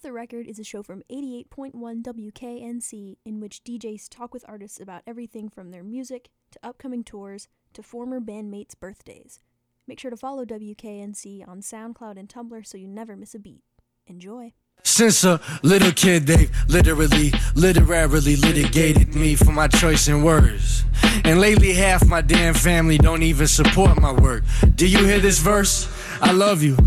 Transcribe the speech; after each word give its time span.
Off 0.00 0.04
the 0.04 0.12
Record 0.12 0.46
is 0.46 0.58
a 0.58 0.64
show 0.64 0.82
from 0.82 1.02
88.1 1.12 1.74
WKNC 1.74 3.18
in 3.22 3.38
which 3.38 3.62
DJs 3.64 4.08
talk 4.08 4.32
with 4.32 4.46
artists 4.48 4.80
about 4.80 5.02
everything 5.06 5.50
from 5.50 5.70
their 5.70 5.84
music 5.84 6.30
to 6.52 6.58
upcoming 6.62 7.04
tours 7.04 7.48
to 7.74 7.82
former 7.82 8.18
bandmates' 8.18 8.72
birthdays. 8.80 9.40
Make 9.86 10.00
sure 10.00 10.10
to 10.10 10.16
follow 10.16 10.46
WKNC 10.46 11.46
on 11.46 11.60
SoundCloud 11.60 12.18
and 12.18 12.30
Tumblr 12.30 12.66
so 12.66 12.78
you 12.78 12.88
never 12.88 13.14
miss 13.14 13.34
a 13.34 13.38
beat. 13.38 13.60
Enjoy. 14.06 14.54
Since 14.84 15.22
a 15.24 15.38
little 15.62 15.92
kid, 15.92 16.26
they've 16.26 16.50
literally, 16.66 17.34
literarily 17.54 18.36
litigated 18.36 19.14
me 19.14 19.34
for 19.34 19.52
my 19.52 19.68
choice 19.68 20.08
in 20.08 20.22
words. 20.22 20.82
And 21.24 21.38
lately, 21.38 21.74
half 21.74 22.06
my 22.06 22.22
damn 22.22 22.54
family 22.54 22.96
don't 22.96 23.22
even 23.22 23.46
support 23.46 24.00
my 24.00 24.12
work. 24.12 24.44
Do 24.74 24.88
you 24.88 25.04
hear 25.04 25.20
this 25.20 25.40
verse? 25.40 25.92
I 26.22 26.32
love 26.32 26.62
you. 26.62 26.78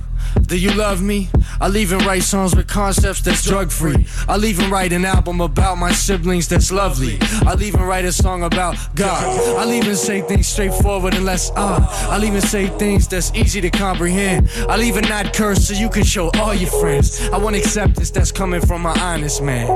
Do 0.42 0.58
you 0.58 0.74
love 0.74 1.02
me? 1.02 1.30
I'll 1.62 1.78
even 1.78 2.00
write 2.00 2.24
songs 2.24 2.56
with 2.56 2.68
concepts 2.68 3.22
that's 3.22 3.44
drug 3.44 3.72
free. 3.72 4.06
I'll 4.28 4.46
even 4.46 4.70
write 4.70 4.94
an 4.94 5.05
album 5.05 5.41
about 5.41 5.78
my 5.78 5.91
siblings 5.91 6.48
that's 6.48 6.72
lovely. 6.72 7.18
I'll 7.46 7.62
even 7.62 7.82
write 7.82 8.05
a 8.05 8.12
song 8.12 8.44
about 8.44 8.76
God. 8.96 9.24
I'll 9.58 9.72
even 9.72 9.96
say 9.96 10.22
things 10.22 10.48
straightforward 10.48 11.14
and 11.14 11.26
less. 11.26 11.52
I'll 11.55 12.24
even 12.24 12.41
say 12.41 12.68
things 12.68 13.08
that's 13.08 13.34
easy 13.34 13.62
to 13.62 13.70
comprehend. 13.70 14.50
I'll 14.70 14.82
even 14.82 15.04
not 15.08 15.34
curse 15.34 15.68
so 15.68 15.74
you 15.74 15.90
can 15.90 16.04
show 16.04 16.30
all 16.40 16.54
your 16.54 16.70
friends. 16.70 17.22
I 17.30 17.38
want 17.38 17.55
acceptance 17.55 18.12
that's 18.12 18.32
coming 18.32 18.62
from 18.62 18.86
an 18.86 18.98
honest 19.00 19.41
man. 19.41 19.68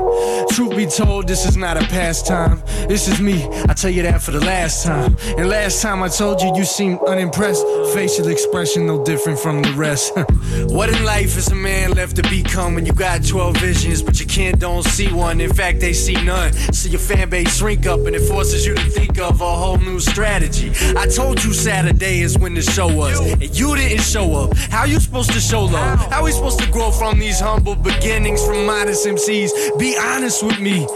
Truth 0.50 0.76
be 0.76 0.86
told, 0.86 1.26
this 1.26 1.46
is 1.46 1.56
not 1.56 1.76
a 1.76 1.86
pastime. 1.86 2.62
This 2.88 3.08
is 3.08 3.20
me. 3.20 3.44
I 3.68 3.74
tell 3.74 3.90
you 3.90 4.02
that 4.02 4.22
for 4.22 4.32
the 4.32 4.40
last 4.40 4.84
time. 4.84 5.16
And 5.36 5.48
last 5.48 5.82
time 5.82 6.02
I 6.02 6.08
told 6.08 6.40
you, 6.40 6.54
you 6.54 6.64
seemed 6.64 7.00
unimpressed. 7.06 7.64
Facial 7.94 8.28
expression 8.28 8.86
no 8.86 9.04
different 9.04 9.38
from 9.38 9.62
the 9.62 9.72
rest. 9.72 10.12
what 10.68 10.88
in 10.88 11.04
life 11.04 11.36
is 11.36 11.48
a 11.48 11.54
man 11.54 11.92
left 11.92 12.16
to 12.16 12.22
become 12.22 12.74
when 12.74 12.86
you 12.86 12.92
got 12.92 13.24
12 13.24 13.56
visions, 13.56 14.02
but 14.02 14.18
your 14.18 14.28
kid 14.28 14.58
don't 14.58 14.84
see 14.84 15.12
one? 15.12 15.40
In 15.40 15.52
fact, 15.52 15.80
they 15.80 15.92
see 15.92 16.14
none. 16.24 16.52
So 16.72 16.88
your 16.88 17.00
fan 17.00 17.28
base 17.28 17.58
shrink 17.58 17.86
up 17.86 18.00
and 18.06 18.14
it 18.14 18.26
forces 18.28 18.66
you 18.66 18.74
to 18.74 18.90
think 18.90 19.18
of 19.18 19.40
a 19.40 19.56
whole 19.56 19.78
new 19.78 20.00
strategy. 20.00 20.72
I 20.96 21.06
told 21.06 21.42
you 21.44 21.52
Saturday 21.52 22.20
is 22.20 22.38
when 22.38 22.54
the 22.54 22.62
show 22.62 22.86
was, 22.94 23.20
and 23.20 23.58
you 23.58 23.76
didn't 23.76 24.02
show 24.02 24.34
up. 24.34 24.56
How 24.56 24.84
you 24.84 25.00
supposed 25.00 25.32
to 25.32 25.40
show 25.40 25.64
love? 25.64 25.98
How 26.10 26.24
we 26.24 26.32
supposed 26.32 26.60
to 26.60 26.70
grow 26.70 26.90
from 26.90 27.18
these 27.18 27.40
humble 27.40 27.74
beginnings 27.74 28.44
from 28.44 28.66
modest 28.66 29.06
MCs? 29.06 29.78
Be 29.78 29.96
honest 29.98 30.42
with 30.42 30.60
me. 30.60 30.86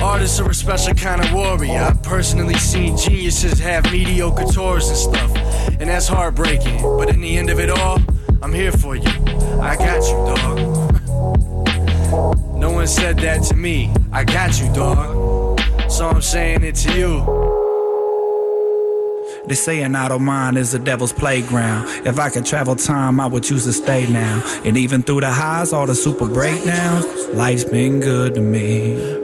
Artists 0.00 0.40
are 0.40 0.48
a 0.48 0.54
special 0.54 0.94
kind 0.94 1.24
of 1.24 1.32
warrior. 1.32 1.80
I've 1.80 2.02
personally 2.02 2.54
seen 2.54 2.96
geniuses 2.96 3.58
have 3.58 3.84
mediocre 3.92 4.44
tours 4.44 4.88
and 4.88 4.96
stuff, 4.96 5.36
and 5.80 5.90
that's 5.90 6.08
heartbreaking. 6.08 6.80
But 6.82 7.10
in 7.10 7.20
the 7.20 7.36
end 7.36 7.50
of 7.50 7.58
it 7.58 7.70
all, 7.70 7.98
I'm 8.42 8.54
here 8.54 8.72
for 8.72 8.96
you. 8.96 9.10
I 9.60 9.76
got 9.76 10.02
you, 10.08 10.16
dog. 10.34 10.56
No 12.56 12.70
one 12.70 12.86
said 12.86 13.18
that 13.18 13.42
to 13.44 13.54
me. 13.54 13.92
I 14.12 14.24
got 14.24 14.58
you, 14.60 14.72
dog. 14.72 15.60
So 15.90 16.08
I'm 16.08 16.22
saying 16.22 16.62
it 16.64 16.74
to 16.76 16.98
you. 16.98 17.50
They 19.46 19.54
say 19.54 19.82
an 19.82 19.94
idle 19.94 20.20
mind 20.20 20.56
is 20.56 20.72
the 20.72 20.78
devil's 20.78 21.12
playground. 21.12 22.06
If 22.06 22.18
I 22.18 22.30
could 22.30 22.46
travel 22.46 22.76
time, 22.76 23.20
I 23.20 23.26
would 23.26 23.42
choose 23.42 23.64
to 23.64 23.72
stay 23.72 24.06
now. 24.10 24.42
And 24.64 24.76
even 24.76 25.02
through 25.02 25.20
the 25.20 25.30
highs, 25.30 25.72
all 25.72 25.86
the 25.86 25.94
super 25.94 26.26
breakdowns, 26.26 27.04
life's 27.34 27.64
been 27.64 28.00
good 28.00 28.34
to 28.36 28.40
me. 28.40 29.20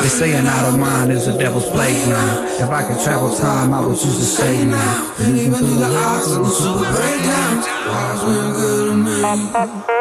They 0.00 0.08
say 0.08 0.32
an 0.34 0.46
idle 0.46 0.78
mind 0.78 1.12
is 1.12 1.28
a 1.28 1.36
devil's 1.36 1.68
playground. 1.68 2.46
If 2.58 2.70
I 2.70 2.82
could 2.88 3.04
travel 3.04 3.36
time, 3.36 3.74
I 3.74 3.86
would 3.86 3.98
choose 3.98 4.16
to 4.16 4.24
stay 4.24 4.64
now. 4.64 5.14
And 5.18 5.36
even 5.36 5.58
through 5.58 5.76
the 5.76 5.86
all 5.86 6.42
the 6.42 6.50
super 6.50 6.90
breakdowns, 6.90 7.66
life's 7.86 8.24
been 8.24 8.52
good 8.54 8.86
to 8.88 9.84
me. 9.84 9.99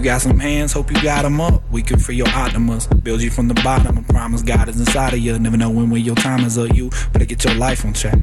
You 0.00 0.04
got 0.04 0.22
some 0.22 0.38
hands, 0.38 0.72
hope 0.72 0.90
you 0.90 1.02
got 1.02 1.22
them 1.22 1.42
up. 1.42 1.62
We 1.70 1.82
can 1.82 1.98
free 1.98 2.16
your 2.16 2.28
optimus, 2.28 2.86
build 2.86 3.20
you 3.20 3.30
from 3.30 3.48
the 3.48 3.54
bottom. 3.54 3.98
I 3.98 4.02
promise 4.02 4.40
God 4.40 4.66
is 4.70 4.80
inside 4.80 5.12
of 5.12 5.18
you. 5.18 5.38
Never 5.38 5.58
know 5.58 5.68
when, 5.68 5.90
when 5.90 6.02
your 6.02 6.14
time 6.14 6.40
is 6.40 6.56
up. 6.56 6.74
You 6.74 6.88
better 7.12 7.26
get 7.26 7.44
your 7.44 7.54
life 7.56 7.84
on 7.84 7.92
track. 7.92 8.18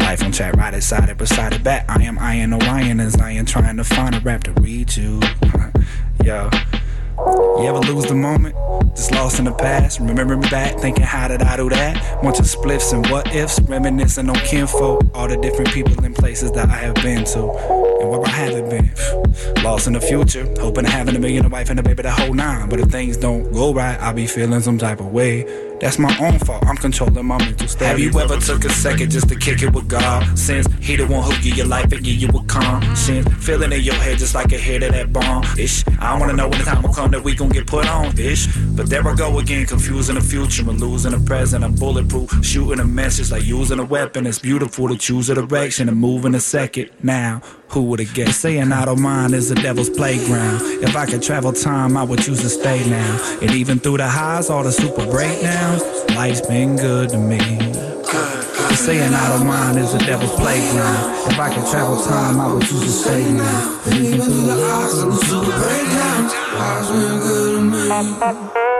Life 0.00 0.24
on 0.24 0.32
track, 0.32 0.54
right 0.54 0.82
side 0.82 1.08
it, 1.08 1.18
beside 1.18 1.52
it 1.52 1.62
back. 1.62 1.88
I 1.88 2.02
am 2.02 2.18
I 2.18 2.38
Iron 2.38 2.54
Orion 2.54 2.98
as 2.98 3.14
I 3.20 3.30
am 3.30 3.46
trying 3.46 3.76
to 3.76 3.84
find 3.84 4.16
a 4.16 4.20
rap 4.20 4.42
to 4.44 4.52
read 4.54 4.96
you. 4.96 5.20
Yo. 6.24 6.50
You 7.18 7.66
ever 7.66 7.78
lose 7.78 8.06
the 8.06 8.16
moment? 8.16 8.56
Just 8.96 9.12
lost 9.12 9.38
in 9.38 9.44
the 9.44 9.52
past. 9.52 10.00
Remembering 10.00 10.40
back, 10.40 10.76
thinking, 10.80 11.04
how 11.04 11.28
did 11.28 11.40
I 11.42 11.56
do 11.56 11.68
that? 11.70 12.20
Bunch 12.20 12.40
of 12.40 12.46
spliffs 12.46 12.92
and 12.92 13.06
what 13.10 13.32
ifs, 13.32 13.60
reminiscing 13.60 14.28
on 14.28 14.34
kinfolk. 14.34 15.04
All 15.14 15.28
the 15.28 15.36
different 15.36 15.70
people 15.70 16.04
and 16.04 16.16
places 16.16 16.50
that 16.52 16.68
I 16.68 16.78
have 16.78 16.96
been 16.96 17.24
to. 17.26 17.91
And 18.02 18.10
where 18.10 18.26
I 18.26 18.30
haven't 18.30 18.68
been. 18.68 19.62
Lost 19.62 19.86
in 19.86 19.92
the 19.92 20.00
future, 20.00 20.44
hoping 20.60 20.84
to 20.84 20.90
having 20.90 21.14
a 21.14 21.20
million, 21.20 21.46
a 21.46 21.48
wife, 21.48 21.70
and 21.70 21.78
a 21.78 21.82
baby 21.82 22.02
the 22.02 22.10
whole 22.10 22.34
nine. 22.34 22.68
But 22.68 22.80
if 22.80 22.88
things 22.90 23.16
don't 23.16 23.50
go 23.52 23.72
right, 23.72 23.98
I'll 24.00 24.12
be 24.12 24.26
feeling 24.26 24.60
some 24.60 24.76
type 24.76 24.98
of 24.98 25.12
way. 25.12 25.44
That's 25.82 25.98
my 25.98 26.16
own 26.20 26.38
fault, 26.38 26.64
I'm 26.64 26.76
controlling 26.76 27.26
my 27.26 27.38
mental 27.38 27.66
state. 27.66 27.86
Have 27.86 27.98
you 27.98 28.10
ever 28.20 28.36
took 28.38 28.64
a 28.64 28.70
second 28.70 29.10
just 29.10 29.28
to 29.30 29.34
kick 29.34 29.62
it 29.62 29.72
with 29.72 29.88
God? 29.88 30.38
Since 30.38 30.68
He 30.80 30.94
the 30.94 31.06
one 31.08 31.24
who 31.24 31.32
give 31.42 31.46
you 31.46 31.54
your 31.54 31.66
life 31.66 31.90
and 31.90 32.04
give 32.04 32.14
you 32.14 32.28
a 32.28 32.44
conscience. 32.44 33.28
Feeling 33.44 33.72
in 33.72 33.80
your 33.80 33.96
head 33.96 34.18
just 34.18 34.32
like 34.32 34.52
a 34.52 34.58
hit 34.58 34.84
of 34.84 34.92
that 34.92 35.12
bomb. 35.12 35.44
Ish, 35.58 35.84
I 35.98 36.10
don't 36.10 36.20
wanna 36.20 36.34
know 36.34 36.48
when 36.48 36.58
the 36.60 36.64
time 36.64 36.82
will 36.82 36.94
come 36.94 37.10
that 37.10 37.24
we 37.24 37.34
gon' 37.34 37.48
get 37.48 37.66
put 37.66 37.88
on. 37.88 38.16
Ish, 38.16 38.46
but 38.76 38.88
there 38.88 39.06
I 39.06 39.14
go 39.16 39.40
again, 39.40 39.66
confusing 39.66 40.14
the 40.14 40.20
future 40.20 40.68
and 40.70 40.80
losing 40.80 41.10
the 41.10 41.20
present. 41.20 41.64
I'm 41.64 41.74
bulletproof, 41.74 42.44
shooting 42.44 42.78
a 42.78 42.84
message 42.84 43.32
like 43.32 43.44
using 43.44 43.80
a 43.80 43.84
weapon. 43.84 44.24
It's 44.24 44.38
beautiful 44.38 44.88
to 44.88 44.96
choose 44.96 45.30
a 45.30 45.34
direction 45.34 45.88
and 45.88 45.98
move 45.98 46.24
in 46.24 46.36
a 46.36 46.40
second. 46.40 46.90
Now, 47.02 47.42
who 47.72 47.82
would 47.84 48.00
have 48.00 48.12
guessed? 48.14 48.40
Saying 48.40 48.70
I 48.72 48.84
don't 48.84 49.00
mind 49.00 49.34
is 49.34 49.48
the 49.48 49.54
devil's 49.54 49.88
playground. 49.88 50.60
If 50.82 50.94
I 50.94 51.06
could 51.06 51.22
travel 51.22 51.52
time, 51.52 51.96
I 51.96 52.02
would 52.02 52.20
choose 52.20 52.40
to 52.42 52.48
stay 52.48 52.88
now. 52.88 53.38
And 53.40 53.50
even 53.52 53.78
through 53.78 53.96
the 53.98 54.08
highs, 54.08 54.50
all 54.50 54.62
the 54.62 54.72
super 54.72 55.06
breakdowns, 55.06 55.82
life's 56.14 56.40
been 56.42 56.76
good 56.76 57.10
to 57.10 57.18
me. 57.18 57.38
Saying 58.74 59.14
I 59.14 59.28
don't 59.36 59.46
mind 59.46 59.78
is 59.78 59.92
the 59.92 59.98
devil's 59.98 60.32
playground. 60.32 61.30
If 61.30 61.38
I 61.38 61.54
could 61.54 61.70
travel 61.70 62.02
time, 62.02 62.40
I 62.40 62.52
would 62.52 62.62
choose 62.62 62.82
to 62.82 62.90
stay 62.90 63.32
now. 63.32 63.80
And 63.86 64.04
even 64.04 64.20
through 64.20 64.46
the 64.46 64.56
highs, 64.58 65.02
all 65.02 65.10
the 65.10 65.24
super 65.24 65.52
breakdowns, 65.62 66.32
life's 66.58 66.90
been 66.90 67.18
good 67.20 68.50
to 68.50 68.56
me. 68.66 68.71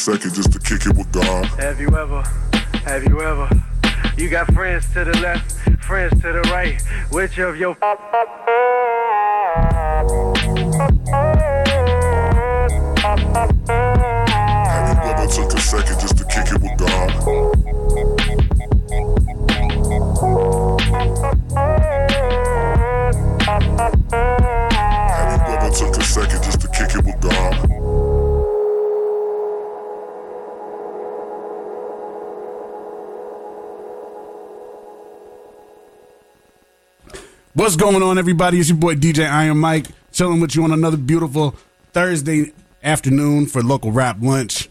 Second 0.00 0.32
just 0.34 0.50
to 0.50 0.58
kick 0.58 0.86
it 0.86 0.96
with 0.96 1.12
God? 1.12 1.44
have 1.60 1.78
you 1.78 1.88
ever? 1.94 2.22
Have 2.84 3.04
you 3.04 3.20
ever? 3.20 3.50
You 4.16 4.30
got 4.30 4.50
friends 4.54 4.90
to 4.94 5.04
the 5.04 5.12
left, 5.20 5.52
friends 5.82 6.18
to 6.22 6.32
the 6.32 6.40
right. 6.50 6.80
Which 7.10 7.38
of 7.38 7.58
your 7.58 7.76
What's 37.70 37.80
going 37.80 38.02
on, 38.02 38.18
everybody? 38.18 38.58
It's 38.58 38.68
your 38.68 38.78
boy 38.78 38.96
DJ 38.96 39.30
Iron 39.30 39.58
Mike, 39.58 39.86
chilling 40.10 40.40
with 40.40 40.56
you 40.56 40.64
on 40.64 40.72
another 40.72 40.96
beautiful 40.96 41.54
Thursday 41.92 42.52
afternoon 42.82 43.46
for 43.46 43.62
local 43.62 43.92
rap 43.92 44.16
lunch. 44.20 44.68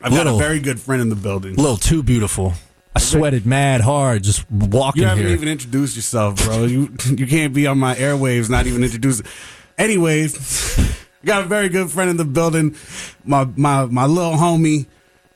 I've 0.00 0.12
got 0.12 0.28
a 0.28 0.34
very 0.34 0.60
good 0.60 0.78
friend 0.78 1.02
in 1.02 1.08
the 1.08 1.16
building. 1.16 1.54
A 1.54 1.60
little 1.60 1.76
too 1.76 2.04
beautiful. 2.04 2.52
I 2.94 3.00
sweated 3.00 3.46
mad 3.46 3.80
hard 3.80 4.22
just 4.22 4.48
walking 4.48 5.02
You 5.02 5.08
haven't 5.08 5.24
here. 5.26 5.34
even 5.34 5.48
introduced 5.48 5.96
yourself, 5.96 6.36
bro. 6.44 6.66
You 6.66 6.94
you 7.06 7.26
can't 7.26 7.52
be 7.52 7.66
on 7.66 7.80
my 7.80 7.96
airwaves, 7.96 8.48
not 8.48 8.68
even 8.68 8.84
introduce. 8.84 9.20
Anyways, 9.76 10.78
I 10.78 11.26
got 11.26 11.42
a 11.42 11.46
very 11.46 11.68
good 11.68 11.90
friend 11.90 12.10
in 12.10 12.16
the 12.16 12.24
building. 12.24 12.76
My 13.24 13.44
my 13.56 13.86
my 13.86 14.06
little 14.06 14.34
homie, 14.34 14.86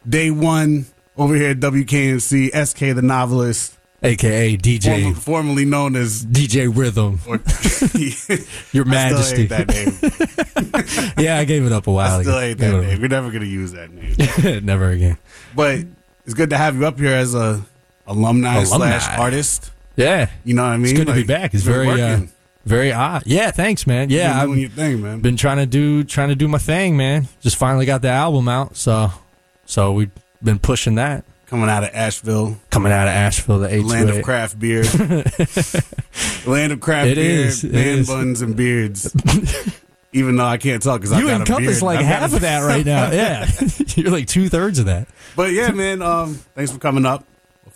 day 0.08 0.30
one 0.30 0.86
over 1.16 1.34
here 1.34 1.50
at 1.50 1.58
WKNC, 1.58 2.54
SK 2.54 2.78
the 2.94 3.02
novelist, 3.02 3.76
AKA 4.02 4.56
DJ 4.58 5.02
form- 5.02 5.14
formerly 5.14 5.64
known 5.64 5.96
as. 5.96 6.24
DJ 6.24 6.70
Rhythm. 6.74 7.18
Or, 7.26 7.36
Your 8.72 8.84
I 8.88 9.08
still 9.08 9.16
Majesty. 9.18 9.46
hate 9.46 9.48
that 9.48 9.68
name. 9.68 11.14
yeah, 11.24 11.38
I 11.38 11.44
gave 11.44 11.64
it 11.66 11.72
up 11.72 11.86
a 11.86 11.92
while 11.92 12.18
I 12.18 12.22
still 12.22 12.36
ago. 12.36 12.40
hate 12.46 12.58
that 12.58 12.80
name. 12.80 13.00
We're 13.00 13.08
never 13.08 13.30
gonna 13.30 13.44
use 13.46 13.72
that 13.72 13.90
name. 13.90 14.64
Never 14.64 14.90
again. 14.90 15.18
But 15.54 15.80
it's 16.24 16.34
good 16.34 16.50
to 16.50 16.56
have 16.58 16.76
you 16.76 16.86
up 16.86 16.98
here 16.98 17.14
as 17.14 17.34
a 17.34 17.64
alumni, 18.06 18.62
Alumni. 18.62 18.98
slash 18.98 19.18
artist. 19.18 19.70
Yeah. 19.96 20.28
You 20.44 20.54
know 20.54 20.62
what 20.62 20.70
I 20.72 20.76
mean? 20.76 20.86
It's 20.90 20.98
good 20.98 21.06
to 21.08 21.14
be 21.14 21.24
back. 21.24 21.54
It's 21.54 21.64
very 21.64 22.00
uh, 22.00 22.20
very 22.64 22.92
odd. 22.92 23.22
Yeah, 23.26 23.50
thanks, 23.50 23.86
man. 23.86 24.10
Yeah, 24.10 24.40
I've 24.40 24.46
doing 24.48 24.60
your 24.60 24.70
thing, 24.70 25.02
man. 25.02 25.20
been 25.20 25.36
trying 25.36 25.56
to 25.56 25.66
do 25.66 26.04
trying 26.04 26.28
to 26.28 26.34
do 26.36 26.46
my 26.46 26.58
thing, 26.58 26.96
man. 26.96 27.26
Just 27.40 27.56
finally 27.56 27.86
got 27.86 28.02
the 28.02 28.08
album 28.10 28.48
out, 28.48 28.76
so 28.76 29.10
so 29.66 29.92
we've 29.92 30.10
been 30.42 30.58
pushing 30.60 30.94
that. 30.96 31.24
Coming 31.48 31.70
out 31.70 31.82
of 31.82 31.90
Asheville, 31.94 32.58
Coming 32.70 32.92
out 32.92 33.08
of 33.08 33.14
Asheville, 33.14 33.60
the 33.60 33.80
land 33.80 34.10
of 34.10 34.22
craft 34.22 34.58
beer, 34.60 34.82
land 36.46 36.72
of 36.72 36.80
craft 36.80 37.08
It 37.08 37.14
beer, 37.14 37.46
is, 37.46 37.64
man 37.64 38.04
buns 38.04 38.42
and 38.42 38.54
beards. 38.54 39.14
Even 40.12 40.36
though 40.36 40.44
I 40.44 40.56
can't 40.58 40.82
talk 40.82 41.00
because 41.00 41.12
I 41.12 41.20
You 41.20 41.26
got 41.26 41.36
a 41.36 41.40
encompass 41.40 41.80
like 41.82 41.98
I've 42.00 42.04
half 42.06 42.34
of 42.34 42.40
that 42.42 42.60
right 42.60 42.84
now. 42.84 43.10
Yeah, 43.12 43.48
you're 43.96 44.10
like 44.10 44.26
two 44.26 44.48
thirds 44.48 44.78
of 44.78 44.86
that. 44.86 45.08
But 45.36 45.52
yeah, 45.52 45.70
man. 45.70 46.02
Um, 46.02 46.34
thanks 46.54 46.70
for 46.70 46.78
coming 46.78 47.06
up. 47.06 47.24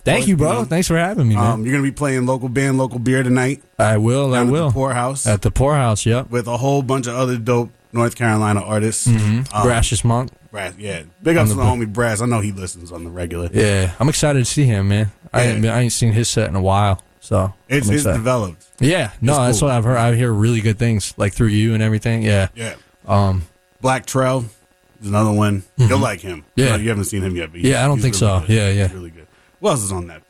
Thank 0.05 0.21
course, 0.21 0.29
you, 0.29 0.37
bro. 0.37 0.49
you 0.53 0.59
know. 0.61 0.65
Thanks 0.65 0.89
for 0.89 0.97
having 0.99 1.29
me, 1.29 1.35
man. 1.37 1.47
Um, 1.53 1.65
you're 1.65 1.73
gonna 1.73 1.83
be 1.83 1.93
playing 1.93 2.27
local 2.27 2.49
band, 2.49 2.77
local 2.79 2.99
beer 2.99 3.23
tonight. 3.23 3.63
I 3.79 3.97
will. 3.99 4.35
I 4.35 4.39
down 4.39 4.49
at 4.49 4.53
will. 4.53 4.69
the 4.69 4.75
Pour 4.75 4.93
House 4.93 5.27
At 5.27 5.43
the 5.43 5.51
Pour 5.51 5.75
House. 5.75 6.05
Yep. 6.05 6.31
with 6.31 6.47
a 6.47 6.57
whole 6.57 6.83
bunch 6.83 7.07
of 7.07 7.15
other 7.15 7.39
dope 7.39 7.71
North 7.93 8.17
Carolina 8.17 8.61
artists. 8.61 9.07
Um, 9.07 9.45
Gracious 9.63 10.05
Monk. 10.05 10.31
Brass, 10.51 10.75
yeah. 10.79 11.03
Big 11.23 11.37
ups 11.37 11.51
to 11.51 11.57
the 11.57 11.63
homie 11.63 11.91
Brass. 11.91 12.21
I 12.21 12.27
know 12.27 12.41
he 12.41 12.53
listens 12.53 12.93
on 12.93 13.05
the 13.05 13.11
regular. 13.11 13.49
Yeah, 13.53 13.93
I'm 13.99 14.09
excited 14.09 14.39
to 14.39 14.45
see 14.45 14.65
him, 14.65 14.89
man. 14.89 15.11
I 15.33 15.45
Yeah. 15.45 15.51
ain't, 15.53 15.67
I 15.67 15.81
ain't 15.81 15.93
seen 15.93 16.13
his 16.13 16.29
set 16.29 16.49
in 16.49 16.55
a 16.57 16.61
while, 16.61 17.03
so 17.21 17.55
It's 17.69 17.89
it's 17.89 18.05
developed. 18.05 18.67
Yeah, 18.79 19.13
no, 19.21 19.37
that's 19.47 19.63
what 19.63 19.71
I've 19.71 19.85
heard. 19.85 19.97
I 19.97 20.15
hear 20.15 20.31
really 20.33 20.61
good 20.61 20.79
things, 20.79 21.15
like 21.17 21.33
through 21.33 21.49
you 21.49 21.73
and 21.75 21.83
everything. 21.83 22.23
Yeah. 22.23 22.49
Yeah. 22.55 22.75
Um. 23.07 23.43
Black 23.81 24.05
Trail 24.07 24.45
is 25.01 25.09
another 25.09 25.33
one. 25.33 25.63
You'll 25.77 25.99
like 25.99 26.21
him. 26.21 26.41
Mm-hmm. 26.41 26.61
Yeah. 26.61 26.77
You, 26.77 26.83
you 26.83 26.89
haven't 26.91 27.05
seen 27.05 27.23
him 27.23 27.35
yet, 27.35 27.51
but 27.51 27.61
Yeah, 27.63 27.83
I 27.85 27.89
don't 27.89 28.01
think 28.01 28.15
so. 28.15 28.41
good. 28.41 28.51
Yeah, 28.51 28.71
yeah. 28.71 28.83
He's 28.89 28.93
really 28.95 29.11
good. 29.11 29.27
Who 29.61 29.69
else 29.69 29.83
is 29.83 29.91
on 29.93 30.07
that? 30.09 30.23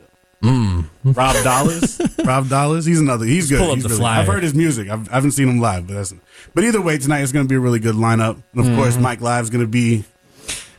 Mm. 0.43 0.87
Rob 1.05 1.45
Dollars. 1.45 2.01
Rob 2.25 2.49
Dollars. 2.49 2.85
He's 2.85 3.01
another. 3.01 3.25
He's 3.25 3.49
good. 3.49 3.61
pull 3.61 3.71
up 3.71 3.75
He's 3.77 3.85
the 3.85 3.91
really- 3.91 4.01
flyer. 4.01 4.21
I've 4.21 4.27
heard 4.27 4.43
his 4.43 4.55
music. 4.55 4.89
I've, 4.89 5.09
I 5.11 5.15
haven't 5.15 5.33
seen 5.33 5.49
him 5.49 5.61
live, 5.61 5.87
but 5.87 5.95
that's. 5.95 6.13
But 6.55 6.65
either 6.65 6.81
way, 6.81 6.99
tonight 6.99 7.21
is 7.21 7.33
going 7.33 7.45
to 7.47 7.49
be 7.49 7.55
a 7.55 7.61
really 7.61 7.79
good 7.79 7.95
lineup. 7.95 8.43
And 8.55 8.69
of 8.69 8.77
course, 8.77 8.97
Mike 8.99 9.21
Live's 9.21 9.51
going 9.51 9.65
to 9.65 9.69
be. 9.71 10.05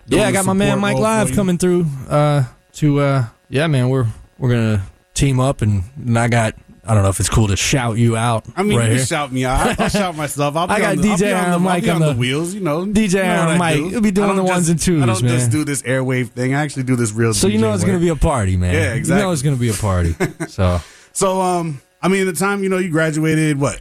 Yeah, 0.08 0.28
I 0.28 0.32
got 0.34 0.46
my 0.46 0.54
man 0.54 0.80
Mike 0.80 0.98
Live 0.98 1.32
coming 1.32 1.58
through. 1.58 1.86
Uh, 2.10 2.44
to 2.74 3.00
uh, 3.00 3.26
yeah, 3.50 3.68
man, 3.68 3.88
we're 3.90 4.08
we're 4.38 4.50
gonna 4.50 4.84
team 5.14 5.40
up, 5.40 5.62
and, 5.62 5.84
and 5.96 6.20
I 6.20 6.28
got. 6.28 6.56
I 6.86 6.94
don't 6.94 7.04
know 7.04 7.10
if 7.10 7.20
it's 7.22 7.30
cool 7.30 7.48
to 7.48 7.56
shout 7.56 7.98
you 7.98 8.18
out. 8.18 8.46
I 8.58 8.64
mean, 8.64 8.78
right 8.78 8.90
you 8.90 8.96
here. 8.98 9.06
shout 9.06 9.32
me 9.32 9.46
out. 9.46 9.80
I'll, 9.80 9.88
shout 9.90 10.18
myself. 10.18 10.56
I'll 10.58 10.68
be 10.68 10.74
I 10.74 10.80
got 10.80 10.92
on 10.98 11.02
the, 11.02 11.10
I'll 11.12 11.18
be 11.18 11.24
DJ 11.24 11.44
on 11.46 11.52
the, 11.52 11.60
Mike 11.60 11.84
on 11.86 11.90
on 11.92 12.00
the, 12.02 12.14
the- 12.14 12.20
wheels. 12.20 12.54
You 12.54 12.60
know, 12.60 12.86
DJ 12.86 13.14
you 13.14 13.24
know 13.24 13.30
on 13.40 13.46
what 13.46 13.56
I 13.56 13.58
Mike. 13.58 13.76
do. 13.78 13.90
He'll 13.90 14.02
be 14.02 14.12
doing 14.12 14.36
the 14.36 14.44
ones 14.44 14.68
just- 14.68 14.70
and 14.70 14.80
twos, 14.82 15.04
I 15.04 15.06
don't 15.06 15.22
just 15.22 15.50
do 15.52 15.64
this 15.64 15.82
airwave 15.84 16.30
thing. 16.32 16.54
I 16.54 16.62
actually 16.62 16.84
do 16.84 16.96
this 16.98 17.14
real. 17.14 17.34
So 17.34 17.48
you 17.48 17.58
know 17.60 17.74
it's 17.74 17.84
gonna 17.86 18.00
be 18.00 18.10
a 18.10 18.16
party, 18.18 18.58
man. 18.58 18.74
Yeah, 18.74 18.92
You 18.94 18.98
exactly. 19.00 19.24
know 19.24 19.32
it's 19.32 19.42
gonna 19.42 19.56
be 19.56 19.70
a 19.70 19.74
party. 19.74 20.16
So 20.50 20.82
So, 21.14 21.40
um, 21.42 21.82
I 22.02 22.10
mean, 22.10 22.26
the 22.26 22.34
time 22.34 22.64
you 22.64 22.70
know 22.70 22.80
you 22.80 22.90
graduated, 22.90 23.60
what? 23.60 23.80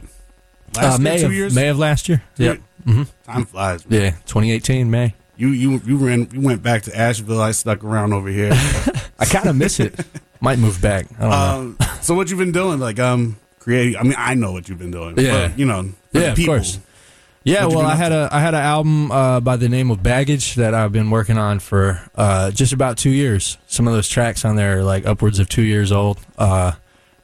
uh, 0.77 0.81
Last 0.81 0.99
year, 1.01 1.03
May 1.11 1.19
two 1.19 1.25
of 1.25 1.33
years. 1.33 1.53
May 1.55 1.67
of 1.67 1.77
last 1.79 2.07
year. 2.07 2.23
Yep. 2.37 2.59
Yeah. 2.85 3.03
Time 3.25 3.45
flies. 3.45 3.87
man. 3.89 4.01
Yeah, 4.01 4.09
2018 4.27 4.89
May. 4.89 5.13
You 5.35 5.49
you 5.49 5.81
you 5.85 5.97
ran 5.97 6.29
you 6.31 6.39
went 6.41 6.63
back 6.63 6.83
to 6.83 6.97
Asheville. 6.97 7.41
I 7.41 7.51
stuck 7.51 7.83
around 7.83 8.13
over 8.13 8.29
here. 8.29 8.51
I 9.19 9.25
kind 9.25 9.47
of 9.47 9.55
miss 9.57 9.79
it. 9.79 9.99
Might 10.43 10.59
move 10.59 10.81
back. 10.81 11.05
I 11.17 11.21
don't 11.21 11.29
know. 11.29 11.85
um, 11.85 11.89
so 12.01 12.13
what 12.15 12.29
you've 12.29 12.37
been 12.39 12.51
doing? 12.51 12.79
Like 12.79 12.99
um, 12.99 13.37
creating. 13.59 13.95
I 13.97 14.03
mean, 14.03 14.15
I 14.17 14.33
know 14.35 14.51
what 14.51 14.67
you've 14.67 14.77
been 14.77 14.91
doing. 14.91 15.17
Yeah. 15.17 15.47
but, 15.47 15.57
you 15.57 15.65
know, 15.65 15.83
for 16.11 16.19
Yeah, 16.19 16.19
the 16.25 16.29
of 16.31 16.35
people. 16.35 16.53
course. 16.55 16.79
Yeah, 17.45 17.63
What 17.65 17.71
you 17.71 17.77
well, 17.77 17.85
been 17.85 17.89
I 17.91 17.93
up 17.93 17.97
had 17.99 18.11
a 18.11 18.29
I 18.31 18.39
had 18.41 18.53
an 18.53 18.61
album 18.61 19.11
uh, 19.11 19.39
by 19.39 19.55
the 19.57 19.67
name 19.69 19.89
of 19.91 20.03
Baggage 20.03 20.55
that 20.55 20.73
I've 20.73 20.91
been 20.91 21.09
working 21.09 21.37
on 21.37 21.59
for 21.59 21.99
uh, 22.15 22.51
just 22.51 22.71
about 22.73 22.97
two 22.97 23.09
years. 23.09 23.57
Some 23.67 23.87
of 23.87 23.93
those 23.93 24.07
tracks 24.07 24.45
on 24.45 24.55
there 24.57 24.79
are 24.79 24.83
like 24.83 25.05
upwards 25.05 25.39
of 25.39 25.49
two 25.49 25.61
years 25.63 25.91
old, 25.91 26.19
uh, 26.37 26.73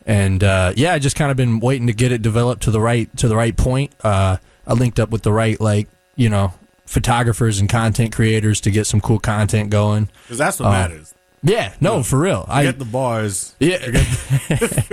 and 0.06 0.44
uh, 0.44 0.74
yeah, 0.76 0.94
I 0.94 1.00
just 1.00 1.16
kind 1.16 1.32
of 1.32 1.38
been 1.38 1.60
waiting 1.60 1.88
to 1.88 1.94
get 1.94 2.12
it 2.12 2.22
developed 2.22 2.64
to 2.64 2.72
the 2.72 2.82
right 2.82 3.16
to 3.18 3.28
the 3.28 3.36
right 3.36 3.56
point. 3.56 3.94
Uh, 4.04 4.38
I 4.68 4.74
linked 4.74 5.00
up 5.00 5.10
with 5.10 5.24
the 5.24 5.32
right 5.34 5.60
like 5.60 5.88
you 6.18 6.30
know 6.30 6.54
photographers 6.86 7.60
and 7.60 7.70
content 7.70 8.14
creators 8.14 8.60
to 8.62 8.72
get 8.72 8.88
some 8.88 9.00
cool 9.02 9.20
content 9.20 9.70
going. 9.70 10.10
Because 10.24 10.38
that's 10.38 10.60
what 10.60 10.68
Oh. 10.68 10.72
matters. 10.72 11.14
Yeah, 11.42 11.74
no, 11.80 12.04
for 12.04 12.20
real. 12.20 12.46
I 12.50 12.66
Forget 12.66 12.80
the 12.80 12.86
bars. 12.86 13.56
yeah, 13.60 13.78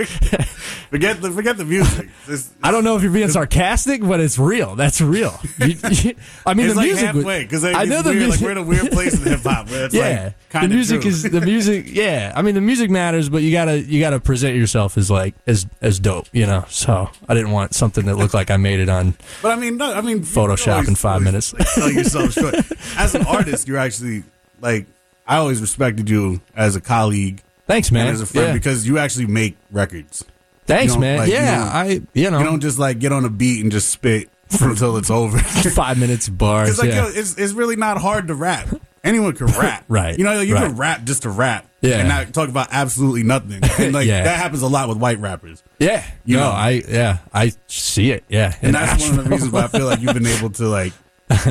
Forget 0.89 1.21
the 1.21 1.31
forget 1.31 1.57
the 1.57 1.65
music. 1.65 2.07
It's, 2.27 2.49
I 2.63 2.71
don't 2.71 2.85
know 2.85 2.95
if 2.95 3.03
you're 3.03 3.11
being 3.11 3.27
sarcastic, 3.29 4.01
but 4.01 4.21
it's 4.21 4.39
real. 4.39 4.75
That's 4.75 5.01
real. 5.01 5.37
You- 5.59 5.67
you- 5.91 6.15
I 6.45 6.53
mean, 6.53 6.67
it's 6.67 6.75
the 6.75 6.79
like 6.79 6.85
music. 6.87 7.05
halfway 7.07 7.43
because 7.43 7.65
I 7.65 7.83
know 7.83 8.01
the 8.01 8.11
weird, 8.11 8.21
music. 8.21 8.39
like 8.41 8.45
we're 8.45 8.51
in 8.51 8.57
a 8.57 8.63
weird 8.63 8.91
place 8.91 9.13
in 9.19 9.23
hip 9.29 9.41
hop 9.41 9.67
yeah, 9.69 9.75
like 9.75 9.91
the 9.91 10.33
kind 10.49 10.65
of 10.65 10.71
music 10.71 11.05
is 11.05 11.23
the 11.23 11.41
music. 11.41 11.85
Yeah, 11.97 12.31
I 12.35 12.41
mean 12.43 12.55
the 12.55 12.61
music 12.61 12.89
matters, 12.89 13.27
but 13.27 13.41
you 13.43 13.51
gotta 13.51 13.79
you 13.81 13.99
gotta 13.99 14.19
present 14.19 14.55
yourself 14.55 14.97
as 14.97 15.11
like 15.11 15.35
as 15.47 15.65
as 15.81 15.99
dope, 15.99 16.27
you 16.31 16.45
know. 16.45 16.63
So 16.69 17.09
I 17.27 17.33
didn't 17.33 17.51
want 17.51 17.73
something 17.73 18.05
that 18.05 18.15
looked 18.15 18.33
like 18.33 18.49
I 18.51 18.57
made 18.57 18.79
it 18.79 18.87
on. 18.89 19.15
But 19.41 19.51
I 19.51 19.59
mean, 19.59 19.75
no, 19.77 19.93
I 19.93 19.99
mean, 20.01 20.21
Photoshop 20.21 20.73
always- 20.73 20.87
in 20.89 20.95
five 20.95 21.13
always, 21.15 21.25
minutes. 21.25 21.53
like, 21.53 21.67
sell 21.67 21.91
yourself 21.91 22.31
short. 22.33 22.55
As 22.97 23.15
an 23.15 23.25
artist, 23.25 23.67
you're 23.67 23.77
actually 23.77 24.23
like 24.61 24.85
I 25.27 25.37
always 25.37 25.61
respected 25.61 26.09
you 26.09 26.41
as 26.55 26.75
a 26.75 26.81
colleague 26.81 27.41
Thanks, 27.67 27.91
man. 27.91 28.07
and 28.07 28.13
as 28.15 28.21
a 28.21 28.25
friend 28.25 28.47
Yeah. 28.49 28.53
because 28.53 28.87
you 28.87 28.97
actually 28.97 29.27
make 29.27 29.57
records. 29.71 30.23
Thanks, 30.65 30.95
man. 30.97 31.17
like, 31.19 31.31
yeah, 31.31 31.59
don't- 31.59 31.67
I 31.75 32.01
you 32.13 32.29
know 32.31 32.39
You 32.39 32.45
don't 32.45 32.59
just 32.61 32.77
like 32.79 32.99
get 32.99 33.11
on 33.11 33.23
a 33.25 33.29
beat 33.29 33.61
and 33.63 33.71
just 33.71 33.89
spit 33.89 34.29
until 34.61 34.97
it's 34.97 35.09
over. 35.09 35.37
five 35.39 35.97
minutes 35.97 36.29
bars. 36.29 36.69
It's 36.69 36.79
like 36.79 36.89
yeah. 36.89 37.03
yo, 37.07 37.11
it's 37.13 37.35
it's 37.37 37.53
really 37.53 37.75
not 37.75 37.97
hard 37.99 38.27
to 38.27 38.35
rap. 38.35 38.67
Anyone 39.03 39.33
can 39.33 39.47
rap, 39.57 39.85
Right, 39.87 40.17
You 40.17 40.25
know, 40.25 40.41
you 40.41 40.55
right. 40.55 40.65
can 40.67 40.75
rap 40.75 41.03
just 41.05 41.21
to 41.21 41.29
rap, 41.29 41.65
Yeah. 41.81 41.99
and 41.99 42.09
not 42.09 42.33
talk 42.33 42.49
about 42.49 42.67
absolutely 42.71 43.23
nothing. 43.23 43.61
And 43.79 43.93
like 43.93 44.07
Yeah. 44.07 44.23
that 44.23 44.37
happens 44.37 44.61
a 44.63 44.67
lot 44.67 44.89
with 44.89 44.97
white 44.97 45.19
rappers, 45.19 45.63
yeah, 45.79 46.03
you 46.25 46.35
no, 46.35 46.43
know. 46.43 46.49
I 46.51 46.83
yeah, 46.87 47.19
I 47.33 47.53
see 47.67 48.11
it. 48.11 48.25
Yeah, 48.27 48.53
and 48.61 48.75
that's 48.75 49.07
one 49.09 49.19
of 49.19 49.25
the 49.25 49.31
reasons 49.31 49.51
why 49.53 49.63
I 49.63 49.67
feel 49.67 49.85
like 49.85 50.01
you've 50.01 50.13
been 50.13 50.27
able 50.27 50.49
to 50.51 50.67
like 50.67 50.91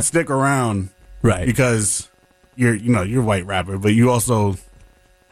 stick 0.00 0.28
around 0.28 0.90
right. 1.22 1.46
because 1.46 2.08
you're 2.56 2.74
you 2.74 2.90
know 2.92 3.02
you're 3.02 3.22
a 3.22 3.24
white 3.24 3.46
rapper, 3.46 3.78
but 3.78 3.94
you 3.94 4.10
also 4.10 4.56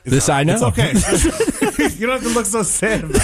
This 0.05 0.29
I 0.29 0.45
know. 0.45 0.55
It's 0.55 0.63
okay. 0.63 0.93
you 1.99 2.07
don't 2.07 2.21
have 2.21 2.23
to 2.23 2.35
look 2.35 2.47
so 2.47 2.63
sad. 2.63 3.05
About 3.05 3.17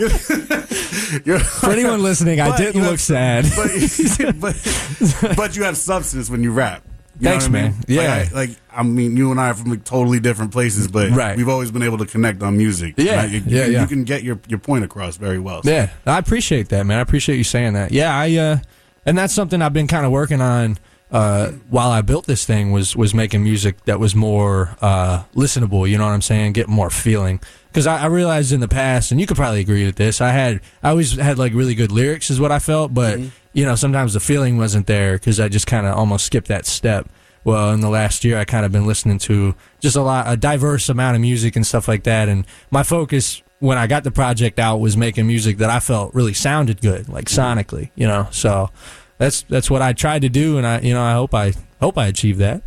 it. 0.00 1.26
You're- 1.26 1.38
For 1.40 1.70
anyone 1.70 2.02
listening, 2.02 2.40
I 2.40 2.48
But 2.50 2.58
didn't 2.58 2.82
look 2.82 2.92
have- 2.92 3.00
sad. 3.00 3.44
but, 3.56 4.40
but 4.40 5.36
but 5.36 5.56
you 5.56 5.64
have 5.64 5.76
substance 5.76 6.30
when 6.30 6.42
you 6.42 6.52
rap. 6.52 6.82
You 7.20 7.28
Thanks, 7.28 7.46
know 7.46 7.52
what 7.52 7.58
I 7.58 7.62
man. 7.62 7.72
mean? 7.72 7.82
Yeah. 7.88 8.02
Like 8.18 8.32
I, 8.32 8.34
like 8.34 8.50
I 8.74 8.82
mean, 8.82 9.16
you 9.18 9.30
and 9.30 9.38
I 9.40 9.50
are 9.50 9.54
from 9.54 9.70
like 9.70 9.84
totally 9.84 10.18
different 10.18 10.50
places, 10.50 10.88
but 10.88 11.10
Right. 11.10 11.36
we've 11.36 11.48
always 11.48 11.70
been 11.70 11.82
able 11.82 11.98
to 11.98 12.06
connect 12.06 12.42
on 12.42 12.56
music. 12.56 12.94
Yeah. 12.96 13.26
You, 13.26 13.42
Yeah, 13.46 13.66
you, 13.66 13.72
yeah. 13.72 13.80
you 13.82 13.86
can 13.86 14.04
get 14.04 14.22
your 14.22 14.40
your 14.48 14.58
point 14.58 14.84
across 14.84 15.18
very 15.18 15.38
well. 15.38 15.62
So. 15.62 15.70
Yeah, 15.70 15.90
I 16.06 16.18
appreciate 16.18 16.70
that, 16.70 16.84
man. 16.86 16.98
I 16.98 17.02
appreciate 17.02 17.36
you 17.36 17.44
saying 17.44 17.74
that. 17.74 17.92
Yeah, 17.92 18.16
I 18.16 18.34
uh 18.36 18.56
and 19.04 19.18
that's 19.18 19.34
something 19.34 19.60
I've 19.60 19.74
been 19.74 19.88
kind 19.88 20.06
of 20.06 20.10
working 20.12 20.40
on 20.40 20.78
uh 21.12 21.50
while 21.68 21.90
I 21.90 22.00
built 22.00 22.26
this 22.26 22.44
thing 22.44 22.72
was 22.72 22.96
was 22.96 23.12
making 23.14 23.44
music 23.44 23.84
that 23.84 24.00
was 24.00 24.14
more 24.14 24.76
uh 24.80 25.24
listenable, 25.34 25.88
you 25.88 25.98
know 25.98 26.06
what 26.06 26.12
I'm 26.12 26.22
saying? 26.22 26.54
Get 26.54 26.68
more 26.68 26.90
feeling. 26.90 27.38
Cuz 27.74 27.86
I, 27.86 28.02
I 28.02 28.06
realized 28.06 28.52
in 28.52 28.60
the 28.60 28.68
past 28.68 29.12
and 29.12 29.20
you 29.20 29.26
could 29.26 29.36
probably 29.36 29.60
agree 29.60 29.84
with 29.84 29.96
this. 29.96 30.20
I 30.20 30.30
had 30.30 30.60
I 30.82 30.90
always 30.90 31.16
had 31.16 31.38
like 31.38 31.52
really 31.54 31.74
good 31.74 31.92
lyrics 31.92 32.30
is 32.30 32.40
what 32.40 32.50
I 32.50 32.58
felt, 32.58 32.94
but 32.94 33.20
you 33.52 33.64
know, 33.66 33.74
sometimes 33.74 34.14
the 34.14 34.20
feeling 34.20 34.56
wasn't 34.56 34.86
there 34.86 35.18
cuz 35.18 35.38
I 35.38 35.48
just 35.48 35.66
kind 35.66 35.86
of 35.86 35.94
almost 35.94 36.24
skipped 36.24 36.48
that 36.48 36.66
step. 36.66 37.08
Well, 37.44 37.72
in 37.72 37.80
the 37.80 37.90
last 37.90 38.24
year, 38.24 38.38
I 38.38 38.44
kind 38.44 38.64
of 38.64 38.70
been 38.72 38.86
listening 38.86 39.18
to 39.20 39.54
just 39.80 39.96
a 39.96 40.02
lot, 40.02 40.26
a 40.28 40.36
diverse 40.36 40.88
amount 40.88 41.16
of 41.16 41.20
music 41.20 41.56
and 41.56 41.66
stuff 41.66 41.88
like 41.88 42.04
that. 42.04 42.28
And 42.28 42.46
my 42.70 42.84
focus 42.84 43.42
when 43.58 43.78
I 43.78 43.86
got 43.86 44.02
the 44.02 44.10
project 44.10 44.58
out 44.58 44.78
was 44.78 44.96
making 44.96 45.26
music 45.26 45.58
that 45.58 45.70
I 45.70 45.78
felt 45.78 46.14
really 46.14 46.34
sounded 46.34 46.80
good, 46.80 47.08
like 47.08 47.26
sonically, 47.26 47.90
you 47.94 48.06
know. 48.08 48.26
So 48.30 48.70
that's 49.18 49.42
that's 49.42 49.70
what 49.70 49.82
I 49.82 49.92
tried 49.92 50.22
to 50.22 50.28
do, 50.28 50.58
and 50.58 50.66
I, 50.66 50.80
you 50.80 50.94
know, 50.94 51.02
I 51.02 51.12
hope 51.14 51.34
I 51.34 51.52
hope 51.80 51.98
I 51.98 52.06
achieve 52.06 52.38
that. 52.38 52.62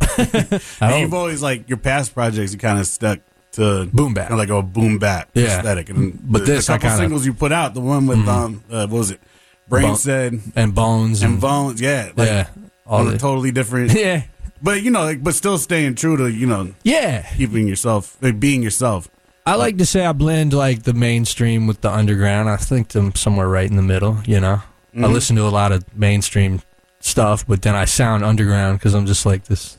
I 0.80 0.98
you've 0.98 1.14
always 1.14 1.42
like 1.42 1.68
your 1.68 1.78
past 1.78 2.14
projects. 2.14 2.52
You 2.52 2.58
kind 2.58 2.78
of 2.78 2.86
stuck 2.86 3.20
to 3.52 3.86
Boom 3.92 4.12
bap. 4.14 4.28
kinda 4.28 4.36
like 4.38 4.50
a 4.50 4.62
boom 4.62 4.98
bap 4.98 5.30
Yeah. 5.34 5.58
aesthetic. 5.58 5.88
And 5.90 6.18
But 6.30 6.40
the, 6.40 6.44
this 6.44 6.66
the 6.66 6.74
couple 6.74 6.88
kinda- 6.90 7.02
singles 7.04 7.24
you 7.26 7.32
put 7.34 7.52
out, 7.52 7.72
the 7.74 7.80
one 7.80 8.06
with 8.06 8.26
um, 8.28 8.62
uh, 8.70 8.86
what 8.86 8.98
was 8.98 9.10
it? 9.10 9.20
Brain 9.68 9.82
Bone- 9.88 9.96
said 9.96 10.40
And 10.54 10.74
bones 10.74 11.22
and 11.22 11.32
and, 11.32 11.40
Bones. 11.40 11.80
Yeah, 11.80 12.10
like, 12.16 12.28
yeah, 12.28 12.48
all 12.86 13.04
the 13.04 13.16
totally 13.18 13.50
different. 13.52 13.92
yeah, 13.98 14.22
But 14.62 14.82
you 14.82 14.90
know, 14.90 15.04
like, 15.04 15.24
but 15.24 15.34
still 15.34 15.58
staying 15.58 15.94
true 15.96 16.16
to 16.18 16.30
you 16.30 16.46
know 16.46 16.74
yeah. 16.84 17.22
keeping 17.36 17.66
yourself, 17.66 18.16
like, 18.20 18.38
being 18.38 18.62
yourself. 18.62 19.08
I 19.46 19.54
like 19.54 19.78
to 19.78 19.86
say 19.86 20.04
I 20.04 20.12
blend 20.12 20.52
like 20.52 20.82
the 20.82 20.92
mainstream 20.92 21.66
with 21.66 21.80
the 21.80 21.90
underground. 21.90 22.48
I 22.50 22.56
think 22.56 22.94
I'm 22.94 23.14
somewhere 23.14 23.48
right 23.48 23.68
in 23.70 23.76
the 23.76 23.82
middle. 23.82 24.18
You 24.26 24.40
know, 24.40 24.60
Mm-hmm. 24.96 25.04
I 25.04 25.08
listen 25.08 25.36
to 25.36 25.42
a 25.42 25.50
lot 25.50 25.72
of 25.72 25.84
mainstream 25.94 26.62
stuff, 27.00 27.46
but 27.46 27.60
then 27.60 27.74
I 27.74 27.84
sound 27.84 28.24
underground 28.24 28.78
because 28.78 28.94
I'm 28.94 29.04
just 29.04 29.26
like 29.26 29.44
this 29.44 29.76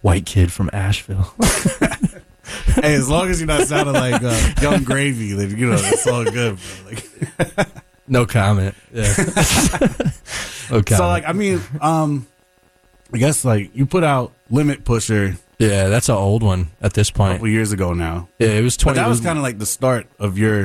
white 0.00 0.24
kid 0.24 0.50
from 0.50 0.70
Asheville. 0.72 1.34
hey, 2.80 2.94
as 2.94 3.06
long 3.06 3.28
as 3.28 3.38
you're 3.38 3.46
not 3.46 3.66
sounding 3.66 3.94
like 3.94 4.22
uh, 4.22 4.52
Yung 4.62 4.82
Gravy, 4.82 5.34
then 5.34 5.58
you 5.58 5.68
know 5.68 5.76
it's 5.78 6.06
all 6.06 6.24
good. 6.24 6.58
Bro. 6.58 7.46
Like, 7.46 7.68
no 8.08 8.24
comment. 8.24 8.74
Yeah. 8.94 9.12
no 10.70 10.82
comment. 10.82 10.88
so, 10.88 11.06
like, 11.06 11.28
I 11.28 11.32
mean, 11.32 11.60
um, 11.82 12.26
I 13.12 13.18
guess 13.18 13.44
like 13.44 13.76
you 13.76 13.84
put 13.84 14.04
out 14.04 14.32
Limit 14.48 14.86
Pusher 14.86 15.36
yeah, 15.58 15.88
that's 15.88 16.08
an 16.08 16.14
old 16.14 16.42
one 16.42 16.70
at 16.80 16.94
this 16.94 17.10
point. 17.10 17.32
a 17.32 17.34
couple 17.34 17.48
years 17.48 17.70
ago 17.70 17.92
now, 17.92 18.30
Yeah, 18.38 18.48
it 18.48 18.62
was 18.62 18.78
twenty. 18.78 18.96
but 18.96 19.02
that 19.02 19.08
was 19.10 19.20
kind 19.20 19.36
of 19.36 19.42
like 19.42 19.58
the 19.58 19.66
start 19.66 20.06
of 20.18 20.38
your 20.38 20.64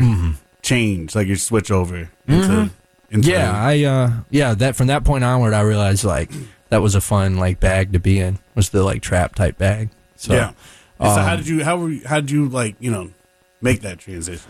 change, 0.61 1.15
like 1.15 1.27
your 1.27 1.35
switch 1.35 1.69
over 1.69 2.09
into. 2.25 2.43
into 2.53 2.71
Yeah, 3.11 3.51
I 3.53 3.83
uh 3.83 4.11
yeah, 4.29 4.53
that 4.55 4.75
from 4.75 4.87
that 4.87 5.03
point 5.03 5.23
onward 5.23 5.53
I 5.53 5.61
realized 5.61 6.03
like 6.03 6.31
that 6.69 6.81
was 6.81 6.95
a 6.95 7.01
fun 7.01 7.37
like 7.37 7.59
bag 7.59 7.93
to 7.93 7.99
be 7.99 8.19
in. 8.19 8.39
Was 8.55 8.69
the 8.69 8.83
like 8.83 9.01
trap 9.01 9.35
type 9.35 9.57
bag. 9.57 9.89
So 10.15 10.33
yeah. 10.33 10.51
So 10.99 11.09
how 11.09 11.33
um, 11.33 11.37
did 11.37 11.47
you 11.47 11.63
how 11.63 11.77
were 11.77 11.89
you, 11.89 12.07
how 12.07 12.19
did 12.21 12.31
you 12.31 12.47
like 12.47 12.75
you 12.79 12.91
know 12.91 13.11
make 13.61 13.81
that 13.81 13.99
transition? 13.99 14.49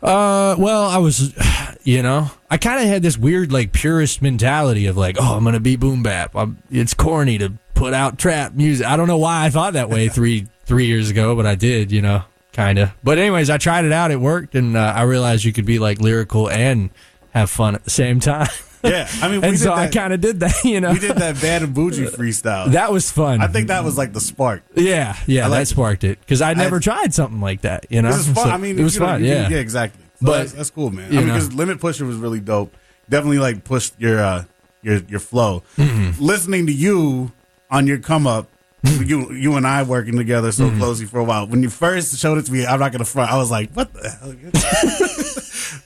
uh 0.00 0.54
well, 0.58 0.84
I 0.84 0.98
was 0.98 1.34
you 1.82 2.02
know, 2.02 2.30
I 2.50 2.56
kind 2.56 2.80
of 2.80 2.86
had 2.86 3.02
this 3.02 3.18
weird 3.18 3.52
like 3.52 3.72
purist 3.72 4.22
mentality 4.22 4.86
of 4.86 4.96
like, 4.96 5.16
oh, 5.18 5.36
I'm 5.36 5.42
going 5.42 5.54
to 5.54 5.60
be 5.60 5.76
boom 5.76 6.02
bap. 6.02 6.36
I'm, 6.36 6.58
it's 6.70 6.94
corny 6.94 7.38
to 7.38 7.54
put 7.74 7.94
out 7.94 8.18
trap 8.18 8.54
music. 8.54 8.86
I 8.86 8.96
don't 8.96 9.08
know 9.08 9.18
why 9.18 9.46
I 9.46 9.50
thought 9.50 9.72
that 9.72 9.88
way 9.88 10.08
3 10.10 10.46
3 10.66 10.86
years 10.86 11.10
ago, 11.10 11.34
but 11.34 11.46
I 11.46 11.54
did, 11.54 11.90
you 11.90 12.02
know, 12.02 12.22
kind 12.52 12.78
of. 12.78 12.92
But 13.02 13.18
anyways, 13.18 13.48
I 13.50 13.58
tried 13.58 13.84
it 13.84 13.92
out, 13.92 14.10
it 14.10 14.20
worked 14.20 14.54
and 14.54 14.76
uh, 14.76 14.92
I 14.94 15.02
realized 15.02 15.44
you 15.44 15.52
could 15.52 15.66
be 15.66 15.78
like 15.78 16.00
lyrical 16.00 16.48
and 16.50 16.90
have 17.30 17.50
fun 17.50 17.74
at 17.74 17.84
the 17.84 17.90
same 17.90 18.20
time. 18.20 18.48
Yeah, 18.84 19.08
I 19.20 19.28
mean, 19.28 19.40
we 19.40 19.48
and 19.48 19.58
so 19.58 19.72
I 19.72 19.88
kind 19.88 20.12
of 20.12 20.20
did 20.20 20.38
that, 20.40 20.54
you 20.64 20.80
know. 20.80 20.92
we 20.92 21.00
did 21.00 21.16
that 21.16 21.40
Bad 21.40 21.62
and 21.64 21.74
Boujee 21.74 22.08
freestyle. 22.10 22.70
That 22.72 22.92
was 22.92 23.10
fun. 23.10 23.40
I 23.42 23.48
think 23.48 23.68
that 23.68 23.82
was 23.82 23.98
like 23.98 24.12
the 24.12 24.20
spark. 24.20 24.62
Yeah, 24.74 25.16
yeah, 25.26 25.46
I 25.46 25.48
like- 25.48 25.60
that 25.62 25.66
sparked 25.68 26.04
it 26.04 26.20
because 26.20 26.40
I 26.40 26.54
never 26.54 26.76
I- 26.76 26.80
tried 26.80 27.12
something 27.14 27.40
like 27.40 27.62
that. 27.62 27.86
You 27.90 28.02
know, 28.02 28.08
This 28.12 28.28
is 28.28 28.34
fun. 28.34 28.44
So 28.48 28.50
I 28.50 28.56
mean, 28.56 28.78
it 28.78 28.82
was 28.84 28.94
you 28.94 29.00
know, 29.00 29.06
fun. 29.06 29.24
Yeah, 29.24 29.48
yeah, 29.48 29.58
exactly. 29.58 30.04
So 30.20 30.26
But, 30.26 30.38
that's, 30.38 30.52
that's 30.52 30.70
cool, 30.70 30.90
man. 30.90 31.10
I 31.12 31.16
mean, 31.16 31.26
because 31.26 31.52
Limit 31.52 31.80
Pusher 31.80 32.04
was 32.04 32.16
really 32.18 32.40
dope. 32.40 32.72
Definitely 33.10 33.38
like 33.40 33.64
pushed 33.64 33.98
your 34.00 34.20
uh 34.22 34.44
your 34.82 34.98
your 35.08 35.20
flow. 35.20 35.64
Mm-hmm. 35.76 36.22
Listening 36.22 36.66
to 36.66 36.72
you 36.72 37.32
on 37.70 37.86
your 37.88 37.98
come 37.98 38.26
up. 38.28 38.46
You 38.84 39.32
you 39.32 39.56
and 39.56 39.66
I 39.66 39.82
working 39.82 40.16
together 40.16 40.52
so 40.52 40.68
Mm-hmm. 40.68 40.78
closely 40.78 41.06
for 41.06 41.18
a 41.18 41.24
while. 41.24 41.48
When 41.48 41.64
you 41.64 41.68
first 41.70 42.16
showed 42.16 42.38
it 42.38 42.46
to 42.46 42.52
me, 42.52 42.64
I'm 42.64 42.78
not 42.78 42.92
gonna 42.92 43.04
front. 43.04 43.32
I 43.32 43.36
was 43.36 43.50
like, 43.50 43.72
"What 43.72 43.92
the 43.92 44.08
hell? 44.08 44.32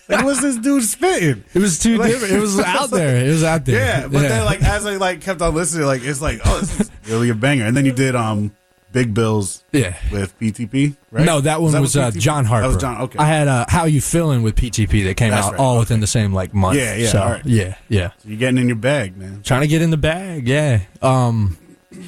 Like, 0.09 0.25
what's 0.25 0.41
this 0.41 0.57
dude 0.57 0.83
spitting?" 0.85 1.45
it 1.55 1.59
was 1.59 1.79
too 1.79 1.97
Like- 1.99 2.11
different. 2.11 2.35
It 2.35 2.41
was 2.41 2.59
out 2.61 2.91
there. 2.91 3.25
It 3.25 3.29
was 3.29 3.45
out 3.45 3.65
there. 3.65 3.77
Yeah, 3.77 4.09
but 4.09 4.21
then 4.23 4.45
like 4.45 4.63
as 4.63 4.87
I 4.87 4.97
like 4.97 5.21
kept 5.21 5.41
on 5.43 5.55
listening, 5.55 5.87
like 5.87 6.03
it's 6.03 6.21
like, 6.21 6.41
oh, 6.45 6.61
this 6.61 6.81
is 6.81 6.91
really 7.07 7.31
a 7.31 7.35
banger. 7.35 7.65
And 7.65 7.77
then 7.77 7.85
you 7.85 7.93
did 7.93 8.15
um 8.15 8.53
Big 8.93 9.15
Bills 9.15 9.65
yeah. 9.73 9.97
with 10.13 10.39
PTP, 10.39 10.97
right? 11.11 11.25
No, 11.25 11.41
that 11.41 11.63
one 11.63 11.73
was, 11.81 11.95
with 11.95 12.05
uh, 12.05 12.11
John 12.11 12.45
Harper. 12.45 12.69
That 12.69 12.75
was 12.75 12.83
John. 12.83 13.01
Okay, 13.03 13.19
I 13.19 13.25
had 13.27 13.49
uh, 13.49 13.65
"How 13.69 13.87
You 13.87 14.03
Feeling" 14.03 14.43
with 14.43 14.55
PTP 14.55 15.05
that 15.05 15.17
came 15.17 15.31
That's 15.31 15.47
out 15.47 15.53
right, 15.53 15.61
all 15.61 15.73
okay. 15.75 15.81
within 15.81 16.01
the 16.01 16.07
same 16.07 16.35
like 16.35 16.53
month. 16.53 16.77
Yeah, 16.77 16.95
yeah, 16.97 17.09
So, 17.09 17.21
right. 17.21 17.47
yeah, 17.47 17.77
yeah. 17.89 18.11
you're 18.25 18.39
getting 18.39 18.59
in 18.59 18.67
your 18.69 18.77
bag, 18.77 19.17
man. 19.17 19.43
Trying 19.43 19.63
to 19.63 19.67
get 19.67 19.81
in 19.81 19.91
the 19.91 19.97
bag. 19.97 20.47
Yeah. 20.47 20.81
Um. 21.01 21.57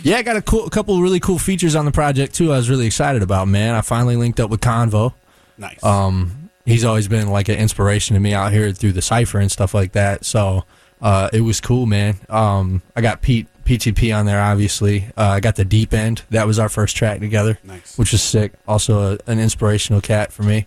Yeah, 0.02 0.16
I 0.16 0.22
got 0.22 0.36
a 0.36 0.42
cool, 0.42 0.66
a 0.66 0.70
couple 0.70 0.94
of 0.94 1.00
really 1.02 1.20
cool 1.20 1.38
features 1.38 1.74
on 1.74 1.84
the 1.84 1.92
project 1.92 2.34
too. 2.34 2.52
I 2.52 2.56
was 2.56 2.68
really 2.70 2.86
excited 2.86 3.22
about. 3.22 3.48
Man, 3.48 3.74
I 3.74 3.80
finally 3.80 4.16
linked 4.16 4.40
up 4.40 4.50
with 4.50 4.60
Convo. 4.60 5.14
Nice. 5.58 5.82
Um, 5.82 6.43
he's 6.64 6.84
always 6.84 7.08
been 7.08 7.28
like 7.30 7.48
an 7.48 7.56
inspiration 7.56 8.14
to 8.14 8.20
me 8.20 8.32
out 8.34 8.52
here 8.52 8.72
through 8.72 8.92
the 8.92 9.02
cipher 9.02 9.38
and 9.38 9.50
stuff 9.50 9.74
like 9.74 9.92
that. 9.92 10.24
So 10.24 10.64
uh, 11.02 11.28
it 11.32 11.40
was 11.42 11.60
cool, 11.60 11.86
man. 11.86 12.16
Um, 12.28 12.82
I 12.96 13.00
got 13.00 13.20
Pete 13.22 13.46
PTP 13.64 14.14
on 14.16 14.26
there, 14.26 14.40
obviously. 14.40 15.06
Uh, 15.16 15.22
I 15.28 15.40
got 15.40 15.56
the 15.56 15.64
Deep 15.64 15.94
End. 15.94 16.22
That 16.30 16.46
was 16.46 16.58
our 16.58 16.68
first 16.68 16.96
track 16.96 17.20
together, 17.20 17.58
Nice. 17.64 17.96
which 17.98 18.12
was 18.12 18.22
sick. 18.22 18.52
Also 18.68 19.14
a, 19.14 19.18
an 19.30 19.38
inspirational 19.40 20.00
cat 20.02 20.32
for 20.32 20.42
me. 20.42 20.66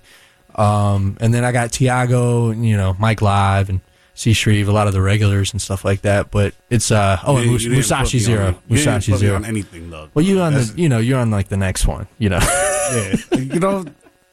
Um, 0.56 1.18
and 1.22 1.32
then 1.34 1.44
I 1.46 1.52
got 1.52 1.72
Tiago, 1.72 2.50
and, 2.50 2.68
you 2.68 2.76
know, 2.76 2.96
Mike 3.00 3.22
Live 3.22 3.70
and 3.70 3.82
C 4.16 4.34
Shreve, 4.34 4.68
a 4.68 4.72
lot 4.72 4.88
of 4.88 4.94
the 4.94 5.02
regulars 5.02 5.52
and 5.54 5.62
stuff 5.62 5.86
like 5.86 6.02
that. 6.02 6.32
But 6.32 6.56
it's 6.72 6.90
uh 6.90 7.20
oh, 7.24 7.36
and 7.38 7.44
didn't- 7.44 7.54
Mus- 7.54 7.64
you 7.64 7.70
didn't 7.70 7.84
put 7.84 7.90
Musashi 7.92 8.18
on- 8.18 8.24
Zero, 8.24 8.62
Musashi 8.68 9.16
Zero. 9.18 9.36
on 9.36 9.46
anything 9.46 9.92
though. 9.92 10.10
Well, 10.16 10.26
you 10.26 10.40
on 10.42 10.56
the, 10.56 10.74
you 10.76 10.90
know, 10.90 10.98
you're 10.98 11.20
on 11.20 11.30
like 11.30 11.50
the 11.50 11.58
next 11.58 11.86
one, 11.86 12.08
you 12.18 12.30
know. 12.30 12.40
yeah. 12.42 13.16
You 13.38 13.60
know, 13.60 13.86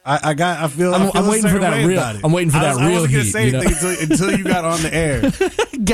I, 0.07 0.19
I 0.29 0.33
got. 0.35 0.59
I 0.63 0.67
feel. 0.67 0.93
I 0.93 0.97
I'm- 0.99 1.11
feel 1.11 1.21
I'm 1.23 1.27
waiting 1.29 1.49
for 1.49 1.59
that 1.59 1.83
real- 1.85 1.99
I'm 2.23 2.31
waiting 2.31 2.51
for 2.51 2.57
I 2.57 2.61
that 2.61 2.69
was, 2.75 2.77
I 2.77 2.85
real 2.87 2.93
wasn't 3.01 3.11
gonna 3.13 3.23
heat, 3.23 3.31
say 3.31 3.45
you 3.47 3.51
know? 3.53 3.59
anything 3.61 3.89
until, 4.01 4.11
until 4.27 4.37
you 4.37 4.43
got 4.43 4.63
on 4.65 4.81
the 4.83 4.93
air. 4.93 5.21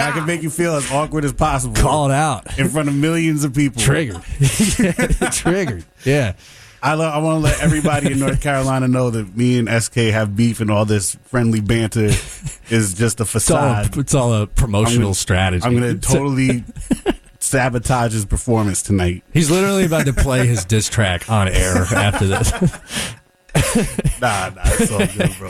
I 0.07 0.11
can 0.11 0.25
make 0.25 0.43
you 0.43 0.49
feel 0.49 0.75
as 0.75 0.91
awkward 0.91 1.23
as 1.25 1.31
possible. 1.33 1.75
Called 1.75 2.11
out. 2.11 2.59
in 2.59 2.67
front 2.69 2.89
of 2.89 2.95
millions 2.95 3.43
of 3.45 3.53
people. 3.53 3.81
Triggered. 3.81 4.21
Triggered. 5.31 5.85
Yeah. 6.05 6.33
I, 6.83 6.93
I 6.95 7.19
want 7.19 7.35
to 7.37 7.39
let 7.43 7.61
everybody 7.61 8.11
in 8.11 8.19
North 8.19 8.41
Carolina 8.41 8.87
know 8.87 9.11
that 9.11 9.37
me 9.37 9.59
and 9.59 9.69
SK 9.83 9.95
have 9.95 10.35
beef 10.35 10.59
and 10.61 10.71
all 10.71 10.83
this 10.83 11.15
friendly 11.25 11.61
banter 11.61 12.09
is 12.69 12.93
just 12.95 13.19
a 13.19 13.23
It's 13.23 13.51
all, 13.51 13.59
facade. 13.83 13.97
it's 13.97 14.15
all 14.15 14.33
a 14.33 14.47
promotional 14.47 14.97
I'm 14.97 15.01
gonna- 15.03 15.13
strategy. 15.13 15.63
I'm 15.65 15.79
going 15.79 15.99
to 15.99 16.07
totally 16.07 16.63
sabotage 17.39 18.13
his 18.13 18.25
performance 18.25 18.81
tonight. 18.81 19.23
He's 19.31 19.51
literally 19.51 19.85
about 19.85 20.05
to 20.07 20.13
play 20.13 20.47
his 20.47 20.65
diss 20.65 20.89
track 20.89 21.29
on 21.29 21.47
air 21.47 21.75
after 21.93 22.25
this. 22.25 22.51
Nah, 24.21 24.49
nah, 24.49 24.61
it's 24.65 24.91
all 24.91 24.99
good, 24.99 25.35
bro. 25.39 25.49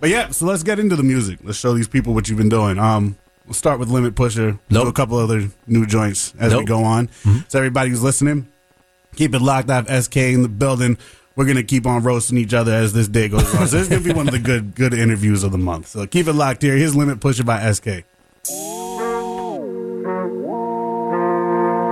but 0.00 0.10
yeah, 0.10 0.28
so 0.30 0.44
let's 0.46 0.62
get 0.62 0.78
into 0.78 0.96
the 0.96 1.02
music. 1.02 1.38
Let's 1.42 1.56
show 1.58 1.72
these 1.72 1.88
people 1.88 2.12
what 2.12 2.28
you've 2.28 2.36
been 2.36 2.50
doing. 2.50 2.78
Um, 2.78 3.16
we'll 3.46 3.54
start 3.54 3.78
with 3.80 3.88
Limit 3.88 4.14
Pusher. 4.14 4.58
We'll 4.70 4.82
Do 4.84 4.88
a 4.90 4.92
couple 4.92 5.16
other 5.16 5.48
new 5.66 5.86
joints 5.86 6.34
as 6.38 6.54
we 6.54 6.64
go 6.64 6.84
on. 6.84 7.08
So 7.48 7.58
everybody 7.58 7.88
who's 7.90 8.02
listening, 8.02 8.48
keep 9.16 9.34
it 9.34 9.40
locked. 9.40 9.70
I 9.70 9.76
have 9.76 10.04
SK 10.04 10.16
in 10.18 10.42
the 10.42 10.48
building. 10.48 10.98
We're 11.36 11.46
gonna 11.46 11.62
keep 11.62 11.86
on 11.86 12.02
roasting 12.02 12.36
each 12.38 12.52
other 12.52 12.72
as 12.72 12.92
this 12.92 13.08
day 13.08 13.28
goes 13.28 13.42
on. 13.54 13.66
So 13.66 13.78
this 13.78 13.82
is 13.84 13.88
gonna 13.88 14.02
be 14.02 14.12
one 14.12 14.28
of 14.28 14.32
the 14.34 14.38
good 14.38 14.74
good 14.74 14.92
interviews 14.92 15.42
of 15.42 15.50
the 15.52 15.58
month. 15.58 15.88
So 15.88 16.06
keep 16.06 16.26
it 16.28 16.34
locked 16.34 16.60
here. 16.62 16.76
Here's 16.76 16.94
Limit 16.94 17.18
Pusher 17.20 17.44
by 17.44 17.72
SK. 17.72 18.04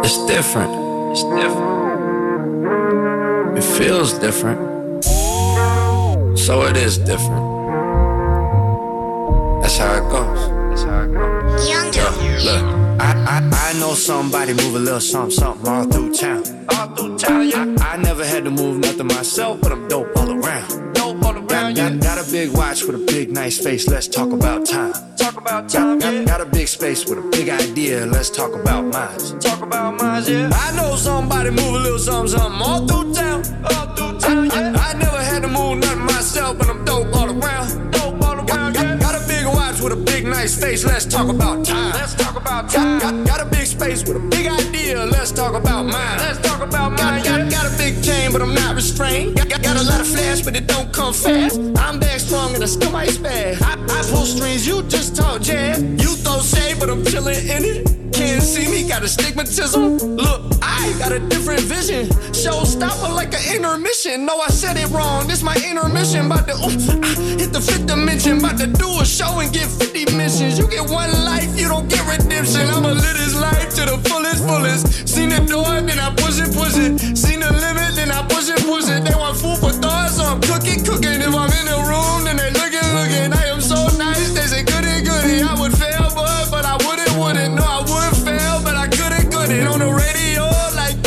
It's 0.04 0.26
different. 0.26 0.72
It's 1.12 1.22
different. 1.24 1.72
It 3.58 3.64
feels 3.64 4.12
different. 4.18 4.71
So 6.42 6.62
it 6.62 6.76
is 6.76 6.98
different. 6.98 7.46
That's 9.62 9.78
how 9.78 9.94
it 9.94 10.10
goes. 10.10 10.40
That's 10.70 10.82
how 10.82 11.02
it 11.04 11.12
goes. 11.12 11.68
Yo, 11.68 11.76
look, 12.50 12.62
I, 13.00 13.12
I, 13.28 13.70
I 13.70 13.78
know 13.78 13.94
somebody 13.94 14.52
move 14.52 14.74
a 14.74 14.80
little 14.80 14.98
something, 14.98 15.30
something 15.30 15.68
all 15.68 15.84
through 15.84 16.12
town. 16.14 16.42
All 16.74 16.88
through 16.96 17.16
town, 17.16 17.48
yeah. 17.48 17.76
I, 17.80 17.94
I 17.94 17.96
never 17.98 18.26
had 18.26 18.42
to 18.42 18.50
move 18.50 18.78
nothing 18.78 19.06
myself, 19.06 19.60
but 19.60 19.70
I'm 19.70 19.86
dope 19.86 20.08
all 20.16 20.32
around. 20.32 20.94
Dope 20.94 21.24
all 21.24 21.36
around, 21.36 21.74
got, 21.74 22.00
got, 22.00 22.00
got 22.00 22.28
a 22.28 22.28
big 22.32 22.52
watch 22.56 22.82
with 22.82 22.96
a 22.96 23.04
big 23.06 23.30
nice 23.30 23.62
face. 23.62 23.86
Let's 23.86 24.08
talk 24.08 24.32
about 24.32 24.66
time. 24.66 24.94
Talk 25.16 25.36
about 25.36 25.68
time, 25.68 26.00
got, 26.00 26.12
got, 26.12 26.26
got 26.26 26.40
a 26.40 26.46
big 26.46 26.66
space 26.66 27.08
with 27.08 27.18
a 27.18 27.28
big 27.28 27.50
idea. 27.50 28.04
Let's 28.06 28.30
talk 28.30 28.52
about 28.52 28.84
minds. 28.86 29.32
Talk 29.34 29.62
about 29.62 29.96
minds, 30.00 30.28
yeah. 30.28 30.50
I 30.52 30.74
know 30.74 30.96
somebody 30.96 31.50
move 31.50 31.72
a 31.72 31.78
little 31.78 32.00
something, 32.00 32.36
something 32.36 32.60
all 32.60 32.84
through 32.84 33.14
town. 33.14 33.44
All 33.64 33.70
yeah. 33.70 33.91
I, 34.32 34.90
I 34.90 34.92
never 34.94 35.18
had 35.18 35.42
to 35.42 35.48
move 35.48 35.78
nothing 35.78 36.06
myself, 36.06 36.58
but 36.58 36.68
I'm 36.68 36.84
dope 36.84 37.14
all 37.14 37.26
around. 37.26 37.92
Dope 37.92 38.22
all 38.22 38.36
around, 38.36 38.74
yeah. 38.74 38.96
Got 38.96 39.14
a 39.14 39.28
big 39.28 39.44
watch 39.46 39.80
with 39.80 39.92
a 39.92 39.96
big 39.96 40.24
nice 40.24 40.58
face. 40.58 40.84
Let's 40.84 41.04
talk 41.04 41.28
about 41.28 41.64
time. 41.66 41.92
Let's 41.92 42.14
talk 42.14 42.36
about 42.36 42.70
time. 42.70 42.98
Got, 42.98 43.26
got 43.26 43.40
a 43.40 43.50
big 43.50 43.66
space 43.66 44.06
with 44.06 44.16
a 44.16 44.26
big 44.28 44.46
idea. 44.46 45.04
Let's 45.04 45.32
talk 45.32 45.54
about 45.54 45.84
mine. 45.84 46.18
Let's 46.18 46.40
talk 46.40 46.62
about 46.62 46.92
mine. 46.92 47.22
Got, 47.24 47.50
got, 47.50 47.50
got 47.50 47.74
a 47.74 47.76
big 47.76 48.02
chain, 48.02 48.32
but 48.32 48.40
I'm 48.40 48.54
not 48.54 48.74
restrained. 48.74 49.36
Got, 49.36 49.50
got, 49.50 49.62
got 49.62 49.76
a 49.76 49.84
lot 49.84 50.00
of 50.00 50.06
flash, 50.06 50.40
but 50.40 50.56
it 50.56 50.66
don't 50.66 50.92
come 50.92 51.12
fast. 51.12 51.58
I'm 51.76 52.00
back 52.00 52.18
strong 52.20 52.54
and 52.54 52.62
I 52.62 52.66
still 52.66 52.90
might 52.90 53.10
spaz. 53.10 53.60
I, 53.62 53.74
I 53.74 54.02
pull 54.10 54.24
strings, 54.24 54.66
you 54.66 54.82
just 54.84 55.14
talk 55.14 55.42
jazz. 55.42 55.82
You 55.82 56.16
throw 56.16 56.40
shade, 56.40 56.76
but 56.80 56.88
I'm 56.88 57.04
chilling 57.04 57.36
in 57.36 57.64
it. 57.64 58.01
Can't 58.12 58.42
see 58.42 58.68
me, 58.70 58.88
got 58.88 59.02
astigmatism. 59.02 59.96
Look, 60.16 60.42
I 60.62 60.94
got 60.98 61.12
a 61.12 61.20
different 61.20 61.62
vision. 61.62 62.06
Showstopper 62.32 63.14
like 63.14 63.32
an 63.34 63.56
intermission. 63.56 64.26
No, 64.26 64.38
I 64.38 64.48
said 64.48 64.76
it 64.76 64.88
wrong. 64.90 65.26
This 65.26 65.42
my 65.42 65.56
intermission. 65.56 66.26
About 66.26 66.46
to 66.48 66.54
oof, 66.54 66.74
ah, 67.02 67.16
hit 67.38 67.52
the 67.52 67.60
fifth 67.60 67.86
dimension. 67.86 68.38
About 68.38 68.58
to 68.58 68.66
do 68.66 68.88
a 69.00 69.04
show 69.04 69.40
and 69.40 69.52
get 69.52 69.66
50 69.66 70.16
missions. 70.16 70.58
You 70.58 70.68
get 70.68 70.88
one 70.90 71.10
life, 71.24 71.50
you 71.58 71.68
don't 71.68 71.88
get 71.88 72.04
redemption. 72.06 72.68
I'ma 72.68 72.92
live 72.92 73.16
this 73.16 73.34
life 73.34 73.70
to 73.76 73.82
the 73.90 73.98
fullest, 74.08 74.44
fullest. 74.44 75.08
Seen 75.08 75.30
the 75.30 75.40
door, 75.46 75.80
then 75.80 75.98
I 75.98 76.14
push 76.14 76.40
it, 76.40 76.52
push 76.54 76.76
it. 76.76 77.16
Seen 77.16 77.40
the 77.40 77.50
limit, 77.52 77.94
then 77.96 78.10
I 78.10 78.22
push 78.28 78.48
it, 78.48 78.60
push 78.66 78.88
it. 78.88 79.04
They 79.04 79.14
want 79.14 79.36
food 79.38 79.58
for 79.58 79.72
thought, 79.72 80.10
so 80.10 80.24
I'm 80.24 80.40
cooking, 80.40 80.84
cooking. 80.84 81.20
If 81.20 81.34
I'm 81.34 81.50
in 81.50 81.66
the 81.66 81.78
room, 81.88 82.24
then 82.24 82.36
they 82.36 82.50
looking, 82.50 82.88
looking. 82.92 83.32
I 83.32 83.51
it 89.52 89.66
on 89.66 89.78
the 89.78 89.92
radio 89.92 90.44
like 90.74 91.02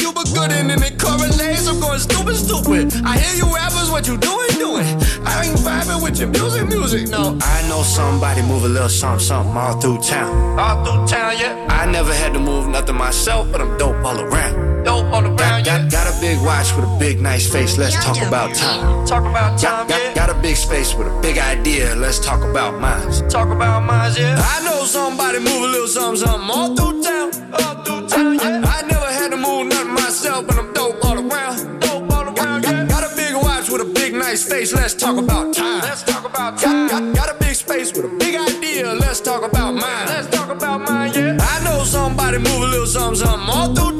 and 0.72 0.84
it 0.84 1.00
correlates. 1.00 1.68
I'm 1.68 1.80
going 1.80 2.00
stupid, 2.00 2.36
stupid. 2.36 2.94
I 3.06 3.18
hear 3.18 3.46
you 3.46 3.54
rappers, 3.54 3.90
what 3.90 4.08
you 4.08 4.18
doing, 4.18 4.50
doing? 4.58 4.86
I 5.25 5.46
ain't 5.46 5.58
vibing 5.60 6.04
with 6.04 6.20
your 6.20 6.30
music, 6.30 6.68
music, 6.68 7.10
no. 7.10 7.38
I 7.42 7.68
know 7.68 7.82
somebody 7.84 8.42
move 8.42 8.64
a 8.64 8.70
little 8.70 8.90
something, 8.90 9.20
something 9.20 9.56
all 9.56 9.80
through 9.80 10.02
town. 10.02 10.60
All 10.60 10.84
through 10.84 11.08
town, 11.08 11.38
yeah. 11.40 11.68
I 11.70 11.86
never 11.90 12.14
had 12.14 12.34
to 12.34 12.40
move 12.40 12.68
nothing 12.68 12.96
myself, 12.96 13.52
but 13.52 13.62
I'm 13.62 13.78
dope 13.78 14.04
all 14.04 14.20
around. 14.20 14.84
Dope 14.84 15.06
all 15.14 15.25
around, 15.25 15.38
got, 15.38 15.66
yeah. 15.66 15.90
Got, 15.90 15.92
got 15.92 16.18
a 16.18 16.22
big 16.22 16.38
watch 16.42 16.75
with 16.75 16.86
a 16.86 16.98
big, 17.00 17.22
nice 17.22 17.52
face, 17.52 17.78
let's 17.78 17.96
talk 18.04 18.22
about 18.22 18.54
time. 18.56 19.06
Talk 19.08 19.24
about 19.24 19.60
time, 19.60 19.88
got, 19.88 19.90
got, 19.90 20.02
yeah. 20.02 20.14
Got 20.14 20.30
a 20.30 20.42
big 20.42 20.56
space 20.56 20.94
with 20.94 21.08
a 21.08 21.22
big 21.22 21.38
idea, 21.38 21.96
let's 21.96 22.20
talk 22.20 22.42
about 22.44 22.80
mines. 22.80 23.22
Talk 23.32 23.50
about 23.50 23.84
mines, 23.84 24.18
yeah. 24.18 24.36
I 24.38 24.64
know 24.64 24.86
somebody 24.86 25.40
move 25.40 25.64
a 25.64 25.68
little 25.68 25.88
something, 25.88 26.25
something 26.25 26.50
all 26.50 26.75
through 26.75 27.04
town. 27.04 27.54
All 27.54 27.75
I 28.17 28.81
never 28.88 29.05
had 29.05 29.31
to 29.31 29.38
move 29.38 29.67
nothing 29.67 29.93
myself, 29.93 30.48
but 30.48 30.57
I'm 30.57 30.72
dope 30.74 31.03
all 31.03 31.17
around. 31.19 31.79
Dope 31.81 32.12
all 32.12 32.24
around, 32.24 32.63
yeah. 32.63 32.86
Got 32.86 33.12
a 33.12 33.15
big 33.15 33.36
watch 33.36 33.69
with 33.69 33.81
a 33.81 33.86
big 33.86 34.13
nice 34.13 34.48
face, 34.48 34.74
let's 34.74 34.93
talk 34.93 35.17
about 35.17 35.53
time. 35.53 35.81
Let's 35.81 36.03
talk 36.03 36.24
about 36.24 36.57
time. 36.57 36.88
Got, 36.88 37.01
got, 37.01 37.15
got 37.15 37.36
a 37.36 37.39
big 37.39 37.55
space 37.55 37.93
with 37.93 38.05
a 38.05 38.17
big 38.17 38.36
idea, 38.36 38.93
let's 38.93 39.19
talk 39.19 39.43
about 39.43 39.74
mine. 39.74 40.07
Let's 40.07 40.27
talk 40.36 40.50
about 40.50 40.81
mine, 40.88 41.12
yeah. 41.13 41.38
I 41.39 41.63
know 41.63 41.84
somebody 41.84 42.38
move 42.38 42.62
a 42.62 42.67
little 42.67 42.86
something, 42.86 43.25
something 43.25 43.50
all 43.50 43.75
through 43.75 43.95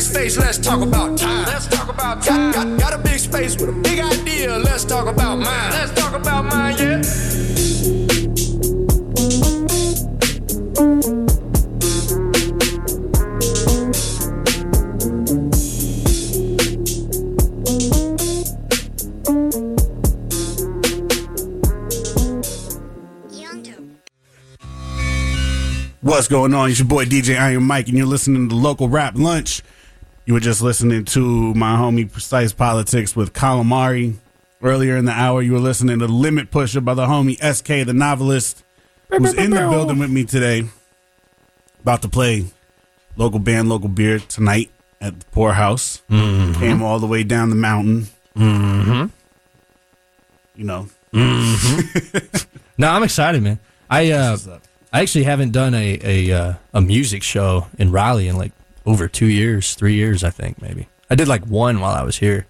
big 0.00 0.14
nice 0.14 0.16
face, 0.16 0.38
let's 0.38 0.58
talk 0.58 0.80
about 0.80 1.18
time. 1.18 1.44
Let's 1.44 1.66
talk 1.66 1.88
about 1.88 2.22
time. 2.22 2.52
Got, 2.52 2.64
got, 2.64 2.80
got 2.80 2.92
a 2.94 2.98
big 3.02 3.18
space 3.18 3.56
with 3.60 3.68
a 3.68 3.72
big 3.72 4.00
idea, 4.00 4.56
let's 4.58 4.84
talk 4.84 5.06
about 5.06 5.38
mine. 5.38 5.70
Let's 5.72 5.92
talk 5.92 6.14
about 6.14 6.44
mine, 6.46 6.76
yeah. 6.78 7.02
What's 26.02 26.28
going 26.28 26.54
on? 26.54 26.70
It's 26.70 26.78
your 26.78 26.88
boy 26.88 27.04
DJ 27.04 27.38
Iron 27.38 27.64
Mike, 27.64 27.88
and 27.88 27.96
you're 27.96 28.06
listening 28.06 28.48
to 28.48 28.54
Local 28.54 28.88
Rap 28.88 29.16
Lunch. 29.16 29.62
You 30.26 30.34
were 30.34 30.40
just 30.40 30.62
listening 30.62 31.04
to 31.06 31.54
my 31.54 31.76
homie 31.76 32.10
Precise 32.10 32.52
Politics 32.52 33.16
with 33.16 33.32
Calamari. 33.32 34.16
Earlier 34.62 34.96
in 34.96 35.06
the 35.06 35.12
hour, 35.12 35.40
you 35.40 35.52
were 35.52 35.58
listening 35.58 35.98
to 36.00 36.06
Limit 36.06 36.50
Pusher 36.50 36.82
by 36.82 36.92
the 36.94 37.06
homie 37.06 37.38
SK, 37.38 37.86
the 37.86 37.94
novelist, 37.94 38.62
who's 39.08 39.32
in 39.34 39.50
the 39.50 39.60
building 39.70 39.98
with 39.98 40.10
me 40.10 40.24
today. 40.24 40.64
About 41.80 42.02
to 42.02 42.08
play 42.08 42.44
local 43.16 43.38
band, 43.38 43.70
local 43.70 43.88
beer 43.88 44.18
tonight 44.18 44.70
at 45.00 45.18
the 45.18 45.26
Pour 45.26 45.54
House. 45.54 46.02
Came 46.10 46.82
all 46.82 46.98
the 46.98 47.06
way 47.06 47.22
down 47.22 47.48
the 47.48 47.56
mountain. 47.56 48.08
Mm-hmm. 48.36 49.06
You 50.56 50.64
know, 50.64 50.88
No, 52.78 52.88
I'm 52.88 53.02
excited, 53.02 53.42
man. 53.42 53.58
I 53.88 54.10
uh. 54.12 54.36
I 54.92 55.02
actually 55.02 55.24
haven't 55.24 55.52
done 55.52 55.74
a 55.74 55.98
a 56.02 56.32
uh, 56.32 56.54
a 56.74 56.80
music 56.80 57.22
show 57.22 57.66
in 57.78 57.92
Raleigh 57.92 58.28
in 58.28 58.36
like 58.36 58.52
over 58.90 59.08
two 59.08 59.26
years, 59.26 59.74
three 59.74 59.94
years, 59.94 60.24
I 60.24 60.30
think 60.30 60.60
maybe. 60.60 60.88
I 61.08 61.14
did 61.14 61.28
like 61.28 61.44
one 61.46 61.80
while 61.80 61.94
I 61.94 62.02
was 62.02 62.18
here. 62.18 62.46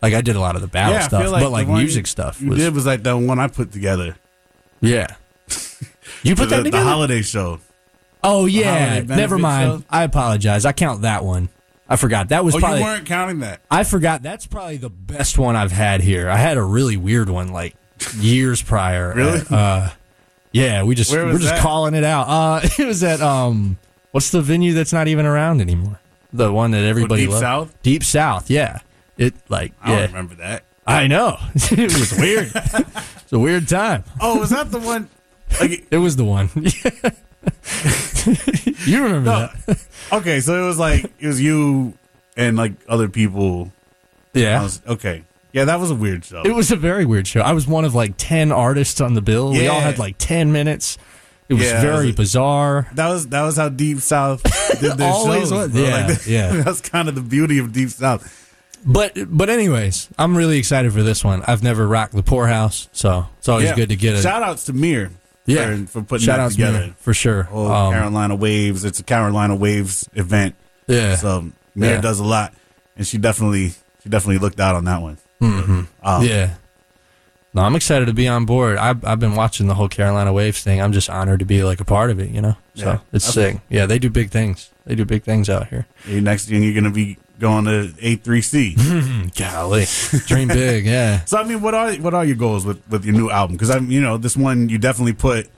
Like 0.00 0.14
I 0.14 0.20
did 0.20 0.36
a 0.36 0.40
lot 0.40 0.56
of 0.56 0.62
the 0.62 0.68
battle 0.68 0.94
yeah, 0.94 1.06
stuff, 1.06 1.22
feel 1.22 1.32
but 1.32 1.50
like 1.50 1.68
music 1.68 2.06
stuff 2.06 2.40
You 2.40 2.50
was 2.50 2.58
did 2.58 2.74
was 2.74 2.86
like 2.86 3.02
the 3.02 3.16
one 3.16 3.38
I 3.38 3.48
put 3.48 3.72
together. 3.72 4.16
yeah. 4.80 5.06
You 6.24 6.34
put 6.36 6.50
the, 6.50 6.62
that 6.62 6.70
the 6.70 6.80
holiday 6.80 7.22
show. 7.22 7.60
oh 8.22 8.46
yeah, 8.46 9.00
never 9.00 9.38
mind. 9.38 9.84
I 9.90 10.02
apologize. 10.04 10.64
I 10.64 10.72
count 10.72 11.02
that 11.02 11.24
one. 11.24 11.48
I 11.88 11.96
forgot 11.96 12.28
that 12.28 12.44
was 12.44 12.54
Oh, 12.54 12.58
probably. 12.58 12.78
you 12.80 12.84
weren't 12.84 13.06
counting 13.06 13.40
that. 13.40 13.60
I 13.70 13.84
forgot 13.84 14.22
that's 14.22 14.46
probably 14.46 14.76
the 14.76 14.90
best 14.90 15.36
one 15.38 15.56
I've 15.56 15.72
had 15.72 16.00
here. 16.00 16.28
I 16.28 16.36
had 16.36 16.56
a 16.58 16.62
really 16.62 16.96
weird 16.96 17.28
one 17.28 17.48
like 17.52 17.74
years 18.18 18.62
prior. 18.62 19.14
Really? 19.16 19.42
Uh, 19.50 19.90
yeah, 20.52 20.82
we 20.84 20.94
just 20.94 21.10
we're 21.12 21.26
was 21.26 21.42
just 21.42 21.60
calling 21.62 21.94
it 21.94 22.04
out. 22.04 22.28
Uh, 22.28 22.60
it 22.78 22.86
was 22.86 23.02
at 23.02 23.20
um, 23.20 23.78
what's 24.12 24.30
the 24.30 24.40
venue 24.40 24.72
that's 24.72 24.92
not 24.92 25.08
even 25.08 25.26
around 25.26 25.60
anymore? 25.60 25.98
The 26.32 26.52
one 26.52 26.70
that 26.70 26.84
everybody 26.84 27.22
Deep 27.22 27.30
loves. 27.30 27.40
South? 27.40 27.82
Deep 27.82 28.04
South. 28.04 28.48
Yeah. 28.48 28.78
It 29.18 29.34
like 29.48 29.72
I 29.82 29.88
don't 29.88 29.98
yeah. 29.98 30.06
remember 30.06 30.34
that. 30.36 30.64
I 30.86 31.06
know. 31.06 31.38
it 31.54 31.92
was 31.92 32.12
weird. 32.18 32.50
it's 32.54 33.32
a 33.32 33.38
weird 33.38 33.68
time. 33.68 34.04
Oh, 34.20 34.38
was 34.38 34.50
that 34.50 34.70
the 34.70 34.80
one? 34.80 35.08
Like, 35.60 35.86
It 35.90 35.98
was 35.98 36.16
the 36.16 36.24
one. 36.24 36.48
you 38.86 39.02
remember 39.02 39.30
no. 39.30 39.48
that? 39.66 39.86
Okay, 40.12 40.40
so 40.40 40.62
it 40.62 40.66
was 40.66 40.78
like 40.78 41.04
it 41.18 41.26
was 41.26 41.40
you 41.40 41.94
and 42.36 42.56
like 42.56 42.72
other 42.88 43.08
people. 43.08 43.72
Yeah. 44.32 44.62
was, 44.62 44.80
okay, 44.86 45.24
yeah, 45.52 45.66
that 45.66 45.78
was 45.78 45.90
a 45.90 45.94
weird 45.94 46.24
show. 46.24 46.42
It 46.42 46.54
was 46.54 46.70
a 46.70 46.76
very 46.76 47.04
weird 47.04 47.26
show. 47.26 47.42
I 47.42 47.52
was 47.52 47.66
one 47.66 47.84
of 47.84 47.94
like 47.94 48.14
10 48.16 48.52
artists 48.52 49.00
on 49.00 49.14
the 49.14 49.20
bill. 49.20 49.52
We 49.52 49.68
all 49.68 49.80
had 49.80 49.98
like 49.98 50.16
10 50.18 50.50
minutes. 50.50 50.96
It 51.52 51.58
was 51.58 51.64
Yeah, 51.66 51.80
very 51.82 52.06
was- 52.06 52.16
bizarre. 52.16 52.88
that 52.94 53.08
was 53.08 53.26
that 53.28 53.42
was 53.42 53.56
how 53.56 53.68
Deep 53.68 54.00
South 54.00 54.42
did 54.80 54.92
their 54.98 55.10
Always 55.12 55.50
shows. 55.50 55.52
was. 55.52 55.74
Yeah, 55.74 56.06
Like, 56.06 56.26
yeah. 56.26 56.62
That's 56.62 56.80
kind 56.80 57.08
of 57.08 57.14
the 57.14 57.20
beauty 57.20 57.58
of 57.58 57.72
Deep 57.72 57.90
South. 57.90 58.38
But 58.84 59.16
but 59.28 59.50
anyways, 59.50 60.08
I'm 60.18 60.36
really 60.36 60.58
excited 60.58 60.92
for 60.92 61.02
this 61.02 61.22
one. 61.22 61.42
I've 61.46 61.62
never 61.62 61.86
rocked 61.86 62.14
the 62.14 62.22
Pour 62.22 62.48
House, 62.48 62.88
so 62.92 63.26
it's 63.38 63.48
always 63.48 63.66
Yeah. 63.68 63.76
good 63.76 63.90
to 63.90 63.96
get 63.96 64.14
it. 64.16 64.22
Shout 64.22 64.42
outs 64.42 64.64
to 64.64 64.72
Mir. 64.72 65.10
yeah, 65.46 65.76
for, 65.76 65.86
for 65.86 66.02
putting 66.02 66.24
shout 66.26 66.38
that 66.38 66.50
together. 66.52 66.80
to 66.80 66.86
me 66.88 66.94
for 66.98 67.12
sure. 67.14 67.48
Oh, 67.52 67.70
Um, 67.70 67.92
Carolina 67.92 68.34
Waves. 68.34 68.84
It's 68.84 68.98
a 68.98 69.04
Carolina 69.04 69.54
Waves 69.54 70.08
event. 70.14 70.54
yeah, 70.86 71.16
So 71.16 71.50
Mir 71.74 71.90
Yeah. 71.96 72.00
does 72.00 72.18
a 72.18 72.24
lot, 72.24 72.54
and 72.96 73.06
she 73.06 73.18
definitely 73.18 73.74
she 74.02 74.08
definitely 74.08 74.38
looked 74.38 74.58
out 74.58 74.74
on 74.74 74.84
that 74.86 75.00
one. 75.02 75.18
Mhm. 75.40 75.86
Um, 76.02 76.24
yeah. 76.26 76.54
No, 77.54 77.62
I'm 77.62 77.76
excited 77.76 78.06
to 78.06 78.14
be 78.14 78.26
on 78.28 78.46
board. 78.46 78.78
I've 78.78 79.04
I've 79.04 79.20
been 79.20 79.34
watching 79.36 79.66
the 79.66 79.74
whole 79.74 79.88
Carolina 79.88 80.32
Waves 80.32 80.62
thing. 80.62 80.80
I'm 80.80 80.92
just 80.92 81.10
honored 81.10 81.40
to 81.40 81.44
be 81.44 81.62
like 81.64 81.80
a 81.80 81.84
part 81.84 82.10
of 82.10 82.18
it. 82.18 82.30
You 82.30 82.40
know, 82.40 82.56
so 82.74 82.84
Yeah. 82.86 82.98
it's 83.12 83.26
sick. 83.26 83.58
Yeah, 83.68 83.84
they 83.86 83.98
do 83.98 84.08
big 84.08 84.30
things. 84.30 84.70
They 84.86 84.94
do 84.94 85.04
big 85.04 85.22
things 85.22 85.50
out 85.50 85.68
here. 85.68 85.86
Your 86.06 86.22
next 86.22 86.46
thing 86.48 86.62
you're 86.62 86.74
gonna 86.74 86.90
be 86.90 87.18
going 87.38 87.64
to 87.66 87.92
A3C. 88.00 88.76
Mm-hmm. 88.76 89.26
Golly, 89.36 89.84
dream 90.26 90.48
big. 90.48 90.86
Yeah. 90.86 91.20
So 91.26 91.36
I 91.38 91.44
mean, 91.44 91.60
what 91.60 91.74
are 91.74 91.92
what 91.94 92.14
are 92.14 92.24
your 92.24 92.36
goals 92.36 92.64
with 92.64 92.80
with 92.88 93.04
your 93.04 93.14
new 93.14 93.30
album? 93.30 93.56
Because 93.56 93.70
I'm 93.70 93.90
you 93.90 94.00
know 94.00 94.16
this 94.16 94.36
one 94.36 94.68
you 94.70 94.78
definitely 94.78 95.12
put 95.14 95.48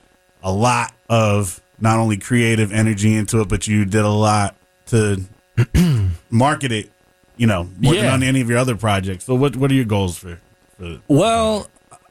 a 0.43 0.51
lot 0.51 0.93
of 1.09 1.61
not 1.79 1.97
only 1.99 2.17
creative 2.17 2.71
energy 2.73 3.15
into 3.15 3.39
it, 3.41 3.47
but 3.47 3.67
you 3.67 3.85
did 3.85 4.03
a 4.03 4.09
lot 4.09 4.55
to 4.87 5.23
market 6.29 6.71
it. 6.71 6.91
You 7.37 7.47
know 7.47 7.69
more 7.79 7.93
than 7.95 8.05
on 8.05 8.23
any 8.23 8.41
of 8.41 8.49
your 8.49 8.57
other 8.57 8.75
projects. 8.75 9.25
So 9.25 9.35
what 9.35 9.55
what 9.55 9.71
are 9.71 9.75
your 9.75 9.85
goals 9.85 10.17
for? 10.17 10.39
for 10.77 10.99
Well, 11.07 11.67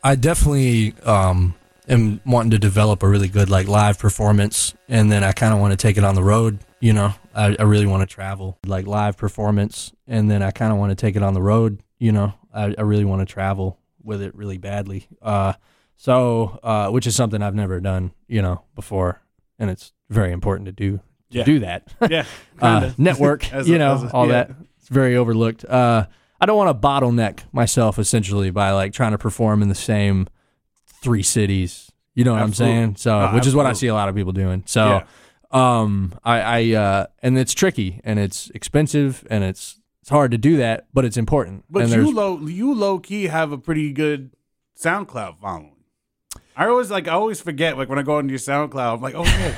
I 0.07 0.17
definitely 0.17 0.95
um, 1.05 1.55
am 1.89 2.21
wanting 2.27 2.51
to 2.51 2.59
develop 2.59 3.03
a 3.03 3.09
really 3.09 3.29
good 3.29 3.49
like 3.49 3.67
live 3.69 3.99
performance, 3.99 4.75
and 4.89 5.11
then 5.11 5.25
I 5.25 5.33
kind 5.33 5.55
of 5.55 5.61
want 5.61 5.73
to 5.73 5.77
take 5.79 5.97
it 5.97 6.05
on 6.05 6.15
the 6.15 6.23
road. 6.23 6.59
You 6.79 6.93
know, 6.93 7.15
I, 7.35 7.57
I 7.59 7.63
really 7.63 7.87
want 7.87 8.07
to 8.09 8.15
travel 8.15 8.59
like 8.67 8.87
live 8.87 9.17
performance, 9.17 9.93
and 10.07 10.31
then 10.31 10.43
I 10.43 10.51
kind 10.51 10.73
of 10.73 10.79
want 10.79 10.91
to 10.91 10.95
take 10.97 11.17
it 11.17 11.23
on 11.23 11.33
the 11.35 11.41
road. 11.43 11.83
You 11.99 12.13
know, 12.13 12.35
I, 12.53 12.75
I 12.79 12.83
really 12.83 13.07
want 13.07 13.27
to 13.27 13.33
travel 13.33 13.79
with 14.03 14.21
it 14.21 14.35
really 14.35 14.59
badly. 14.59 15.09
Uh, 15.23 15.55
so, 15.97 16.59
uh, 16.63 16.91
which 16.91 17.07
is 17.07 17.17
something 17.17 17.41
I've 17.43 17.55
never 17.55 17.81
done, 17.81 18.13
you 18.29 18.43
know, 18.43 18.63
before, 18.75 19.23
and 19.59 19.71
it's 19.71 19.93
very 20.11 20.33
important 20.33 20.67
to 20.67 20.73
do 20.73 20.99
to 21.31 21.39
Yeah. 21.39 21.45
do 21.45 21.59
that. 21.61 21.89
yeah, 22.11 22.27
uh, 22.61 22.91
network, 22.99 23.51
you 23.67 23.79
know, 23.79 23.95
a- 23.95 24.11
all 24.13 24.27
yeah. 24.27 24.33
that. 24.33 24.51
It's 24.79 24.89
very 24.89 25.17
overlooked. 25.17 25.65
Uh, 25.65 26.07
I 26.45 26.47
don't 26.47 26.59
want 26.59 26.79
to 26.79 26.87
bottleneck 26.87 27.41
myself 27.55 27.99
essentially 27.99 28.51
by 28.51 28.73
like 28.73 28.93
trying 28.93 29.13
to 29.13 29.19
perform 29.19 29.63
in 29.63 29.71
the 29.71 29.75
same 29.75 30.29
three 30.87 31.23
cities. 31.23 31.91
You 32.15 32.25
know 32.25 32.35
what 32.35 32.43
Absolutely. 32.43 32.77
I'm 32.77 32.83
saying? 32.83 32.97
So, 32.97 33.19
No, 33.29 33.33
which 33.33 33.47
is 33.47 33.55
what 33.55 33.65
I 33.65 33.73
see 33.73 33.87
a 33.87 33.95
lot 33.95 34.11
of 34.11 34.15
people 34.15 34.33
doing. 34.33 34.63
So, 34.67 35.05
um, 35.51 36.13
I, 36.23 36.41
I, 36.41 36.73
uh, 36.75 37.07
and 37.23 37.39
it's 37.39 37.55
tricky 37.55 38.03
and 38.05 38.19
it's 38.19 38.51
expensive 38.51 39.27
and 39.31 39.43
it's 39.43 39.81
it's 40.03 40.11
hard 40.11 40.33
to 40.33 40.37
do 40.37 40.59
that, 40.59 40.87
but 40.93 41.07
it's 41.07 41.17
important. 41.17 41.65
But 41.71 41.85
and 41.85 41.93
you 41.93 42.13
low 42.13 42.39
you 42.41 42.75
low 42.75 42.99
key 42.99 43.29
have 43.29 43.51
a 43.51 43.57
pretty 43.57 43.91
good 43.95 44.33
SoundCloud 44.79 45.39
following. 45.41 45.77
I 46.55 46.67
always 46.67 46.91
like 46.91 47.09
I 47.09 47.13
always 47.13 47.41
forget 47.41 47.79
like 47.79 47.89
when 47.89 47.99
I 47.99 48.03
go 48.03 48.19
into 48.19 48.33
your 48.33 48.39
SoundCloud, 48.39 48.97
I'm 48.97 49.01
like, 49.01 49.15
oh 49.15 49.25
yeah, 49.25 49.57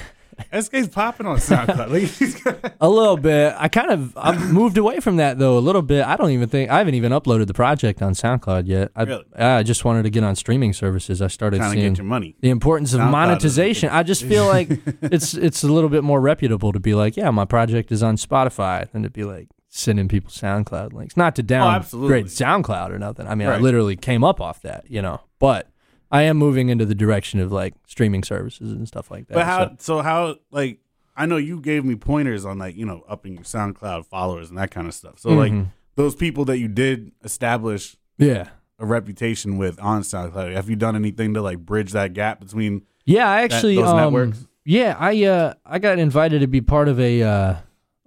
SK's 0.53 0.89
popping 0.89 1.27
on 1.27 1.37
SoundCloud. 1.39 1.89
Like, 1.91 2.75
A 2.81 2.89
little 2.89 3.17
bit. 3.17 3.55
I 3.57 3.69
kind 3.69 3.91
of 3.91 4.17
I've 4.17 4.53
moved 4.53 4.77
away 4.79 5.01
from 5.01 5.17
that 5.17 5.39
though 5.39 5.57
a 5.59 5.61
little 5.61 5.83
bit. 5.83 6.05
I 6.07 6.17
don't 6.17 6.31
even 6.31 6.49
think 6.49 6.71
I 6.71 6.79
haven't 6.79 6.95
even 6.95 7.13
uploaded 7.13 7.47
the 7.47 7.55
project 7.55 8.03
on 8.03 8.13
SoundCloud 8.13 8.67
yet. 8.67 8.91
I 8.95 9.03
Really? 9.05 9.25
I 9.37 9.63
just 9.63 9.85
wanted 9.85 10.03
to 10.05 10.11
get 10.11 10.25
on 10.25 10.37
streaming 10.37 10.73
services. 10.73 11.23
I 11.23 11.29
started 11.29 11.59
trying 11.59 11.73
seeing 11.73 11.93
get 11.93 11.99
your 11.99 12.07
money. 12.07 12.37
the 12.41 12.51
importance 12.51 12.93
of 12.95 13.01
SoundCloud 13.01 13.11
monetization. 13.11 13.89
I 13.91 14.03
just 14.03 14.23
feel 14.25 14.47
like 14.47 14.69
it's 15.03 15.35
it's 15.35 15.63
a 15.65 15.69
little 15.69 15.91
bit 15.91 16.05
more 16.05 16.21
reputable 16.21 16.73
to 16.73 16.81
be 16.81 16.95
like, 16.95 17.17
yeah, 17.17 17.31
my 17.31 17.45
project 17.45 17.91
is 17.93 18.03
on 18.03 18.17
Spotify 18.17 18.91
than 18.93 19.03
to 19.03 19.11
be 19.11 19.25
like 19.25 19.49
sending 19.69 20.09
people 20.09 20.31
SoundCloud 20.31 20.93
links. 20.93 21.17
Not 21.17 21.37
to 21.37 21.43
Oh, 21.43 21.55
absolutely. 21.69 22.23
downgrade 22.23 22.27
SoundCloud 22.27 22.91
or 22.91 22.99
nothing. 22.99 23.27
I 23.27 23.35
mean, 23.35 23.49
I 23.49 23.59
literally 23.59 23.97
came 23.97 24.25
up 24.25 24.41
off 24.41 24.63
that, 24.63 24.85
you 24.91 25.03
know. 25.03 25.21
But 25.39 25.69
I 26.11 26.23
am 26.23 26.37
moving 26.37 26.69
into 26.69 26.85
the 26.87 26.95
direction 26.95 27.41
of 27.41 27.51
like 27.53 27.75
streaming 27.87 28.23
services 28.23 28.73
and 28.73 28.87
stuff 28.87 29.11
like 29.11 29.27
that. 29.29 29.35
But 29.35 29.45
how 29.47 29.69
so- 29.71 29.75
so 29.79 30.03
how 30.03 30.37
like 30.51 30.79
I 31.17 31.27
know 31.27 31.37
you 31.39 31.61
gave 31.61 31.85
me 31.85 31.97
pointers 31.97 32.45
on 32.45 32.59
like 32.59 32.77
you 32.77 32.87
know 32.87 33.05
upping 33.09 33.35
your 33.35 33.43
SoundCloud 33.45 34.07
followers 34.07 34.49
and 34.49 34.59
that 34.59 34.71
kind 34.71 34.87
of 34.87 34.95
stuff. 34.95 35.19
So 35.19 35.31
like 35.31 35.53
Mhm. 35.53 35.69
those 35.97 36.15
people 36.15 36.45
that 36.47 36.59
you 36.59 36.69
did 36.69 37.13
establish 37.25 37.97
Yeah. 38.19 38.49
a 38.79 38.87
reputation 38.87 39.59
with 39.59 39.81
on 39.81 40.03
SoundCloud, 40.03 40.53
have 40.55 40.69
you 40.71 40.77
done 40.77 40.95
anything 40.97 41.35
to 41.35 41.43
like 41.43 41.59
bridge 41.61 41.93
that 41.93 42.13
gap 42.15 42.41
between? 42.41 42.83
Yeah, 43.05 43.29
I 43.29 43.43
actually 43.43 43.77
those 43.77 43.89
um, 43.89 43.97
networks? 43.97 44.47
Yeah, 44.65 44.97
I 44.99 45.25
uh 45.25 45.55
I 45.65 45.79
got 45.79 45.99
invited 45.99 46.41
to 46.41 46.47
be 46.47 46.61
part 46.61 46.89
of 46.89 46.99
a 47.01 47.23
uh 47.23 47.55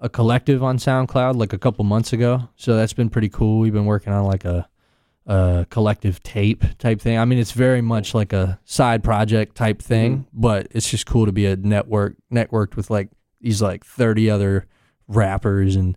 a 0.01 0.07
collective 0.09 0.63
on 0.63 0.77
SoundCloud 0.77 1.35
like 1.35 1.51
a 1.51 1.57
couple 1.57 1.83
months 1.83 2.13
ago. 2.13 2.47
So 2.55 2.75
that's 2.77 2.93
been 2.93 3.09
pretty 3.09 3.27
cool. 3.29 3.59
We've 3.59 3.73
been 3.73 3.85
working 3.85 4.13
on 4.13 4.23
like 4.25 4.45
a 4.45 4.67
a 5.29 5.65
collective 5.69 6.21
tape 6.23 6.63
type 6.79 6.99
thing. 6.99 7.17
I 7.17 7.23
mean, 7.23 7.37
it's 7.39 7.51
very 7.53 7.81
much 7.81 8.13
like 8.13 8.33
a 8.33 8.59
side 8.65 9.03
project 9.03 9.55
type 9.55 9.81
thing, 9.81 10.25
but 10.33 10.67
it's 10.71 10.89
just 10.89 11.05
cool 11.05 11.25
to 11.27 11.31
be 11.31 11.45
a 11.45 11.55
network 11.55 12.15
networked 12.33 12.75
with 12.75 12.89
like 12.89 13.09
these 13.39 13.61
like 13.61 13.85
30 13.85 14.29
other 14.29 14.65
rappers 15.07 15.75
and 15.75 15.95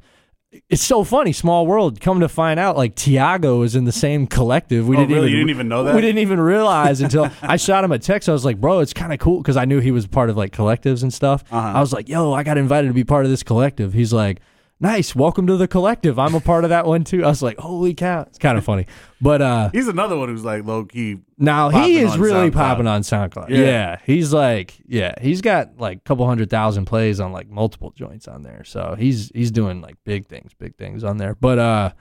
it's 0.69 0.83
so 0.83 1.03
funny, 1.03 1.33
small 1.33 1.67
world. 1.67 1.99
Come 1.99 2.21
to 2.21 2.29
find 2.29 2.61
out, 2.61 2.77
like 2.77 2.95
Tiago 2.95 3.63
is 3.63 3.75
in 3.75 3.85
the 3.87 3.91
same 3.93 4.27
collective. 4.27 4.87
We 4.87 4.97
Oh, 4.97 5.01
didn't 5.01 5.15
really? 5.15 5.29
even 5.29 5.33
You 5.33 5.37
didn't 5.47 5.51
even 5.57 5.69
know 5.69 5.85
that? 5.85 5.95
We 5.95 6.03
didn't 6.03 6.19
even 6.19 6.39
realize 6.39 7.01
until 7.01 7.31
I 7.43 7.57
shot 7.57 7.85
him 7.85 7.93
a 7.93 7.99
text. 7.99 8.29
I 8.29 8.33
was 8.33 8.45
like, 8.45 8.61
"Bro, 8.61 8.81
it's 8.81 8.93
kind 8.93 9.15
of 9.15 9.19
cool," 9.19 9.39
because 9.39 9.57
I 9.57 9.65
knew 9.65 9.81
he 9.81 9.93
was 9.93 10.07
part 10.07 10.29
of 10.29 10.37
like 10.37 10.53
collectives 10.53 11.03
and 11.03 11.11
stuff. 11.11 11.43
Uh-huh. 11.51 11.79
I 11.79 11.81
was 11.81 11.95
like, 11.95 12.07
"Yo, 12.11 12.35
I 12.35 12.43
got 12.43 12.59
invited 12.59 12.89
to 12.89 12.93
be 12.93 13.03
part 13.03 13.25
of 13.25 13.31
this 13.31 13.43
collective." 13.43 13.95
He's 13.95 14.13
like, 14.13 14.41
"Nice, 14.83 15.15
welcome 15.15 15.47
to 15.47 15.57
the 15.57 15.67
collective. 15.69 16.19
I'm 16.19 16.35
a 16.35 16.41
part 16.41 16.65
of 16.65 16.71
that 16.71 16.85
one 16.85 17.05
too." 17.05 17.25
I 17.25 17.29
was 17.29 17.43
like, 17.43 17.57
"Holy 17.59 17.95
cow!" 17.95 18.23
It's 18.23 18.37
kind 18.39 18.59
of 18.59 18.65
funny, 18.71 18.87
but 19.21 19.41
uh, 19.41 19.71
He's 19.73 19.89
another 19.89 20.17
one 20.19 20.29
who's 20.29 20.45
like 20.45 20.65
low 20.67 20.85
key. 20.85 21.21
now 21.39 21.71
he 21.71 21.99
is 21.99 22.19
really 22.19 22.51
SoundCloud. 22.51 22.53
popping 22.53 22.87
on 22.87 23.03
SoundCloud. 23.03 23.49
Yeah. 23.49 23.59
Yeah. 23.59 23.97
he's 24.05 24.33
like, 24.33 24.75
yeah, 24.87 25.15
he's 25.23 25.41
got 25.41 25.79
like 25.79 25.99
a 25.99 26.01
couple 26.01 26.27
hundred 26.27 26.51
thousand 26.51 26.85
plays 26.85 27.21
on 27.21 27.33
like 27.33 27.49
multiple 27.49 27.93
joints 27.97 28.27
on 28.29 28.43
there. 28.43 28.65
So 28.65 28.95
he's 28.99 29.31
he's 29.35 29.51
doing 29.51 29.81
like 29.81 29.97
big 30.05 30.27
things, 30.27 30.53
big 30.55 30.77
things 30.77 31.05
on 31.05 31.17
there. 31.17 31.35
But 31.35 31.59
uh, 31.59 31.93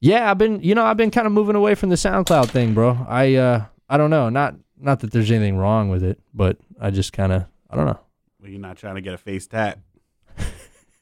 yeah, 0.00 0.30
I've 0.30 0.38
been, 0.38 0.62
you 0.62 0.74
know, 0.74 0.84
I've 0.84 0.96
been 0.96 1.10
kind 1.10 1.26
of 1.26 1.32
moving 1.32 1.56
away 1.56 1.74
from 1.74 1.88
the 1.88 1.96
SoundCloud 1.96 2.50
thing, 2.50 2.74
bro. 2.74 3.04
I 3.08 3.34
uh, 3.34 3.64
I 3.88 3.96
don't 3.96 4.10
know, 4.10 4.28
not 4.28 4.54
not 4.78 5.00
that 5.00 5.10
there's 5.12 5.30
anything 5.30 5.56
wrong 5.58 5.88
with 5.90 6.02
it, 6.02 6.18
but 6.32 6.56
I 6.80 6.90
just 6.90 7.12
kind 7.12 7.32
of, 7.32 7.44
I 7.68 7.76
don't 7.76 7.84
know. 7.86 8.00
Well, 8.40 8.50
you're 8.50 8.60
not 8.60 8.78
trying 8.78 8.94
to 8.94 9.02
get 9.02 9.12
a 9.12 9.18
face 9.18 9.46
tat. 9.46 9.78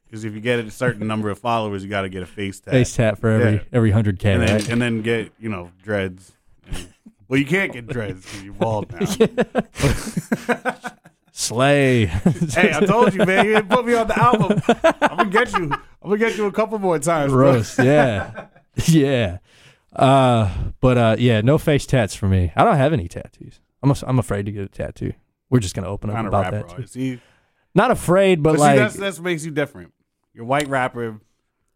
Because 0.08 0.24
if 0.24 0.32
you 0.34 0.40
get 0.40 0.58
a 0.60 0.70
certain 0.70 1.06
number 1.12 1.28
of 1.30 1.38
followers, 1.38 1.84
you 1.84 1.90
got 1.90 2.02
to 2.02 2.08
get 2.08 2.22
a 2.22 2.26
face 2.26 2.60
tat. 2.60 2.72
Face 2.72 2.94
tat 2.96 3.18
for 3.18 3.28
every 3.30 3.52
Yeah. 3.54 3.62
every 3.72 3.90
hundred 3.90 4.18
k, 4.18 4.32
and 4.32 4.42
then, 4.42 4.54
right? 4.56 4.68
and 4.70 4.80
then 4.82 5.02
get 5.02 5.32
you 5.38 5.48
know 5.48 5.70
dreads. 5.82 6.32
And- 6.70 6.88
well, 7.28 7.38
you 7.38 7.44
can't 7.46 7.72
get 7.72 7.86
dreads 7.86 8.22
because 8.24 8.42
you're 8.42 8.54
bald 8.54 8.90
now. 8.90 9.06
Slay. 11.32 12.06
hey, 12.06 12.72
I 12.74 12.80
told 12.84 13.14
you, 13.14 13.24
man. 13.24 13.44
You 13.46 13.54
didn't 13.54 13.68
put 13.68 13.84
me 13.86 13.94
on 13.94 14.08
the 14.08 14.18
album. 14.18 14.60
I'm 15.00 15.16
gonna 15.18 15.30
get 15.30 15.52
you. 15.52 15.64
I'm 16.02 16.10
gonna 16.10 16.16
get 16.18 16.36
you 16.36 16.46
a 16.46 16.52
couple 16.52 16.78
more 16.78 16.98
times, 16.98 17.32
bro. 17.32 17.62
Yeah, 17.78 18.46
yeah. 18.86 19.38
Uh, 19.94 20.50
but 20.80 20.98
uh, 20.98 21.16
yeah, 21.18 21.40
no 21.42 21.58
face 21.58 21.86
tats 21.86 22.14
for 22.14 22.26
me. 22.28 22.50
I 22.56 22.64
don't 22.64 22.76
have 22.76 22.92
any 22.92 23.06
tattoos. 23.08 23.60
I'm 23.82 23.90
a, 23.90 23.94
I'm 24.06 24.18
afraid 24.18 24.46
to 24.46 24.52
get 24.52 24.64
a 24.64 24.68
tattoo. 24.68 25.12
We're 25.50 25.60
just 25.60 25.74
gonna 25.76 25.86
open 25.88 26.10
up 26.10 26.16
Kind 26.16 26.26
of 26.26 26.32
about 26.32 26.52
rapper. 26.52 26.66
that. 26.68 26.76
Too. 26.76 26.86
See, 26.86 27.20
Not 27.74 27.90
afraid, 27.92 28.42
but, 28.42 28.52
but, 28.54 28.60
like 28.60 28.74
see, 28.76 28.78
that's 28.80 28.96
that's 28.96 29.18
what 29.18 29.24
makes 29.24 29.44
you 29.44 29.50
different. 29.52 29.92
You're 30.38 30.46
white 30.46 30.68
rapper 30.68 31.20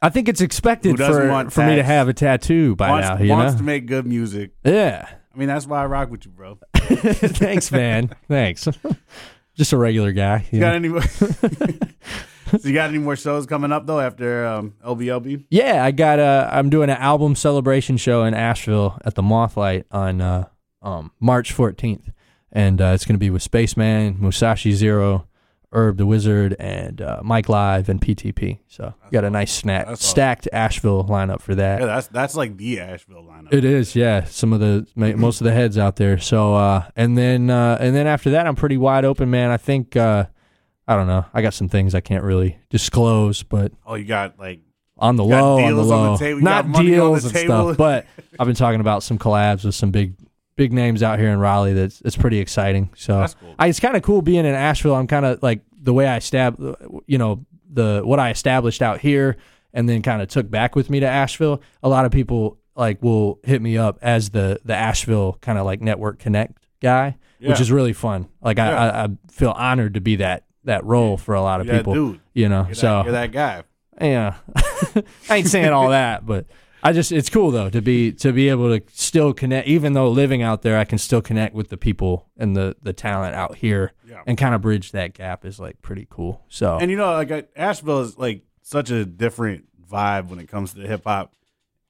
I 0.01 0.09
think 0.09 0.29
it's 0.29 0.41
expected 0.41 0.99
for 0.99 1.29
want 1.29 1.53
for 1.53 1.67
me 1.67 1.75
to 1.75 1.83
have 1.83 2.09
a 2.09 2.13
tattoo 2.13 2.77
by 2.77 2.91
wants, 2.91 3.09
now. 3.09 3.19
You 3.19 3.31
wants 3.31 3.55
know? 3.55 3.59
to 3.59 3.65
make 3.65 3.87
good 3.87 4.07
music. 4.07 4.53
yeah. 4.65 5.09
I 5.35 5.39
mean, 5.39 5.49
that's 5.49 5.67
why 5.67 5.83
I 5.83 5.87
rock 5.87 6.11
with 6.11 6.27
you, 6.27 6.31
bro. 6.31 6.59
Thanks, 6.75 7.73
man. 7.73 8.15
Thanks. 8.29 8.69
just 9.57 9.73
a 9.73 9.77
regular 9.77 10.13
guy. 10.13 10.47
you 10.53 10.59
You 10.59 10.61
got 10.61 10.75
any 10.77 10.89
more? 10.89 11.03
so 11.03 12.61
you 12.63 12.73
got 12.73 12.91
any 12.91 12.99
more 12.99 13.17
shows 13.17 13.47
coming 13.47 13.73
up 13.73 13.87
though 13.87 13.99
after 13.99 14.47
um, 14.47 14.75
LBLB? 14.85 15.47
Yeah, 15.51 15.85
I 15.85 15.91
got 15.91 16.21
a. 16.21 16.51
I'm 16.53 16.71
doing 16.71 16.89
an 16.89 16.99
album 16.99 17.35
celebration 17.35 17.97
show 17.97 18.23
in 18.23 18.35
Asheville 18.35 19.01
at 19.05 19.17
the 19.17 19.23
Mothlight 19.23 19.87
on 19.91 20.21
uh, 20.21 20.49
um, 20.83 21.11
March 21.19 21.53
14th, 21.53 22.13
and 22.53 22.81
uh, 22.81 22.93
it's 22.95 23.05
going 23.05 23.15
to 23.15 23.21
be 23.21 23.31
with 23.31 23.43
Spaceman, 23.43 24.21
Musashi 24.21 24.73
Zero, 24.73 25.27
Herb 25.73 25.97
the 25.97 26.07
Wizard, 26.07 26.55
and 26.59 27.01
uh, 27.01 27.21
Mike 27.23 27.49
Live 27.49 27.89
and 27.89 28.01
PTP. 28.01 28.59
So 28.69 28.95
got 29.11 29.25
a 29.25 29.31
nice 29.31 29.53
snack, 29.53 29.87
awesome. 29.87 29.97
stacked 29.97 30.49
Asheville 30.53 31.05
lineup 31.05 31.41
for 31.41 31.55
that. 31.55 31.81
Yeah, 31.81 31.87
that's 31.87 32.07
that's 32.09 32.35
like 32.35 32.57
the 32.57 32.81
Asheville 32.81 33.25
lineup. 33.25 33.53
It 33.53 33.65
is, 33.65 33.97
yeah. 33.97 34.25
Some 34.25 34.53
of 34.53 34.61
the 34.61 34.87
most 35.17 35.41
of 35.41 35.45
the 35.45 35.53
heads 35.53 35.79
out 35.79 35.97
there. 35.97 36.19
So, 36.19 36.55
uh, 36.55 36.85
and 36.97 37.17
then 37.17 37.51
uh, 37.51 37.79
and 37.81 37.95
then 37.95 38.07
after 38.07 38.31
that, 38.31 38.47
I'm 38.47 38.57
pretty 38.57 38.77
wide 38.77 39.05
open, 39.05 39.31
man. 39.31 39.51
I 39.51 39.57
think 39.57 39.97
uh, 39.97 40.27
I 40.87 40.97
don't 40.97 41.07
know. 41.07 41.25
I 41.33 41.43
got 41.43 41.55
some 41.55 41.69
things 41.69 41.95
I 41.95 42.01
can't 42.01 42.25
really 42.25 42.59
disclose, 42.71 43.43
but 43.43 43.73
Oh, 43.87 43.95
you 43.95 44.05
got 44.05 44.39
like 44.39 44.61
on 44.99 45.17
the 45.17 45.25
low, 45.25 45.57
on 45.57 45.63
the 45.63 45.69
deals 45.69 45.91
on 45.91 46.05
the 46.05 46.11
low, 46.11 46.17
table? 46.17 46.41
Not 46.41 46.65
got 46.65 46.71
money 46.71 46.89
on 46.91 46.95
deals 46.95 47.25
and 47.25 47.37
stuff. 47.37 47.77
But 47.77 48.07
I've 48.39 48.47
been 48.47 48.57
talking 48.57 48.81
about 48.81 49.03
some 49.03 49.19
collabs 49.19 49.65
with 49.65 49.75
some 49.75 49.91
big, 49.91 50.15
big 50.57 50.73
names 50.73 51.03
out 51.03 51.19
here 51.19 51.31
in 51.31 51.39
Raleigh. 51.39 51.73
That's 51.73 52.01
it's 52.03 52.17
pretty 52.17 52.39
exciting. 52.39 52.91
So 52.97 53.27
cool. 53.41 53.55
I, 53.59 53.69
it's 53.69 53.81
kind 53.81 53.97
of 53.97 54.03
cool 54.03 54.23
being 54.23 54.45
in 54.45 54.55
Asheville. 54.55 54.95
I'm 54.95 55.07
kind 55.07 55.25
of 55.27 55.43
like 55.43 55.61
the 55.81 55.93
way 55.93 56.07
I 56.07 56.19
stab, 56.19 56.59
you 57.07 57.19
know, 57.19 57.45
the 57.71 58.03
what 58.05 58.19
I 58.21 58.31
established 58.31 58.83
out 58.83 59.01
here, 59.01 59.37
and 59.73 59.89
then 59.89 60.03
kind 60.03 60.21
of 60.23 60.29
took 60.29 60.51
back 60.51 60.77
with 60.77 60.91
me 60.91 61.01
to 61.01 61.07
Asheville. 61.07 61.63
A 61.83 61.89
lot 61.89 62.05
of 62.05 62.13
people 62.13 62.59
like 62.77 63.03
will 63.03 63.39
hit 63.45 63.61
me 63.63 63.77
up 63.79 63.99
as 64.03 64.31
the 64.31 64.61
the 64.65 64.75
Asheville 64.75 65.39
kind 65.41 65.59
of 65.59 65.65
like 65.67 65.81
network 65.81 66.19
connect 66.19 66.67
guy, 66.81 67.17
which 67.41 67.61
is 67.61 67.71
really 67.73 67.93
fun. 67.93 68.29
Like 68.43 68.59
I, 68.59 68.69
Yeah. 68.71 68.81
I, 68.83 69.05
I 69.05 69.09
feel 69.31 69.51
honored 69.51 69.95
to 69.95 70.01
be 70.01 70.17
that 70.17 70.45
that 70.65 70.85
role 70.85 71.17
for 71.17 71.35
a 71.35 71.43
lot 71.43 71.61
of 71.61 71.67
Yeah, 71.67 71.79
people. 71.79 71.95
dude. 71.95 72.21
You 72.35 72.49
know, 72.49 72.65
you're, 72.67 72.75
so 72.75 72.87
that, 72.87 73.05
you're 73.05 73.13
that 73.13 73.33
guy. 73.33 73.63
yeah, 74.01 74.35
I 75.29 75.37
ain't 75.37 75.49
saying 75.49 75.69
all 75.73 75.91
that, 75.91 76.25
but 76.25 76.47
I 76.83 76.93
just 76.93 77.13
it's 77.13 77.29
cool 77.31 77.51
though 77.51 77.71
to 77.71 77.81
be 77.81 78.13
to 78.15 78.33
be 78.33 78.49
able 78.49 78.77
to 78.77 78.85
still 78.93 79.33
connect. 79.33 79.69
Even 79.69 79.93
though 79.93 80.09
living 80.11 80.43
out 80.43 80.63
there, 80.63 80.79
I 80.79 80.85
can 80.85 80.99
still 80.99 81.23
connect 81.23 81.55
with 81.55 81.69
the 81.69 81.77
people 81.77 82.29
and 82.37 82.57
the 82.57 82.77
the 82.83 82.93
talent 82.93 83.35
out 83.35 83.57
here, 83.57 83.93
Yeah. 84.09 84.23
and 84.27 84.37
kind 84.37 84.55
of 84.55 84.61
bridge 84.63 84.93
that 84.93 85.15
gap 85.15 85.45
is 85.45 85.61
like 85.61 85.81
pretty 85.83 86.07
cool. 86.11 86.43
So 86.49 86.79
And 86.79 86.91
you 86.91 86.97
know, 86.97 87.13
like 87.13 87.31
uh, 87.31 87.43
Asheville 87.57 88.01
is 88.01 88.19
like 88.19 88.43
such 88.63 88.91
a 88.91 89.05
different 89.05 89.67
vibe 89.91 90.29
when 90.29 90.39
it 90.41 90.49
comes 90.49 90.75
to 90.75 90.81
hip 90.81 91.03
hop, 91.05 91.35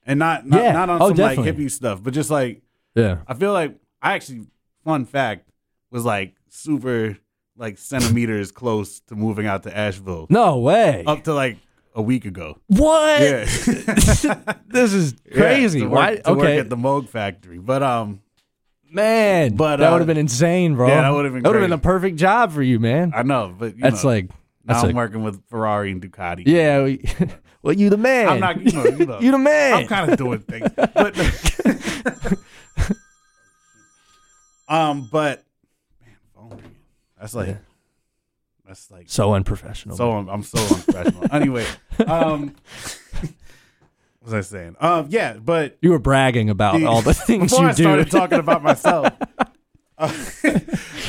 and 0.05 0.19
not 0.19 0.47
not, 0.47 0.63
Yeah. 0.63 0.73
not 0.73 0.91
on 0.91 1.01
Oh, 1.03 1.09
some 1.09 1.17
definitely. 1.17 1.51
like 1.53 1.57
hippie 1.59 1.71
stuff, 1.71 2.03
but 2.03 2.13
just 2.13 2.31
like 2.31 2.63
yeah, 2.95 3.19
I 3.27 3.35
feel 3.35 3.53
like 3.53 3.77
I 4.03 4.13
actually 4.15 4.47
fun 4.85 5.07
fact 5.07 5.49
was 5.91 6.05
like 6.05 6.35
super 6.51 7.17
like 7.57 7.79
centimeters 7.79 8.51
close 8.51 9.01
to 9.01 9.15
moving 9.15 9.47
out 9.47 9.63
to 9.63 9.75
Asheville 9.77 10.27
no 10.31 10.59
way. 10.59 11.05
up 11.07 11.25
to 11.25 11.33
like 11.35 11.57
a 11.95 12.03
week 12.03 12.25
ago. 12.25 12.59
what? 12.69 13.21
Yeah, 13.21 13.45
this 14.67 14.93
is 14.93 15.15
Yeah, 15.31 15.35
crazy. 15.37 15.81
to 15.81 15.87
work, 15.87 15.95
Why? 15.95 16.17
to 16.17 16.31
work 16.35 16.39
okay, 16.41 16.59
at 16.59 16.69
the 16.71 16.77
Moog 16.77 17.09
factory, 17.09 17.59
but 17.59 17.83
um, 17.83 18.23
man, 18.91 19.55
But, 19.57 19.77
that 19.77 19.89
uh, 19.89 19.93
would 19.93 20.01
have 20.01 20.07
been 20.07 20.17
insane, 20.17 20.75
bro. 20.75 20.89
yeah, 20.89 21.03
that 21.03 21.11
would've 21.11 21.33
been 21.33 21.43
that 21.43 21.49
would 21.51 21.57
have 21.57 21.63
been 21.63 21.71
the 21.71 21.79
perfect 21.83 22.17
job 22.17 22.53
for 22.53 22.63
you, 22.63 22.79
man. 22.81 23.13
I 23.15 23.23
know, 23.23 23.55
but 23.59 23.77
you 23.77 23.83
That's 23.83 24.03
know, 24.05 24.11
like 24.11 24.27
now 24.27 24.35
that's 24.75 24.81
I'm 24.85 24.89
like 24.89 24.97
working 24.97 25.23
with 25.23 25.43
Ferrari 25.49 25.91
and 25.91 26.01
Ducati. 26.01 26.45
yeah. 26.47 26.83
We, 26.85 27.05
well, 27.63 27.75
you 27.75 27.91
the 27.91 27.97
man. 27.97 28.29
I'm 28.29 28.41
not, 28.41 28.61
you 28.61 28.73
know, 28.73 28.85
you 28.85 29.07
know. 29.07 29.21
you 29.21 29.31
the 29.33 29.39
man. 29.39 29.75
I'm 29.75 29.87
kind 29.87 30.11
of 30.11 30.17
doing 30.19 30.39
things, 30.41 30.69
but 30.77 31.17
um, 34.69 35.09
but 35.11 35.45
man. 36.39 36.59
That's 37.21 37.35
like 37.35 37.49
Yeah. 37.49 37.57
That's 38.73 38.91
like 38.91 39.05
so 39.11 39.35
unprofessional. 39.35 39.97
so. 39.97 40.13
I'm, 40.13 40.29
I'm 40.29 40.43
so 40.43 40.59
unprofessional. 40.59 41.27
anyway, 41.35 41.67
um, 42.07 42.55
what 43.21 44.25
was 44.25 44.35
I 44.35 44.41
saying? 44.41 44.77
Um, 44.81 45.07
yeah, 45.11 45.35
but 45.35 45.77
You 45.83 45.91
were 45.91 45.99
bragging 45.99 46.49
about 46.49 46.79
The- 46.79 46.87
all 46.87 47.03
the 47.03 47.13
things 47.29 47.51
before 47.53 47.65
you 47.65 47.71
I 47.71 47.75
do. 47.75 47.83
started 47.83 48.11
talking 48.11 48.39
about 48.39 48.63
myself. 48.63 49.09
uh, 49.99 50.13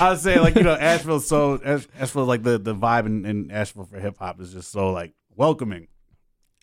I 0.01 0.09
was 0.09 0.21
saying, 0.21 0.41
like 0.41 0.55
you 0.55 0.63
know, 0.63 0.73
Asheville's 0.73 1.25
so 1.27 1.59
Ash- 1.63 1.87
Asheville, 1.97 2.25
like 2.25 2.43
the 2.43 2.57
the 2.57 2.75
vibe 2.75 3.05
in, 3.05 3.25
in 3.25 3.49
Asheville 3.51 3.85
for 3.85 3.97
hip 3.99 4.17
hop 4.19 4.41
is 4.41 4.51
just 4.53 4.71
so 4.71 4.91
like 4.91 5.13
welcoming. 5.35 5.87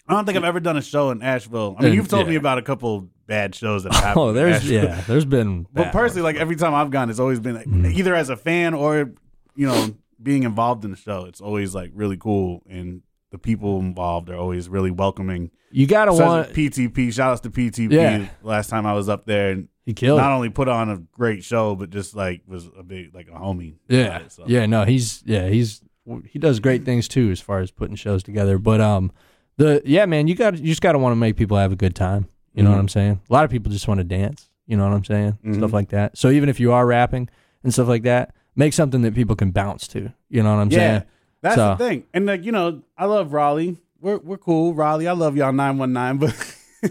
I 0.06 0.14
don't 0.14 0.26
think 0.26 0.36
I've 0.36 0.44
ever 0.44 0.60
done 0.60 0.76
a 0.76 0.82
show 0.82 1.10
in 1.12 1.22
Asheville. 1.22 1.76
I 1.78 1.82
mean, 1.84 1.92
Uh, 1.92 1.94
you've 1.94 2.08
told 2.08 2.28
me 2.28 2.34
about 2.34 2.58
a 2.58 2.62
couple 2.62 3.08
bad 3.26 3.54
shows 3.54 3.84
that 3.84 3.94
happened. 3.94 4.18
oh, 4.18 4.32
there's 4.32 4.56
Asheville. 4.56 4.84
yeah, 4.84 5.00
there's 5.06 5.24
been. 5.24 5.66
But 5.72 5.92
personally, 5.92 6.22
like 6.22 6.36
every 6.36 6.56
time 6.56 6.74
I've 6.74 6.90
gone, 6.90 7.08
it's 7.10 7.20
always 7.20 7.38
been 7.40 7.54
like, 7.54 7.66
Mm. 7.66 7.92
either 7.94 8.14
as 8.14 8.28
a 8.28 8.36
fan 8.36 8.74
or 8.74 9.12
you 9.54 9.66
know 9.66 9.94
being 10.22 10.42
involved 10.44 10.84
in 10.84 10.90
the 10.90 10.96
show. 10.96 11.24
It's 11.26 11.40
always 11.40 11.74
like 11.74 11.90
really 11.94 12.16
cool, 12.16 12.62
and 12.68 13.02
the 13.30 13.38
people 13.38 13.78
involved 13.78 14.28
are 14.28 14.36
always 14.36 14.68
really 14.68 14.90
welcoming. 14.90 15.50
you 15.70 15.86
gotta 15.86 16.12
want. 16.12 16.52
PTP, 16.52 17.12
shout 17.12 17.30
outs 17.32 17.40
to 17.42 17.50
PTP. 17.50 17.92
Yeah. 17.92 18.28
Last 18.42 18.70
time 18.70 18.86
I 18.86 18.92
was 18.92 19.08
up 19.08 19.24
there, 19.26 19.50
and 19.52 19.68
He 19.86 19.92
killed. 19.94 20.18
not 20.18 20.32
only 20.32 20.50
put 20.50 20.68
on 20.68 20.90
a 20.90 20.96
great 21.12 21.44
show, 21.44 21.74
but 21.76 21.90
just 21.90 22.14
like 22.16 22.42
was 22.46 22.68
a 22.78 22.82
big 22.82 23.14
like 23.14 23.28
a 23.28 23.38
homie. 23.38 23.76
Yeah, 23.88 24.18
it, 24.18 24.32
so. 24.32 24.44
yeah. 24.46 24.66
No, 24.66 24.84
he's 24.84 25.22
yeah, 25.26 25.48
he's 25.48 25.80
he 26.28 26.38
does 26.40 26.58
great 26.60 26.84
things 26.84 27.06
too 27.06 27.30
as 27.30 27.40
far 27.40 27.60
as 27.60 27.70
putting 27.70 27.94
shows 27.94 28.22
together. 28.24 28.58
But 28.58 28.80
um, 28.80 29.12
the 29.58 29.80
yeah, 29.84 30.06
man, 30.06 30.26
you 30.26 30.34
got 30.34 30.58
you 30.58 30.66
just 30.66 30.80
got 30.82 30.92
to 30.92 30.98
want 30.98 31.12
to 31.12 31.16
make 31.16 31.36
people 31.36 31.56
have 31.56 31.70
a 31.72 31.76
good 31.76 31.94
time. 31.94 32.26
You 32.52 32.64
know 32.64 32.70
Mhm. 32.70 32.74
what 32.74 32.80
I'm 32.80 32.88
saying? 32.88 33.20
A 33.30 33.32
lot 33.32 33.44
of 33.44 33.50
people 33.52 33.70
just 33.70 33.86
want 33.86 33.98
to 33.98 34.04
dance. 34.04 34.48
You 34.66 34.76
know 34.76 34.82
what 34.88 34.92
I'm 34.92 35.04
saying? 35.04 35.38
Mhm. 35.44 35.54
Stuff 35.56 35.72
like 35.72 35.90
that. 35.90 36.18
So 36.18 36.30
even 36.30 36.48
if 36.48 36.58
you 36.58 36.72
are 36.72 36.84
rapping 36.84 37.28
and 37.62 37.72
stuff 37.72 37.86
like 37.86 38.02
that, 38.02 38.34
make 38.56 38.72
something 38.72 39.02
that 39.02 39.14
people 39.14 39.36
can 39.36 39.50
bounce 39.50 39.86
to. 39.88 40.12
You 40.28 40.42
know 40.42 40.54
what 40.54 40.60
I'm 40.62 40.70
Yeah. 40.70 40.78
saying? 40.78 41.02
That's 41.42 41.54
So- 41.56 41.74
the 41.78 41.88
thing. 41.88 42.04
And 42.12 42.26
like, 42.26 42.44
you 42.44 42.52
know, 42.52 42.82
I 42.98 43.06
love 43.06 43.32
Raleigh. 43.32 43.78
We're 44.00 44.18
we're 44.18 44.38
cool, 44.38 44.74
Raleigh. 44.74 45.08
I 45.08 45.12
love 45.12 45.36
y'all 45.36 45.52
nine 45.52 45.76
one 45.78 45.92
nine, 45.92 46.16
but 46.16 46.30
in 46.82 46.88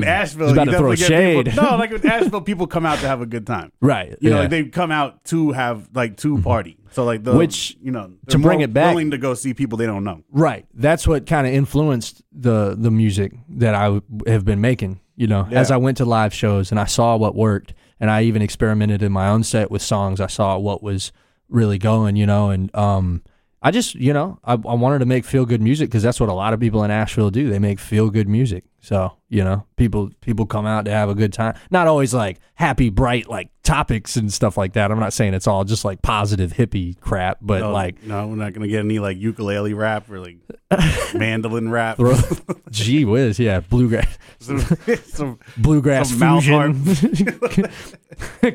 mm. 0.00 0.04
Asheville, 0.04 0.48
He's 0.48 0.52
about 0.54 0.66
you 0.66 0.72
to 0.72 0.78
throw 0.78 0.90
get 0.94 0.98
people- 1.08 1.52
shade. 1.52 1.56
no, 1.56 1.76
like 1.76 1.90
in 2.04 2.06
Asheville, 2.06 2.40
people 2.40 2.66
come 2.66 2.84
out 2.84 2.98
to 2.98 3.06
have 3.06 3.20
a 3.20 3.26
good 3.26 3.46
time. 3.46 3.70
Right. 3.80 4.16
You 4.20 4.30
know, 4.30 4.36
yeah. 4.36 4.40
like 4.42 4.50
they 4.50 4.64
come 4.64 4.90
out 4.90 5.22
to 5.26 5.52
have 5.52 5.88
like 5.94 6.16
to 6.18 6.34
mm-hmm. 6.34 6.42
party. 6.42 6.78
So 6.90 7.04
like 7.04 7.22
the 7.24 7.32
Which, 7.34 7.76
you 7.80 7.90
know 7.92 8.12
to 8.28 8.38
bring 8.38 8.60
it 8.60 8.72
back- 8.74 8.90
willing 8.94 9.12
to 9.12 9.18
go 9.18 9.34
see 9.34 9.54
people 9.54 9.78
they 9.78 9.86
don't 9.86 10.04
know. 10.04 10.22
Right. 10.30 10.66
That's 10.74 11.06
what 11.06 11.26
kind 11.26 11.46
of 11.46 11.52
influenced 11.52 12.22
the 12.32 12.74
the 12.78 12.90
music 12.90 13.32
that 13.50 13.74
I 13.74 13.84
w- 13.84 14.02
have 14.26 14.44
been 14.44 14.60
making. 14.60 15.00
You 15.14 15.26
know, 15.28 15.46
as 15.50 15.70
I 15.70 15.76
went 15.76 15.98
to 15.98 16.04
live 16.04 16.34
shows 16.34 16.70
and 16.72 16.80
I 16.80 16.86
saw 16.86 17.16
what 17.16 17.36
worked, 17.36 17.74
and 18.00 18.10
I 18.10 18.22
even 18.22 18.42
experimented 18.42 19.02
in 19.02 19.12
my 19.12 19.28
own 19.28 19.44
set 19.44 19.70
with 19.70 19.82
songs. 19.82 20.20
I 20.20 20.26
saw 20.26 20.58
what 20.58 20.82
was 20.82 21.12
really 21.48 21.78
going. 21.78 22.16
You 22.16 22.26
know, 22.26 22.50
and 22.50 22.74
um, 22.74 23.22
I 23.62 23.70
just 23.70 23.94
you 23.94 24.12
know 24.12 24.38
I, 24.44 24.52
I 24.54 24.74
wanted 24.74 24.98
to 25.00 25.06
make 25.06 25.24
feel 25.24 25.46
good 25.46 25.62
music 25.62 25.88
because 25.88 26.02
that's 26.02 26.18
what 26.18 26.28
a 26.28 26.34
lot 26.34 26.52
of 26.52 26.60
people 26.60 26.82
in 26.84 26.90
Asheville 26.90 27.30
do. 27.30 27.48
They 27.48 27.58
make 27.58 27.78
feel 27.78 28.10
good 28.10 28.28
music. 28.28 28.64
So 28.80 29.16
you 29.28 29.44
know, 29.44 29.64
people 29.76 30.10
people 30.20 30.44
come 30.46 30.66
out 30.66 30.84
to 30.86 30.90
have 30.90 31.08
a 31.08 31.14
good 31.14 31.32
time. 31.32 31.54
Not 31.70 31.86
always 31.86 32.12
like 32.12 32.40
happy, 32.54 32.90
bright 32.90 33.28
like 33.28 33.50
topics 33.62 34.16
and 34.16 34.32
stuff 34.32 34.56
like 34.56 34.72
that. 34.72 34.90
I'm 34.90 34.98
not 34.98 35.12
saying 35.12 35.34
it's 35.34 35.46
all 35.46 35.62
just 35.62 35.84
like 35.84 36.02
positive 36.02 36.52
hippie 36.52 36.98
crap, 37.00 37.38
but 37.40 37.60
No, 37.60 37.72
like 37.72 38.02
no, 38.02 38.26
we're 38.26 38.34
not 38.34 38.52
gonna 38.52 38.66
get 38.66 38.80
any 38.80 38.98
like 38.98 39.16
ukulele 39.18 39.74
rap 39.74 40.10
or 40.10 40.18
like 40.18 40.38
mandolin 41.14 41.70
rap. 41.70 41.98
Gee 42.70 43.04
whiz, 43.04 43.38
yeah, 43.38 43.60
bluegrass, 43.60 44.18
some, 44.40 44.58
some, 45.04 45.38
bluegrass 45.56 46.10
Some 46.10 46.40
fusion. 46.40 47.70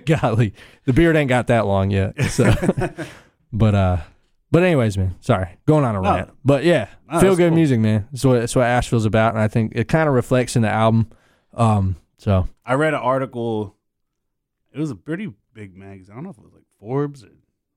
Golly, 0.06 0.54
the 0.84 0.92
beard 0.92 1.16
ain't 1.16 1.30
got 1.30 1.48
that 1.48 1.66
long 1.66 1.92
yet. 1.92 2.22
So, 2.24 2.54
but 3.54 3.76
uh, 3.76 3.98
but 4.52 4.64
anyways, 4.64 4.98
man, 4.98 5.16
sorry, 5.20 5.58
going 5.66 5.84
on 5.86 5.96
a 5.96 6.02
No. 6.02 6.14
rant. 6.16 6.32
But 6.46 6.64
yeah, 6.64 6.88
No, 7.12 7.20
feel 7.20 7.36
good 7.36 7.50
cool. 7.50 7.56
music, 7.56 7.80
man. 7.80 8.08
That's 8.12 8.24
what 8.26 8.40
that's 8.40 8.56
what 8.56 8.66
Asheville's 8.66 9.06
about, 9.06 9.34
and 9.34 9.42
I 9.42 9.48
think 9.48 9.74
it 9.76 9.88
kind 9.88 10.08
of 10.08 10.16
reflects 10.16 10.56
in 10.56 10.62
the 10.62 10.70
album. 10.70 11.08
Um, 11.54 11.96
so 12.18 12.48
I 12.66 12.74
read 12.76 12.94
an 12.94 13.00
article. 13.02 13.76
It 14.74 14.80
was 14.80 14.92
a 14.92 14.96
pretty 14.96 15.34
big 15.54 15.76
magazine. 15.76 16.14
I 16.14 16.16
don't 16.16 16.24
know 16.26 16.30
if 16.30 16.38
it 16.38 16.44
was 16.44 16.54
like 16.54 16.66
Forbes 16.80 17.24
or 17.24 17.30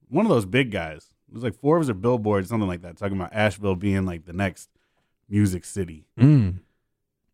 one 0.09 0.27
of 0.27 0.31
those 0.31 0.45
big 0.47 0.71
guys. 0.71 1.15
It 1.29 1.35
was 1.35 1.43
like 1.43 1.55
Forbes 1.55 1.89
or 1.89 1.95
Billboard, 1.95 2.47
something 2.49 2.69
like 2.69 2.83
that, 2.83 2.97
talking 2.97 3.17
about 3.17 3.33
Asheville 3.33 3.77
being 3.77 4.05
like 4.05 4.25
the 4.27 4.33
next 4.33 4.69
music 5.29 5.65
city. 5.65 6.05
mm, 6.19 6.59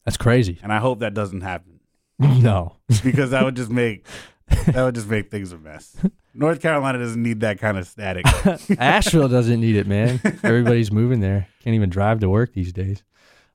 that's 0.05 0.17
crazy. 0.19 0.59
And 0.63 0.73
I 0.73 0.79
hope 0.79 1.01
that 1.01 1.15
doesn't 1.15 1.41
happen 1.41 1.81
no, 2.19 2.77
because 3.03 3.31
that 3.31 3.43
would 3.45 3.57
just 3.57 3.71
make 3.71 4.07
that 4.67 4.77
would 4.85 4.95
just 4.95 5.09
make 5.09 5.31
things 5.31 5.53
a 5.53 5.59
mess. 5.59 5.97
North 6.35 6.61
Carolina 6.61 6.99
doesn't 6.99 7.23
need 7.23 7.41
that 7.41 7.59
kind 7.59 7.79
of 7.79 7.87
static. 7.87 8.27
Asheville 8.79 9.29
doesn't 9.29 9.61
need 9.61 9.77
it, 9.77 9.87
man. 9.87 10.21
Everybody's 10.43 10.93
moving 10.93 11.21
there. 11.21 11.49
Can't 11.63 11.75
even 11.75 11.89
drive 11.91 12.21
to 12.21 12.29
work 12.29 12.53
these 12.53 12.73
days. 12.73 13.03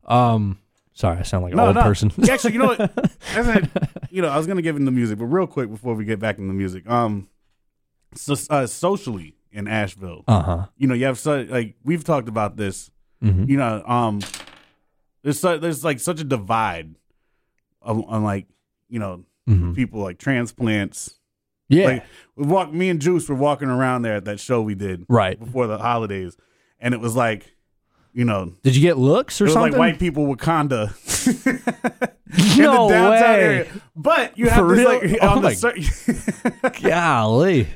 Um, 0.06 0.60
sorry, 0.94 1.20
I 1.20 1.22
sound 1.24 1.44
like 1.44 1.54
an 1.54 1.60
old 1.60 1.76
no. 1.76 1.84
person. 1.84 2.12
Actually, 2.30 2.54
you 2.54 2.60
know 2.60 2.68
what? 2.68 3.12
I, 3.36 3.70
you 4.10 4.22
know, 4.22 4.28
I 4.30 4.38
was 4.38 4.48
gonna 4.48 4.62
give 4.64 4.76
into 4.76 4.86
the 4.86 4.92
music, 4.92 5.20
but 5.20 5.26
real 5.26 5.48
quick 5.48 5.70
before 5.70 5.94
we 5.94 6.06
get 6.06 6.20
back 6.20 6.38
into 6.40 6.54
music, 6.54 6.90
um, 6.90 7.30
so 8.16 8.36
uh, 8.50 8.66
socially 8.68 9.36
in 9.52 9.68
Asheville, 9.68 10.24
Uh 10.28 10.42
huh. 10.42 10.66
you 10.78 10.88
know, 10.88 10.94
you 10.96 11.06
have 11.06 11.20
such 11.20 11.48
like 11.50 11.76
we've 11.84 12.04
talked 12.04 12.28
about 12.28 12.58
this. 12.58 12.90
hmm 13.22 13.46
You 13.48 13.58
know, 13.58 13.84
um, 13.86 14.20
there's 15.24 15.40
su- 15.40 15.60
there's 15.60 15.84
like 15.86 16.00
such 16.00 16.20
a 16.20 16.24
divide 16.26 16.96
on, 17.82 18.04
on 18.08 18.24
like 18.24 18.48
you 18.90 19.00
know 19.00 19.24
hmm 19.58 19.74
people 19.74 20.00
like 20.02 20.18
transplants. 20.18 21.18
Yeah. 21.70 21.86
Like 21.86 22.06
we 22.36 22.46
walk, 22.48 22.74
me 22.74 22.90
and 22.90 23.00
Juice 23.00 23.30
were 23.30 23.36
walking 23.36 23.70
around 23.70 24.02
there 24.02 24.16
at 24.16 24.26
that 24.26 24.40
show 24.40 24.62
we 24.62 24.76
did 24.76 25.06
right. 25.08 25.40
before 25.40 25.68
the 25.68 25.78
holidays, 25.78 26.36
and 26.80 26.94
it 26.94 27.00
was 27.00 27.16
like, 27.16 27.56
you 28.14 28.26
know, 28.26 28.54
Did 28.64 28.76
you 28.76 28.82
get 28.82 28.98
looks 28.98 29.40
or 29.40 29.48
something? 29.48 29.72
like 29.72 29.80
white 29.80 30.00
people 30.00 30.26
Wakanda. 30.28 30.92
no 31.28 32.12
in 32.34 32.88
the 32.88 32.94
downtown 32.94 33.12
way. 33.12 33.42
area. 33.42 33.68
But 33.96 34.38
you 34.38 34.50
have 34.50 34.66
For 34.68 34.76
this 34.76 34.86
real? 34.86 35.12
like 35.12 35.20
Oh 35.22 35.28
on 35.30 35.42
the 35.44 36.72
cer- 36.72 36.82
Golly. 36.90 37.68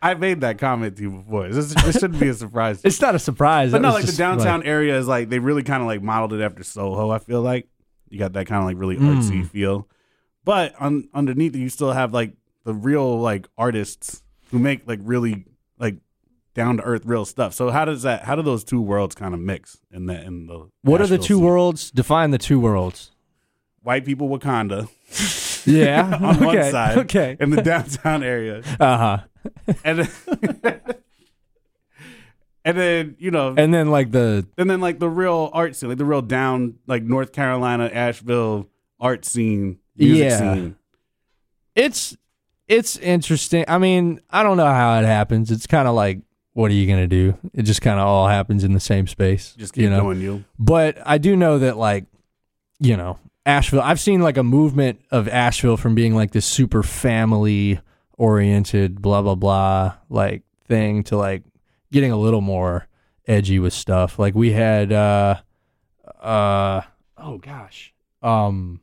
I 0.00 0.14
made 0.14 0.42
that 0.42 0.58
comment 0.58 0.96
to 0.98 1.02
you 1.02 1.10
before. 1.10 1.48
This, 1.48 1.74
this 1.74 1.94
shouldn't 1.98 2.20
be 2.20 2.28
a 2.28 2.34
surprise. 2.34 2.80
It's 2.84 3.00
not 3.00 3.14
a 3.16 3.18
surprise. 3.18 3.72
but 3.72 3.82
That 3.82 3.88
no, 3.88 3.94
like 3.94 4.04
the 4.06 4.12
downtown 4.12 4.62
area 4.62 4.96
is 4.98 5.08
like 5.08 5.28
they 5.28 5.38
really 5.40 5.62
kind 5.64 5.80
of 5.82 5.86
like 5.88 6.02
modeled 6.02 6.34
it 6.34 6.44
after 6.44 6.62
Soho. 6.62 7.10
I 7.10 7.18
feel 7.18 7.40
like 7.42 7.66
you 8.08 8.18
got 8.18 8.34
that 8.34 8.46
kind 8.46 8.60
of 8.60 8.66
like 8.66 8.76
really 8.78 8.96
artsy 8.96 9.42
Mm. 9.42 9.48
feel. 9.48 9.88
But 10.48 10.74
on, 10.80 11.10
underneath 11.12 11.54
it, 11.54 11.58
you 11.58 11.68
still 11.68 11.92
have 11.92 12.14
like 12.14 12.32
the 12.64 12.72
real 12.72 13.20
like 13.20 13.46
artists 13.58 14.22
who 14.50 14.58
make 14.58 14.88
like 14.88 14.98
really 15.02 15.44
like 15.78 15.96
down 16.54 16.78
to 16.78 16.82
earth 16.84 17.02
real 17.04 17.26
stuff. 17.26 17.52
So 17.52 17.68
how 17.68 17.84
does 17.84 18.00
that? 18.04 18.24
How 18.24 18.34
do 18.34 18.40
those 18.40 18.64
two 18.64 18.80
worlds 18.80 19.14
kind 19.14 19.34
of 19.34 19.40
mix 19.40 19.76
in 19.92 20.06
the 20.06 20.18
in 20.24 20.46
the? 20.46 20.70
What 20.80 21.02
are 21.02 21.06
the 21.06 21.18
two 21.18 21.34
scene? 21.34 21.44
worlds? 21.44 21.90
Define 21.90 22.30
the 22.30 22.38
two 22.38 22.58
worlds. 22.58 23.10
White 23.82 24.06
people 24.06 24.30
Wakanda 24.30 24.88
Yeah. 25.66 26.14
on 26.22 26.40
one 26.42 26.56
okay. 26.56 26.70
side, 26.70 26.96
Okay. 26.96 27.36
in 27.38 27.50
the 27.50 27.60
downtown 27.60 28.22
area, 28.22 28.62
Uh 28.80 28.96
huh. 28.96 29.18
and 29.84 29.98
then, 29.98 30.80
and 32.64 32.78
then 32.78 33.16
you 33.18 33.30
know, 33.30 33.52
And 33.54 33.74
then 33.74 33.90
like 33.90 34.12
the 34.12 34.46
and 34.56 34.70
then 34.70 34.80
like 34.80 34.98
the 34.98 35.10
real 35.10 35.50
art 35.52 35.76
scene, 35.76 35.90
like 35.90 35.98
the 35.98 36.06
real 36.06 36.22
down, 36.22 36.78
like 36.86 37.02
North 37.02 37.32
Carolina, 37.32 37.90
Asheville 37.92 38.66
art 38.98 39.26
scene, 39.26 39.78
music 39.98 40.24
Yeah. 40.30 40.38
scene. 40.54 40.76
it's 41.74 42.16
it's 42.66 42.96
interesting. 42.98 43.64
I 43.66 43.78
mean, 43.78 44.20
I 44.30 44.42
don't 44.42 44.56
know 44.58 44.66
how 44.66 44.98
it 45.00 45.04
happens. 45.06 45.50
It's 45.50 45.66
kind 45.66 45.88
of 45.88 45.94
like 45.94 46.20
what 46.52 46.70
are 46.70 46.74
you 46.74 46.88
gonna 46.88 47.06
do? 47.06 47.38
It 47.54 47.62
just 47.62 47.82
kind 47.82 48.00
of 48.00 48.06
all 48.06 48.26
happens 48.26 48.64
in 48.64 48.72
the 48.72 48.80
same 48.80 49.06
space. 49.06 49.54
Just 49.56 49.74
keep 49.74 49.82
you 49.84 49.90
know? 49.90 50.00
doing 50.00 50.20
you. 50.20 50.44
But 50.58 50.98
I 51.06 51.18
do 51.18 51.36
know 51.36 51.60
that 51.60 51.76
like, 51.76 52.04
you 52.80 52.96
know, 52.96 53.18
Asheville. 53.46 53.80
I've 53.80 54.00
seen 54.00 54.22
like 54.22 54.36
a 54.36 54.42
movement 54.42 55.00
of 55.10 55.28
Asheville 55.28 55.76
from 55.76 55.94
being 55.94 56.14
like 56.16 56.32
this 56.32 56.44
super 56.46 56.82
family 56.82 57.80
oriented, 58.16 59.00
blah 59.00 59.22
blah 59.22 59.36
blah, 59.36 59.94
like 60.10 60.42
thing 60.66 61.04
to 61.04 61.16
like 61.16 61.44
getting 61.92 62.10
a 62.12 62.16
little 62.16 62.40
more 62.40 62.88
edgy 63.26 63.58
with 63.60 63.72
stuff. 63.72 64.18
Like 64.18 64.34
we 64.34 64.52
had, 64.52 64.92
uh, 64.92 65.36
uh, 66.20 66.82
oh 67.16 67.38
gosh, 67.38 67.94
um. 68.22 68.80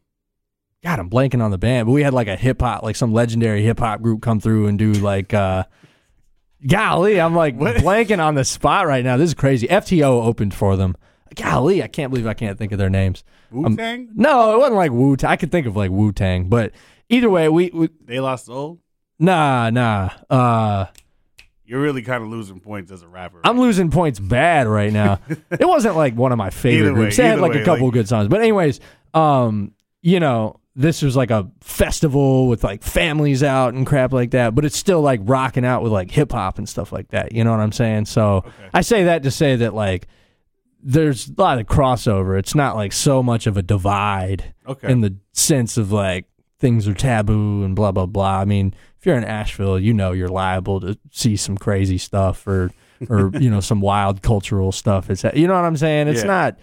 God, 0.86 1.00
I'm 1.00 1.10
blanking 1.10 1.42
on 1.44 1.50
the 1.50 1.58
band, 1.58 1.88
but 1.88 1.94
we 1.94 2.04
had 2.04 2.14
like 2.14 2.28
a 2.28 2.36
hip 2.36 2.62
hop, 2.62 2.84
like 2.84 2.96
some 2.96 3.12
legendary 3.12 3.64
hip 3.64 3.80
hop 3.80 4.04
group 4.04 4.22
come 4.22 4.40
through 4.40 4.68
and 4.68 4.78
do 4.78 4.94
like, 4.94 5.34
uh, 5.34 5.64
golly, 6.68 7.20
I'm 7.20 7.34
like 7.36 7.56
What? 7.56 7.78
blanking 7.78 8.24
on 8.24 8.36
the 8.36 8.44
spot 8.46 8.86
right 8.86 9.04
now. 9.04 9.18
This 9.18 9.30
is 9.30 9.34
crazy. 9.34 9.68
FTO 9.68 10.24
opened 10.24 10.54
for 10.54 10.78
them. 10.78 10.96
Golly, 11.36 11.82
I 11.82 11.88
can't 11.88 12.12
believe 12.12 12.28
I 12.28 12.36
can't 12.36 12.58
think 12.60 12.72
of 12.72 12.78
their 12.78 12.92
names. 12.92 13.24
Wu 13.52 13.76
Tang, 13.76 14.10
No, 14.14 14.54
it 14.54 14.60
wasn't 14.60 14.76
like 14.76 14.92
Wu. 14.92 15.18
Tang. 15.18 15.32
I 15.32 15.36
could 15.38 15.52
think 15.52 15.66
of 15.66 15.76
like 15.76 15.90
Wu 15.90 16.12
Tang, 16.12 16.50
but 16.50 16.72
either 17.10 17.32
way, 17.32 17.50
we, 17.50 17.72
we 17.74 17.90
they 18.06 18.20
lost 18.20 18.46
soul. 18.46 18.80
nah 19.18 19.72
nah. 19.72 20.12
Uh, 20.30 20.86
You're 21.66 21.82
really 21.82 22.04
kind 22.04 22.24
of 22.24 22.30
losing 22.30 22.60
points 22.60 22.92
as 22.92 23.02
a 23.02 23.08
rapper. 23.08 23.42
I'm 23.44 23.60
losing 23.60 23.90
points 23.90 24.20
bad 24.20 24.68
right 24.68 24.94
now. 24.94 25.20
it 25.52 25.68
wasn't 25.68 25.96
like 25.96 26.16
one 26.16 26.32
of 26.32 26.38
my 26.38 26.52
favorite 26.52 26.92
way, 26.92 26.96
groups. 26.96 27.18
They 27.18 27.26
had 27.28 27.40
like 27.40 27.54
way, 27.54 27.62
a 27.64 27.66
couple 27.66 27.86
like- 27.88 27.94
good 27.94 28.08
songs, 28.08 28.28
but 28.28 28.40
anyways, 28.42 28.80
um, 29.16 29.72
you 30.04 30.20
know, 30.20 30.60
this 30.76 31.02
was 31.02 31.16
like 31.16 31.32
a 31.32 31.50
festival 31.62 32.48
with 32.48 32.64
like 32.64 32.84
families 32.84 33.44
out 33.44 33.74
and 33.74 33.88
crap 33.88 34.12
like 34.12 34.32
that, 34.32 34.54
but 34.54 34.66
it's 34.66 34.78
still 34.78 35.02
like 35.02 35.22
rocking 35.24 35.64
out 35.66 35.82
with 35.82 35.92
like 35.92 36.12
hip 36.12 36.32
hop 36.34 36.58
and 36.58 36.68
stuff 36.68 36.92
like 36.92 37.10
that. 37.10 37.32
You 37.32 37.44
know 37.44 37.52
what 37.52 37.62
I'm 37.62 37.72
saying? 37.72 38.06
So 38.06 38.44
I 38.74 38.82
say 38.82 39.06
that 39.06 39.24
to 39.24 39.32
say 39.32 39.56
that 39.56 39.74
like 39.74 40.08
there's 40.84 41.30
a 41.30 41.34
lot 41.38 41.60
of 41.60 41.66
crossover. 41.66 42.38
It's 42.38 42.56
not 42.56 42.76
like 42.76 42.92
so 42.92 43.24
much 43.24 43.48
of 43.48 43.56
a 43.58 43.62
divide 43.62 44.54
okay. 44.68 44.92
in 44.92 45.02
the 45.02 45.16
sense 45.32 45.78
of 45.78 45.92
like 45.92 46.26
things 46.60 46.88
are 46.88 46.94
taboo 46.94 47.64
and 47.64 47.76
blah 47.76 47.94
blah 47.94 48.06
blah. 48.06 48.40
I 48.40 48.46
mean, 48.46 48.74
if 49.00 49.06
you're 49.06 49.18
in 49.18 49.24
Asheville, 49.24 49.80
you 49.80 49.94
know 49.94 50.12
you're 50.12 50.28
liable 50.28 50.82
to 50.82 50.98
see 51.12 51.38
some 51.38 51.58
crazy 51.58 51.98
stuff 51.98 52.46
or 52.46 52.72
or 53.10 53.32
you 53.40 53.50
know 53.50 53.62
some 53.62 53.80
wild 53.80 54.22
cultural 54.22 54.74
stuff. 54.74 55.10
It's 55.10 55.24
you 55.36 55.48
know 55.48 55.54
what 55.54 55.64
I'm 55.64 55.78
saying. 55.78 56.10
It's 56.10 56.22
Yeah. 56.22 56.28
not. 56.28 56.60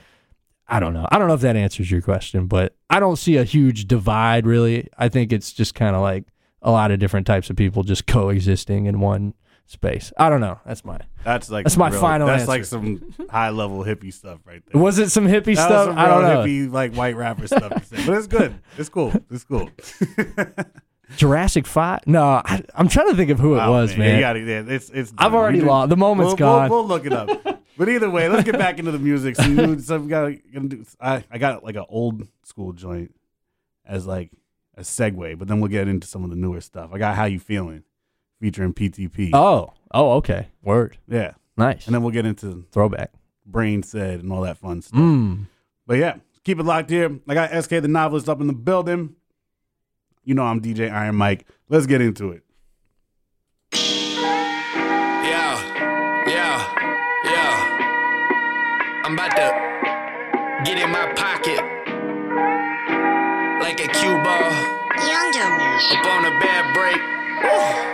I 0.72 0.80
don't 0.80 0.94
know. 0.94 1.06
I 1.12 1.18
don't 1.18 1.28
know 1.28 1.34
if 1.34 1.42
that 1.42 1.54
answers 1.54 1.90
your 1.90 2.00
question, 2.00 2.46
but 2.46 2.74
I 2.88 2.98
don't 2.98 3.16
see 3.16 3.36
a 3.36 3.44
huge 3.44 3.86
divide 3.86 4.46
really. 4.46 4.88
I 4.96 5.10
think 5.10 5.30
it's 5.30 5.52
just 5.52 5.74
kind 5.74 5.94
of 5.94 6.00
like 6.00 6.24
a 6.62 6.70
lot 6.70 6.90
of 6.90 6.98
different 6.98 7.26
types 7.26 7.50
of 7.50 7.56
people 7.56 7.82
just 7.82 8.06
coexisting 8.06 8.86
in 8.86 8.98
one 8.98 9.34
space. 9.66 10.14
I 10.16 10.30
don't 10.30 10.40
know. 10.40 10.60
That's 10.64 10.82
my. 10.82 10.98
that's 11.24 11.50
like 11.50 11.64
That's 11.64 11.76
my 11.76 11.90
real- 11.90 12.00
final 12.00 12.26
That's 12.26 12.42
answer. 12.42 12.50
like 12.50 12.64
some 12.64 13.14
high 13.28 13.50
level 13.50 13.84
hippie 13.84 14.14
stuff 14.14 14.40
right 14.46 14.62
there. 14.66 14.80
Was 14.80 14.98
it 14.98 15.10
some 15.10 15.26
hippie 15.26 15.56
that 15.56 15.66
stuff? 15.66 15.94
I 15.94 16.08
don't 16.08 16.22
know. 16.22 16.44
hippie 16.44 16.72
like 16.72 16.94
white 16.94 17.16
rapper 17.16 17.46
stuff 17.46 17.90
but 17.90 18.08
it's 18.16 18.26
good. 18.26 18.54
It's 18.78 18.88
cool. 18.88 19.12
It's 19.30 19.44
cool. 19.44 19.68
Jurassic 21.16 21.66
Five? 21.66 22.06
No, 22.06 22.24
I, 22.24 22.62
I'm 22.74 22.88
trying 22.88 23.10
to 23.10 23.16
think 23.16 23.30
of 23.30 23.38
who 23.38 23.54
it 23.54 23.58
Wow, 23.58 23.72
was, 23.72 23.94
man. 23.96 24.14
You 24.14 24.20
gotta, 24.20 24.40
yeah, 24.40 24.64
it's 24.66 24.88
it's. 24.88 25.12
I've 25.18 25.34
already 25.34 25.60
lost. 25.60 25.90
The 25.90 25.96
moment's 25.98 26.30
we'll, 26.30 26.36
gone. 26.36 26.70
We'll, 26.70 26.78
we'll 26.80 26.88
look 26.88 27.04
it 27.04 27.12
up. 27.12 27.28
But 27.82 27.88
either 27.88 28.08
way, 28.08 28.28
let's 28.28 28.44
get 28.44 28.56
back 28.56 28.78
into 28.78 28.92
the 28.92 28.98
music. 29.00 29.36
New, 29.40 29.80
some 29.80 30.06
got 30.06 30.32
gonna 30.54 30.68
do. 30.68 30.84
I 31.00 31.24
I 31.28 31.38
got 31.38 31.64
like 31.64 31.74
an 31.74 31.84
old 31.88 32.28
school 32.44 32.72
joint 32.72 33.12
as 33.84 34.06
like 34.06 34.30
a 34.76 34.82
segue, 34.82 35.36
but 35.36 35.48
then 35.48 35.58
we'll 35.58 35.68
get 35.68 35.88
into 35.88 36.06
some 36.06 36.22
of 36.22 36.30
the 36.30 36.36
newer 36.36 36.60
stuff. 36.60 36.90
I 36.92 36.98
got 36.98 37.16
"How 37.16 37.24
You 37.24 37.40
Feeling" 37.40 37.82
featuring 38.40 38.72
PTP. 38.72 39.30
Oh, 39.32 39.72
oh, 39.92 40.12
okay. 40.18 40.46
Word. 40.62 40.96
Yeah, 41.08 41.32
Nice. 41.56 41.86
and 41.86 41.94
then 41.96 42.04
we'll 42.04 42.12
get 42.12 42.24
into 42.24 42.64
Throwback. 42.70 43.10
brain 43.46 43.82
said 43.82 44.20
and 44.20 44.32
all 44.32 44.42
that 44.42 44.58
fun 44.58 44.80
stuff. 44.80 45.00
Mm. 45.00 45.46
But 45.84 45.94
yeah, 45.98 46.18
keep 46.44 46.60
it 46.60 46.62
locked 46.64 46.88
here. 46.88 47.18
I 47.26 47.34
got 47.34 47.64
SK 47.64 47.70
the 47.70 47.88
novelist 47.88 48.28
up 48.28 48.40
in 48.40 48.46
the 48.46 48.52
building. 48.52 49.16
You 50.22 50.34
know 50.36 50.44
I'm 50.44 50.60
DJ 50.60 50.88
Iron 50.88 51.16
Mike. 51.16 51.48
Let's 51.68 51.86
get 51.86 52.00
into 52.00 52.30
it. 52.30 52.44
Up 65.90 66.06
on 66.06 66.24
a 66.24 66.38
bad 66.38 66.74
break. 66.74 67.91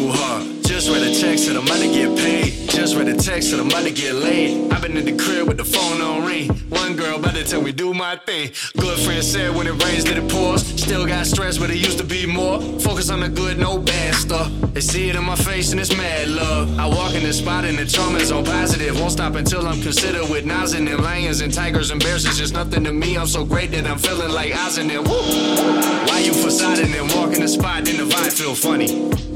Too 0.00 0.10
hard. 0.12 0.46
Just 0.64 0.88
read 0.88 1.02
a 1.02 1.12
text 1.12 1.46
that 1.46 1.56
I'm 1.56 1.66
about 1.66 1.80
to 1.80 1.88
get 1.88 2.16
paid. 2.16 2.70
Just 2.70 2.96
read 2.96 3.08
a 3.08 3.16
text 3.16 3.50
that 3.50 3.60
I'm 3.60 3.66
about 3.66 3.84
to 3.84 3.90
get 3.90 4.14
laid. 4.14 4.72
I've 4.72 4.82
been 4.82 4.96
in 4.96 5.04
the 5.04 5.16
crib 5.22 5.48
with 5.48 5.58
the 5.58 5.64
phone 5.64 6.00
on 6.00 6.24
ring. 6.24 6.48
One 6.70 6.96
girl 6.96 7.18
about 7.18 7.34
to 7.34 7.44
tell 7.44 7.60
me 7.60 7.72
do 7.72 7.92
my 7.92 8.16
thing. 8.16 8.52
Good 8.78 8.98
friend 9.00 9.22
said 9.22 9.54
when 9.54 9.66
it 9.66 9.76
rains 9.84 10.04
that 10.04 10.16
it 10.16 10.30
pours. 10.30 10.62
Still 10.80 11.06
got 11.06 11.26
stress 11.26 11.58
but 11.58 11.70
it 11.70 11.76
used 11.76 11.98
to 11.98 12.04
be 12.04 12.24
more. 12.24 12.60
Focus 12.80 13.10
on 13.10 13.20
the 13.20 13.28
good, 13.28 13.58
no 13.58 13.78
bad 13.78 14.14
stuff. 14.14 14.50
They 14.74 14.80
see 14.80 15.08
it 15.10 15.16
in 15.16 15.24
my 15.24 15.36
face 15.36 15.72
and 15.72 15.80
it's 15.80 15.94
mad 15.94 16.28
love. 16.28 16.78
I 16.78 16.86
walk 16.86 17.14
in 17.14 17.24
the 17.24 17.32
spot 17.32 17.64
and 17.64 17.76
the 17.76 17.84
trauma's 17.84 18.30
on 18.30 18.44
positive. 18.44 18.98
Won't 18.98 19.12
stop 19.12 19.34
until 19.34 19.66
I'm 19.66 19.82
considered 19.82 20.30
with 20.30 20.44
Nas 20.46 20.72
and 20.74 20.88
lions 21.02 21.40
and 21.40 21.52
tigers 21.52 21.90
and 21.90 22.00
bears. 22.00 22.24
It's 22.24 22.38
just 22.38 22.54
nothing 22.54 22.84
to 22.84 22.92
me. 22.92 23.18
I'm 23.18 23.26
so 23.26 23.44
great 23.44 23.70
that 23.72 23.86
I'm 23.86 23.98
feeling 23.98 24.30
like 24.30 24.54
Oz 24.56 24.78
and 24.78 24.88
them. 24.88 25.04
Why 25.04 26.22
you 26.24 26.32
facading 26.32 26.94
and 26.94 27.12
walking 27.14 27.40
the 27.40 27.48
spot, 27.48 27.84
then 27.84 27.96
the 27.96 28.04
vibe 28.04 28.32
feel 28.32 28.54
funny. 28.54 29.29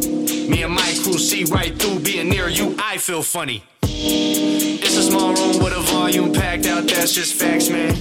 Me 0.48 0.62
and 0.62 0.74
my 0.74 0.94
crew 1.02 1.18
see 1.18 1.44
right 1.44 1.74
through 1.78 2.00
being 2.00 2.28
near 2.28 2.48
you, 2.48 2.76
I 2.78 2.98
feel 2.98 3.22
funny. 3.22 3.64
It's 3.82 4.96
a 4.96 5.02
small 5.02 5.32
room 5.32 5.62
with 5.62 5.72
a 5.72 5.80
volume 5.80 6.32
packed 6.32 6.66
out, 6.66 6.86
that's 6.86 7.14
just 7.14 7.34
facts, 7.34 7.70
man. 7.70 7.96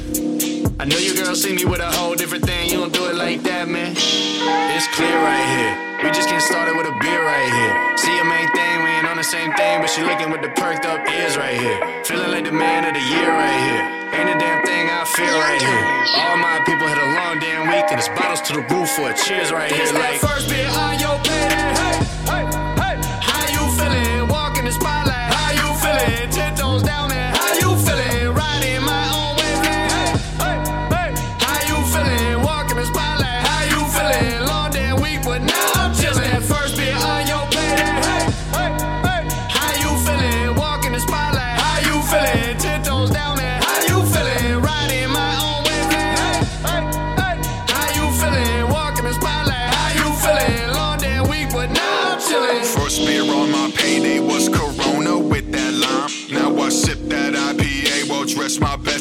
I 0.80 0.86
know 0.86 0.98
your 0.98 1.16
girl 1.16 1.36
see 1.36 1.56
me 1.56 1.64
with 1.64 1.80
a 1.80 1.92
whole 1.92 2.16
different 2.16 2.46
thing, 2.46 2.70
you 2.70 2.78
don't 2.78 2.94
do 2.94 3.06
it 3.06 3.16
like 3.16 3.44
that, 3.44 3.70
man. 3.70 3.96
It's 3.96 4.88
clear 4.92 5.16
right 5.16 5.48
here. 5.56 6.04
We 6.04 6.12
just 6.12 6.28
getting 6.28 6.44
started 6.44 6.76
with 6.76 6.86
a 6.86 6.96
beer 7.00 7.24
right 7.24 7.48
here. 7.48 7.98
See 7.98 8.14
your 8.14 8.26
main 8.26 8.52
thing, 8.52 8.84
we 8.84 8.90
ain't 8.92 9.08
on 9.08 9.16
the 9.16 9.24
same 9.24 9.54
thing, 9.54 9.80
but 9.80 9.90
she 9.90 10.04
looking 10.04 10.30
with 10.30 10.42
the 10.42 10.50
perked 10.60 10.86
up 10.86 11.08
ears 11.08 11.38
right 11.38 11.56
here. 11.56 11.80
Feeling 12.04 12.32
like 12.32 12.44
the 12.44 12.52
man 12.52 12.84
of 12.84 12.94
the 12.94 13.06
year 13.08 13.32
right 13.32 13.62
here. 13.72 14.04
Ain't 14.20 14.30
a 14.30 14.38
damn 14.38 14.62
thing 14.68 14.90
I 14.92 15.06
feel 15.06 15.32
right 15.40 15.62
here. 15.64 15.84
All 16.20 16.38
my 16.38 16.60
people 16.68 16.86
had 16.86 17.00
a 17.00 17.10
long 17.16 17.40
damn 17.40 17.72
week, 17.72 17.88
and 17.90 17.98
it's 17.98 18.10
bottles 18.10 18.42
to 18.52 18.54
the 18.54 18.64
roof 18.68 18.90
for 18.92 19.10
a 19.10 19.14
cheers 19.16 19.52
right 19.52 19.72
here. 19.72 19.88
Like 19.94 20.20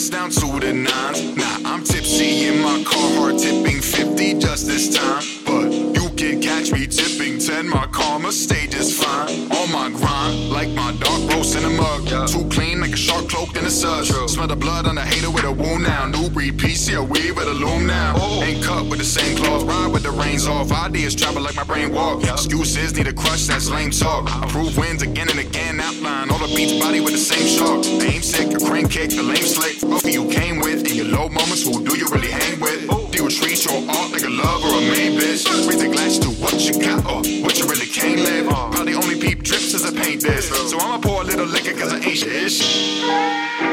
down 0.08 0.30
to 0.30 0.46
the 0.60 0.72
nines. 0.72 1.36
Nah, 1.36 1.70
I'm 1.70 1.84
tipsy 1.84 2.46
in 2.46 2.62
my 2.62 2.82
car, 2.84 3.10
hard 3.18 3.38
tipping 3.38 3.80
50 3.80 4.38
just 4.38 4.66
this 4.66 4.94
time. 4.94 5.22
But 5.44 5.72
you 5.72 6.08
can 6.16 6.40
catch 6.40 6.72
me 6.72 6.86
tipping 6.86 7.38
10, 7.38 7.68
my 7.68 7.86
karma 7.88 8.32
stage 8.32 8.74
is 8.74 8.98
fine. 8.98 9.50
On 9.52 9.70
my 9.70 9.90
grind, 9.90 10.50
like 10.50 10.70
my 10.70 10.92
dark 10.92 11.30
roast 11.30 11.56
in 11.56 11.64
a 11.64 11.70
mug. 11.70 12.28
Too 12.28 12.48
clean 12.48 12.62
like 12.62 12.62
a 12.62 12.62
shark 12.62 12.71
cloaked 13.32 13.56
in 13.56 13.64
a 13.64 13.70
suds. 13.70 14.08
Smell 14.32 14.46
the 14.46 14.56
blood 14.56 14.86
on 14.86 14.98
a 14.98 15.00
hater 15.00 15.30
with 15.30 15.44
a 15.44 15.52
wound 15.52 15.84
now. 15.84 16.06
New 16.06 16.28
breed 16.28 16.58
PC, 16.58 16.96
a 16.96 17.02
weave 17.02 17.34
with 17.34 17.48
a 17.48 17.54
loom 17.54 17.86
now. 17.86 18.12
Oh. 18.16 18.42
Ain't 18.44 18.62
cut 18.62 18.84
with 18.90 18.98
the 18.98 19.04
same 19.04 19.36
claws, 19.38 19.64
ride 19.64 19.90
with 19.90 20.02
the 20.02 20.10
reins 20.10 20.46
off. 20.46 20.70
Ideas 20.70 21.14
travel 21.14 21.42
like 21.42 21.56
my 21.56 21.64
brain 21.64 21.92
walk. 21.94 22.22
Excuses 22.24 22.94
need 22.94 23.08
a 23.08 23.12
crush, 23.12 23.46
that's 23.46 23.70
lame 23.70 23.90
talk. 23.90 24.28
Approve 24.44 24.76
wins 24.76 25.02
again 25.02 25.30
and 25.30 25.38
again, 25.38 25.80
outline 25.80 26.30
all 26.30 26.38
the 26.46 26.52
beats 26.54 26.74
body 26.78 27.00
with 27.00 27.14
the 27.14 27.24
same 27.32 27.48
shark. 27.48 27.86
Aim 27.86 28.22
sick, 28.22 28.52
a 28.52 28.58
crane 28.58 28.88
kick, 28.88 29.10
the 29.10 29.22
lame 29.22 29.48
slick. 29.54 29.80
Who 29.80 30.08
you 30.10 30.28
came 30.28 30.60
with 30.60 30.86
in 30.86 30.94
your 30.94 31.08
low 31.08 31.28
moments, 31.30 31.62
who 31.64 31.82
do 31.82 31.96
you 31.96 32.08
really 32.12 32.30
hang 32.30 32.60
with? 32.60 32.80
Do 33.12 33.24
you 33.24 33.30
treat 33.30 33.64
your 33.64 33.80
art 33.96 34.12
like 34.12 34.24
a 34.24 34.32
love 34.42 34.60
or 34.62 34.76
a 34.76 34.82
main 34.92 35.18
bitch? 35.18 35.48
Raise 35.66 35.80
the 35.80 35.88
glass 35.88 36.18
to 36.18 36.28
what 36.42 36.60
you 36.60 36.74
got 36.78 37.00
or 37.08 37.24
what 37.44 37.58
you 37.58 37.64
really 37.64 37.86
can't 37.86 38.20
live. 38.20 38.48
Uh. 38.48 38.68
Probably 38.72 38.91
this. 40.22 40.48
So 40.48 40.78
I'ma 40.78 40.98
pour 40.98 41.22
a 41.22 41.24
little 41.24 41.46
liquor 41.46 41.74
cause 41.74 41.92
I 41.92 41.98
ain't 41.98 42.18
shit. 42.18 42.62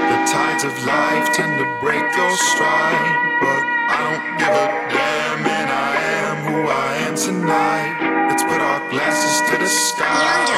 The 0.10 0.18
tides 0.26 0.64
of 0.64 0.74
life 0.86 1.34
tend 1.34 1.58
to 1.60 1.68
break 1.80 2.02
your 2.02 2.34
stride, 2.50 3.16
but 3.42 3.62
I 3.90 3.98
don't 4.06 4.26
give 4.42 4.54
a 4.54 4.68
damn, 4.90 5.46
and 5.46 5.70
I 5.70 5.94
am 6.26 6.38
who 6.50 6.68
I 6.68 6.90
am 7.06 7.16
tonight. 7.16 8.28
Let's 8.30 8.44
put 8.44 8.62
our 8.62 8.82
glasses 8.90 9.50
to 9.50 9.58
the 9.58 9.70
sky 9.70 10.50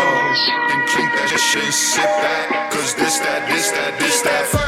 and 0.71 0.89
clink 0.89 1.11
that 1.11 1.29
shit 1.39 1.73
sip 1.73 2.03
that. 2.03 2.71
Cause 2.71 2.95
this, 2.95 3.19
that, 3.19 3.47
this, 3.49 3.71
that, 3.71 3.99
this, 3.99 4.21
that. 4.21 4.60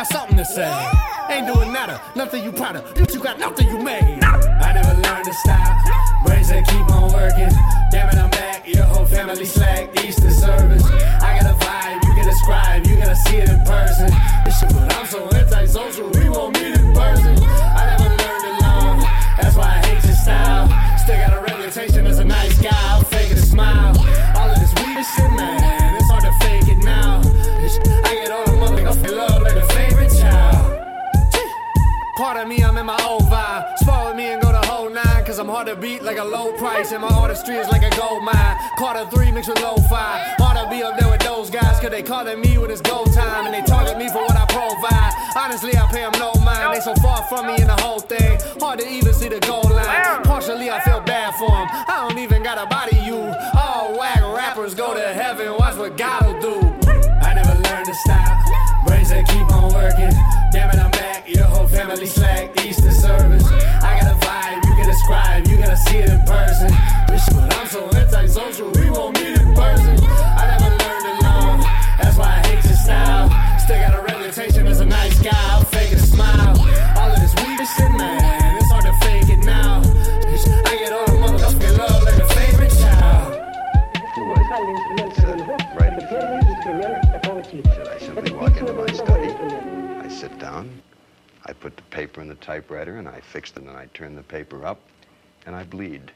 Got 0.00 0.06
something 0.06 0.36
to 0.38 0.44
say. 0.46 0.90
Ain't 1.28 1.46
doing 1.46 1.72
nada, 1.74 2.00
nothing 2.16 2.42
you 2.42 2.52
proud 2.52 2.76
of. 2.76 3.12
You 3.12 3.20
got 3.20 3.38
nothing 3.38 3.68
you 3.68 3.78
made. 3.78 4.24
I 4.24 4.72
never 4.72 4.94
learned 4.94 5.26
to 5.26 5.34
stop. 5.34 5.76
Brains 6.24 6.48
that 6.48 6.66
keep 6.66 6.88
on 6.90 7.12
working. 7.12 7.52
Damn 7.90 8.08
it, 8.08 8.16
I'm 8.16 8.30
back. 8.30 8.66
Your 8.66 8.84
whole 8.84 9.04
family 9.04 9.44
slack. 9.44 10.02
Easter 10.02 10.30
service. 10.30 10.84
I 11.20 11.38
got 11.38 11.52
a 11.52 11.56
vibe, 11.64 12.02
you 12.04 12.14
can 12.14 12.24
describe, 12.24 12.86
you 12.86 12.96
gotta 12.96 13.16
see 13.16 13.36
it 13.36 13.50
in 13.50 13.60
person. 13.60 13.99
To 35.74 35.76
beat 35.80 36.02
like 36.02 36.18
a 36.18 36.24
low 36.24 36.52
price. 36.58 36.90
And 36.90 37.02
my 37.02 37.08
artistry 37.08 37.56
is 37.56 37.68
like 37.68 37.82
a 37.82 37.96
gold 37.96 38.24
mine. 38.24 38.56
Carter 38.76 39.06
3 39.10 39.30
mixed 39.30 39.48
with 39.48 39.62
low 39.62 39.76
five. 39.88 40.18
Hard 40.38 40.58
to 40.58 40.68
be 40.68 40.82
up 40.82 40.98
there 40.98 41.08
with 41.08 41.20
those 41.20 41.48
guys, 41.48 41.78
cause 41.78 41.90
they 41.90 42.02
calling 42.02 42.40
me 42.40 42.58
when 42.58 42.70
it's 42.70 42.80
go 42.80 43.04
time. 43.04 43.46
And 43.46 43.54
they 43.54 43.62
target 43.62 43.96
me 43.96 44.08
for 44.08 44.18
what 44.18 44.36
I 44.36 44.46
provide. 44.46 45.12
Honestly, 45.36 45.76
I 45.76 45.86
pay 45.92 46.02
them 46.02 46.12
no 46.18 46.32
mind. 46.42 46.74
They 46.74 46.80
so 46.80 46.94
far 46.96 47.22
from 47.24 47.46
me 47.46 47.54
in 47.60 47.68
the 47.68 47.78
whole 47.82 48.00
thing. 48.00 48.40
Hard 48.58 48.80
to 48.80 48.88
even 48.88 49.14
see 49.14 49.28
the 49.28 49.38
goal 49.40 49.62
line. 49.62 50.22
Partially, 50.24 50.70
I 50.70 50.80
feel 50.80 51.00
bad 51.00 51.34
for 51.36 51.50
them. 51.50 51.68
I 51.70 52.08
don't 52.08 52.18
even 52.18 52.42
got 52.42 52.58
a 52.58 52.66
body 52.66 52.96
you. 52.98 53.20
All 53.54 53.96
whack 53.96 54.20
rappers 54.34 54.74
go 54.74 54.94
to 54.94 55.06
heaven, 55.12 55.54
watch 55.56 55.76
what 55.76 55.96
God'll 55.96 56.40
do. 56.40 56.56
I 57.22 57.34
never 57.34 57.54
learned 57.62 57.86
to 57.86 57.94
stop. 57.94 58.38
Brains 58.86 59.10
that 59.10 59.28
keep 59.28 59.46
on 59.54 59.72
working. 59.72 60.10
Damn 60.50 60.70
it, 60.70 60.82
I'm 60.82 60.90
back. 60.90 61.28
Your 61.28 61.44
whole 61.44 61.68
family 61.68 62.06
slack. 62.06 62.64
Easter 62.64 62.90
service. 62.90 63.46
I 63.46 64.00
got 64.00 64.10
a 64.10 64.26
vibe 64.26 64.69
describe. 64.90 65.46
You 65.46 65.56
gotta 65.58 65.76
see 65.76 65.98
it 65.98 66.10
in 66.10 66.22
person. 66.24 66.70
Bitch, 67.06 67.26
but 67.34 67.54
I'm 67.56 67.66
so 67.68 67.88
antisocial. 67.94 68.70
We 68.72 68.90
won't 68.90 69.14
meet 69.18 69.38
in 69.38 69.54
person. 69.54 69.94
I 70.40 70.42
never 70.50 70.70
learned 70.82 71.04
to 71.06 71.14
love. 71.26 71.60
That's 72.00 72.16
why 72.18 72.30
I 72.38 72.46
hate 72.48 72.64
your 72.64 72.74
style. 72.74 73.26
Still 73.60 73.78
got 73.78 73.94
a 73.98 74.02
reputation 74.02 74.66
as 74.66 74.80
a 74.80 74.86
nice 74.86 75.18
guy. 75.22 75.30
I'll 75.52 75.64
fake 75.64 75.92
a 75.92 75.98
smile. 75.98 76.58
All 76.98 77.10
of 77.10 77.20
this 77.22 77.34
weird 77.40 77.66
shit, 77.74 77.92
man. 77.92 78.56
It's 78.58 78.70
hard 78.70 78.84
to 78.90 78.94
fake 79.04 79.30
it 79.30 79.44
now. 79.44 79.82
Bitch, 80.26 80.44
I 80.66 80.74
get 80.82 80.92
all 80.92 81.06
the 81.06 81.70
love 81.78 82.02
like 82.02 82.18
a 82.18 82.28
favorite 82.34 82.74
child. 82.82 83.38
Right 85.78 85.94
I 87.90 87.98
simply 87.98 88.32
walk 88.32 88.56
into 88.56 88.72
my 88.72 88.86
study? 88.92 89.30
I 90.04 90.08
sit 90.08 90.38
down, 90.38 90.82
I 91.50 91.52
put 91.52 91.76
the 91.76 91.82
paper 91.82 92.20
in 92.20 92.28
the 92.28 92.36
typewriter, 92.36 92.98
and 92.98 93.08
I 93.08 93.20
fix 93.20 93.50
it, 93.50 93.56
and 93.56 93.70
I 93.70 93.86
turn 93.92 94.14
the 94.14 94.22
paper 94.22 94.64
up, 94.64 94.78
and 95.46 95.56
I 95.56 95.64
bleed. 95.64 96.12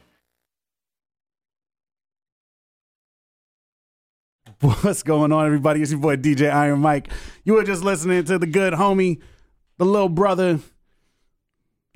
What's 4.60 5.02
going 5.02 5.32
on, 5.32 5.44
everybody? 5.44 5.82
It's 5.82 5.90
your 5.90 5.98
boy 5.98 6.16
DJ 6.18 6.52
Iron 6.52 6.78
Mike. 6.78 7.08
You 7.42 7.54
were 7.54 7.64
just 7.64 7.82
listening 7.82 8.22
to 8.26 8.38
the 8.38 8.46
good 8.46 8.74
homie, 8.74 9.20
the 9.76 9.84
little 9.84 10.08
brother, 10.08 10.60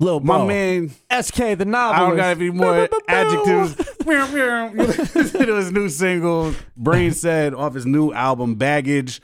Little 0.01 0.19
my 0.19 0.39
bro. 0.39 0.47
man. 0.47 0.89
SK 1.21 1.35
the 1.57 1.63
novel. 1.65 1.95
I 1.95 1.99
don't 2.09 2.17
novelist. 2.17 2.17
got 2.17 2.37
any 2.41 2.49
more 2.49 2.89
adjectives. 3.07 3.95
it 5.35 5.49
was 5.49 5.71
new 5.71 5.87
single, 5.87 6.53
Brain 6.75 7.13
Said, 7.13 7.53
off 7.53 7.73
his 7.73 7.85
new 7.85 8.11
album 8.11 8.55
Baggage. 8.55 9.21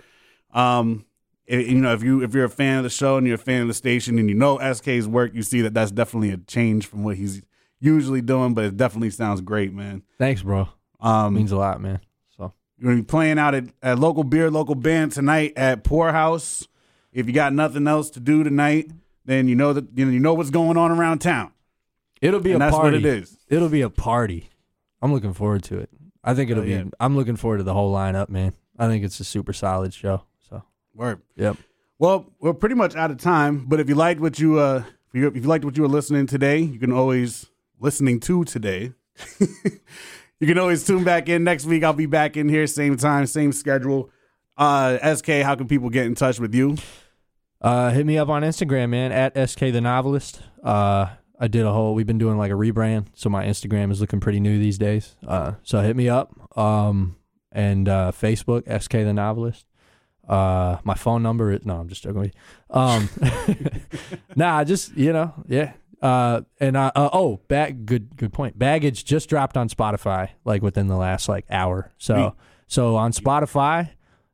Um, 0.53 0.99
it- 1.01 1.05
you 1.47 1.75
know, 1.75 1.93
if 1.93 2.03
you 2.03 2.23
if 2.23 2.33
you're 2.33 2.45
a 2.45 2.49
fan 2.49 2.77
of 2.77 2.83
the 2.83 2.89
show 2.89 3.17
and 3.17 3.25
you're 3.27 3.35
a 3.35 3.39
fan 3.39 3.61
of 3.61 3.67
the 3.67 3.73
station 3.73 4.17
and 4.19 4.29
you 4.29 4.35
know 4.35 4.57
SK's 4.73 5.07
work, 5.07 5.33
you 5.33 5.43
see 5.43 5.61
that 5.61 5.73
that's 5.73 5.91
definitely 5.91 6.31
a 6.31 6.37
change 6.37 6.87
from 6.87 7.03
what 7.03 7.17
he's 7.17 7.41
usually 7.79 8.21
doing, 8.21 8.53
but 8.53 8.65
it 8.65 8.77
definitely 8.77 9.09
sounds 9.11 9.41
great, 9.41 9.73
man. 9.73 10.01
Thanks, 10.17 10.41
bro. 10.41 10.69
Um, 10.99 11.35
Means 11.35 11.51
a 11.51 11.57
lot, 11.57 11.81
man. 11.81 11.99
So 12.37 12.51
You're 12.79 12.91
gonna 12.91 13.01
be 13.01 13.05
playing 13.05 13.37
out 13.37 13.53
at, 13.53 13.65
at 13.83 13.99
local 13.99 14.23
beer, 14.23 14.49
local 14.49 14.75
band 14.75 15.11
tonight 15.11 15.53
at 15.55 15.83
Pour 15.83 16.11
House. 16.11 16.67
If 17.13 17.27
you 17.27 17.33
got 17.33 17.53
nothing 17.53 17.87
else 17.87 18.09
to 18.11 18.19
do 18.19 18.43
tonight, 18.43 18.91
then 19.25 19.47
you 19.47 19.55
know 19.55 19.71
that 19.73 19.85
you 19.95 20.05
know, 20.05 20.11
you 20.11 20.19
know 20.19 20.33
what's 20.33 20.49
going 20.49 20.77
on 20.77 20.91
around 20.91 21.19
town. 21.19 21.51
it'll 22.21 22.39
be 22.39 22.53
And 22.53 22.61
a 22.61 22.65
that's 22.65 22.75
party. 22.75 22.97
what 22.97 23.05
it 23.05 23.05
is. 23.05 23.37
It'll 23.49 23.69
be 23.69 23.81
a 23.81 23.89
party. 23.89 24.49
I'm 25.01 25.13
looking 25.13 25.33
forward 25.33 25.63
to 25.65 25.77
it. 25.77 25.89
I 26.23 26.33
think 26.33 26.49
it'll 26.49 26.63
Oh, 26.63 26.65
yeah. 26.65 26.83
be. 26.83 26.91
I'm 26.99 27.15
looking 27.15 27.35
forward 27.35 27.57
to 27.57 27.63
the 27.63 27.73
whole 27.73 27.93
lineup, 27.93 28.29
man. 28.29 28.53
I 28.79 28.87
think 28.87 29.03
it's 29.05 29.19
a 29.19 29.23
super 29.23 29.53
solid 29.53 29.93
show. 29.93 30.23
Word. 30.95 31.21
yep. 31.35 31.57
Well, 31.99 32.25
we're 32.39 32.53
pretty 32.53 32.75
much 32.75 32.95
out 32.95 33.11
of 33.11 33.17
time. 33.17 33.65
But 33.67 33.79
if 33.79 33.87
you 33.89 33.95
liked 33.95 34.19
what 34.19 34.39
you 34.39 34.59
uh, 34.59 34.83
if 35.09 35.15
you, 35.21 35.27
if 35.27 35.35
you 35.35 35.41
liked 35.43 35.65
what 35.65 35.77
you 35.77 35.83
were 35.83 35.89
listening 35.89 36.27
today, 36.27 36.59
you 36.59 36.79
can 36.79 36.91
always 36.91 37.47
listening 37.79 38.19
to 38.21 38.43
today. 38.43 38.93
you 39.39 40.47
can 40.47 40.57
always 40.57 40.85
tune 40.85 41.03
back 41.03 41.29
in 41.29 41.43
next 41.43 41.65
week. 41.65 41.83
I'll 41.83 41.93
be 41.93 42.05
back 42.05 42.35
in 42.37 42.49
here, 42.49 42.67
same 42.67 42.97
time, 42.97 43.25
same 43.25 43.51
schedule. 43.51 44.09
Uh, 44.57 45.15
SK, 45.15 45.41
how 45.43 45.55
can 45.55 45.67
people 45.67 45.89
get 45.89 46.05
in 46.05 46.15
touch 46.15 46.39
with 46.39 46.53
you? 46.53 46.77
Uh, 47.61 47.91
hit 47.91 48.05
me 48.05 48.17
up 48.17 48.29
on 48.29 48.43
Instagram, 48.43 48.89
man, 48.89 49.11
at 49.11 49.49
SK 49.49 49.59
the 49.59 49.81
Novelist. 49.81 50.41
Uh, 50.63 51.07
I 51.39 51.47
did 51.47 51.65
a 51.65 51.71
whole. 51.71 51.93
We've 51.95 52.05
been 52.05 52.17
doing 52.17 52.37
like 52.37 52.51
a 52.51 52.55
rebrand, 52.55 53.07
so 53.15 53.29
my 53.29 53.45
Instagram 53.45 53.91
is 53.91 53.99
looking 53.99 54.19
pretty 54.19 54.39
new 54.39 54.59
these 54.59 54.77
days. 54.77 55.15
Uh, 55.25 55.53
so 55.63 55.81
hit 55.81 55.95
me 55.95 56.09
up. 56.09 56.57
Um, 56.57 57.17
and 57.51 57.87
uh, 57.87 58.11
Facebook 58.13 58.63
SK 58.81 58.91
the 58.91 59.13
Novelist. 59.13 59.65
Uh, 60.28 60.78
my 60.84 60.95
phone 60.95 61.21
number 61.23 61.51
is 61.51 61.65
no, 61.65 61.78
I'm 61.78 61.88
just 61.88 62.03
joking. 62.03 62.32
Um, 62.69 63.09
nah, 64.36 64.63
just 64.63 64.95
you 64.97 65.13
know, 65.13 65.34
yeah. 65.47 65.73
Uh, 66.01 66.41
and 66.59 66.78
I, 66.78 66.88
uh, 66.95 67.09
oh, 67.13 67.41
bag. 67.47 67.86
Good, 67.86 68.15
good 68.17 68.34
point. 68.34 68.59
Baggage 68.59 69.05
just 69.05 69.30
dropped 69.30 69.57
on 69.57 69.69
Spotify 69.69 70.30
like 70.43 70.61
within 70.61 70.88
the 70.88 70.97
last 70.97 71.28
like 71.28 71.45
hour. 71.49 71.91
So, 71.97 72.15
Sweet. 72.15 72.34
so 72.67 72.95
on 72.95 73.11
Spotify 73.11 73.91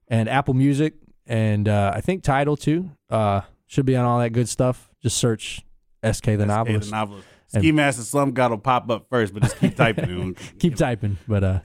and 0.08 0.28
Apple 0.28 0.54
Music 0.54 0.96
and 1.32 1.70
uh, 1.70 1.94
I 1.96 2.02
think 2.02 2.24
Tidal 2.24 2.58
too. 2.58 2.92
Uh, 3.10 3.42
should 3.66 3.86
be 3.86 3.96
on 3.96 4.06
all 4.06 4.20
that 4.20 4.32
good 4.32 4.50
stuff. 4.50 4.90
Just 5.02 5.18
search 5.18 5.66
SK 6.04 6.26
the 6.26 6.44
SK 6.44 6.48
Novelist. 6.48 6.90
the 6.90 6.96
novelist. 6.96 7.28
And- 7.54 7.62
Ski 7.62 7.72
Mask 7.72 7.98
the 8.00 8.06
Slump 8.06 8.34
God 8.34 8.52
will 8.52 8.58
pop 8.58 8.90
up 8.90 9.08
first, 9.10 9.34
but 9.34 9.44
just 9.44 9.58
keep 9.60 9.76
typing. 9.76 10.36
Keep 10.60 10.76
typing, 10.76 11.18
but 11.28 11.44
uh, 11.44 11.60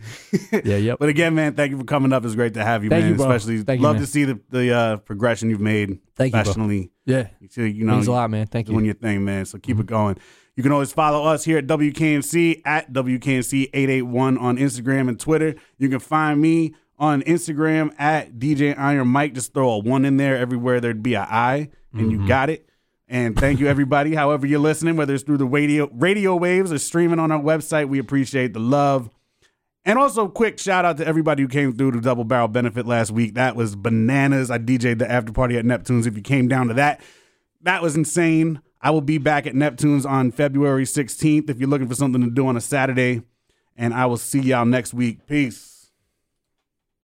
yeah, 0.65 0.77
yep. 0.77 0.99
But 0.99 1.09
again, 1.11 1.35
man, 1.35 1.55
thank 1.55 1.71
you 1.71 1.79
for 1.79 1.85
coming 1.85 2.13
up. 2.13 2.25
It's 2.25 2.35
great 2.35 2.55
to 2.55 2.65
have 2.65 2.83
you, 2.83 2.91
Thank 2.91 3.05
man. 3.05 3.15
you. 3.15 3.21
Especially 3.21 3.63
Thank 3.63 3.81
you, 3.81 3.85
love 3.87 3.97
man. 3.97 4.03
to 4.03 4.07
see 4.07 4.25
the 4.25 4.41
the 4.51 4.73
uh, 4.75 4.97
progression 4.99 5.49
you've 5.51 5.61
made 5.61 5.99
Thank 6.17 6.33
you, 6.35 6.39
professionally. 6.41 6.91
Yeah, 7.05 7.29
You 7.41 7.65
you 7.65 7.85
know, 7.85 7.95
means 7.95 8.09
a 8.09 8.13
lot, 8.13 8.31
man. 8.31 8.47
Thank 8.47 8.67
doing 8.67 8.77
you. 8.77 8.81
Doing 8.81 8.85
your 8.87 8.95
thing, 8.95 9.25
man. 9.25 9.45
So 9.45 9.59
keep 9.59 9.79
it 9.79 9.87
going. 9.87 10.17
You 10.57 10.63
can 10.63 10.73
always 10.73 10.91
follow 10.93 11.25
us 11.25 11.45
here 11.45 11.59
at 11.59 11.67
WKNC 11.67 12.63
at 12.65 12.91
WKNC881 12.93 14.41
on 14.41 14.57
Instagram 14.59 15.09
and 15.09 15.19
Twitter. 15.21 15.55
You 15.79 15.89
can 15.89 15.99
find 16.01 16.41
me 16.41 16.75
on 16.99 17.23
Instagram 17.23 17.93
at 17.99 18.39
DJ 18.39 18.77
Iron 18.79 19.09
Mike. 19.09 19.35
Just 19.35 19.53
throw 19.53 19.71
a 19.71 19.79
one 19.79 20.05
in 20.05 20.17
there 20.17 20.37
everywhere 20.37 20.81
there'd 20.81 21.03
be 21.03 21.15
a 21.15 21.21
I, 21.21 21.69
and 21.93 22.11
you 22.11 22.27
got 22.27 22.51
it. 22.51 22.66
And 23.09 23.39
thank 23.39 23.61
you, 23.61 23.69
everybody. 23.69 24.15
However, 24.15 24.47
you're 24.47 24.59
listening, 24.59 24.97
whether 24.97 25.15
it's 25.15 25.23
through 25.23 25.39
the 25.39 25.47
radio 25.47 25.89
radio 25.93 26.35
waves 26.35 26.73
or 26.73 26.79
streaming 26.79 27.21
on 27.21 27.31
our 27.31 27.41
website, 27.41 27.89
we 27.89 27.99
appreciate 27.99 28.53
the 28.53 28.59
love. 28.59 29.11
And 29.85 30.01
also, 30.01 30.27
quick 30.27 30.59
shout 30.59 30.85
out 30.85 30.97
to 30.97 31.07
everybody 31.07 31.45
who 31.45 31.49
came 31.49 31.73
through 31.73 31.93
the 31.93 32.01
Double 32.01 32.25
Barrel 32.25 32.49
Benefit 32.49 32.87
last 32.87 33.13
week. 33.13 33.35
That 33.35 33.55
was 33.55 33.77
bananas. 33.77 34.51
I 34.51 34.59
DJ'd 34.59 34.99
the 34.99 35.09
after 35.09 35.33
party 35.33 35.57
at 35.57 35.65
Neptune's. 35.65 36.09
If 36.09 36.17
you 36.17 36.23
came 36.23 36.49
down 36.49 36.67
to 36.69 36.75
that, 36.75 37.01
that 37.63 37.83
was 37.83 37.95
insane. 37.95 38.61
I 38.81 38.91
will 38.91 39.01
be 39.01 39.19
back 39.19 39.47
at 39.47 39.55
Neptune's 39.55 40.05
on 40.05 40.33
February 40.33 40.85
16th 40.85 41.49
if 41.49 41.59
you're 41.59 41.69
looking 41.69 41.89
for 41.89 41.95
something 41.95 42.23
to 42.23 42.31
do 42.31 42.49
on 42.49 42.57
a 42.57 42.61
Saturday. 42.61 43.23
And 43.77 43.95
I 43.95 44.07
will 44.07 44.17
see 44.17 44.41
y'all 44.41 44.65
next 44.65 44.93
week. 44.93 45.27
Peace. 45.27 45.76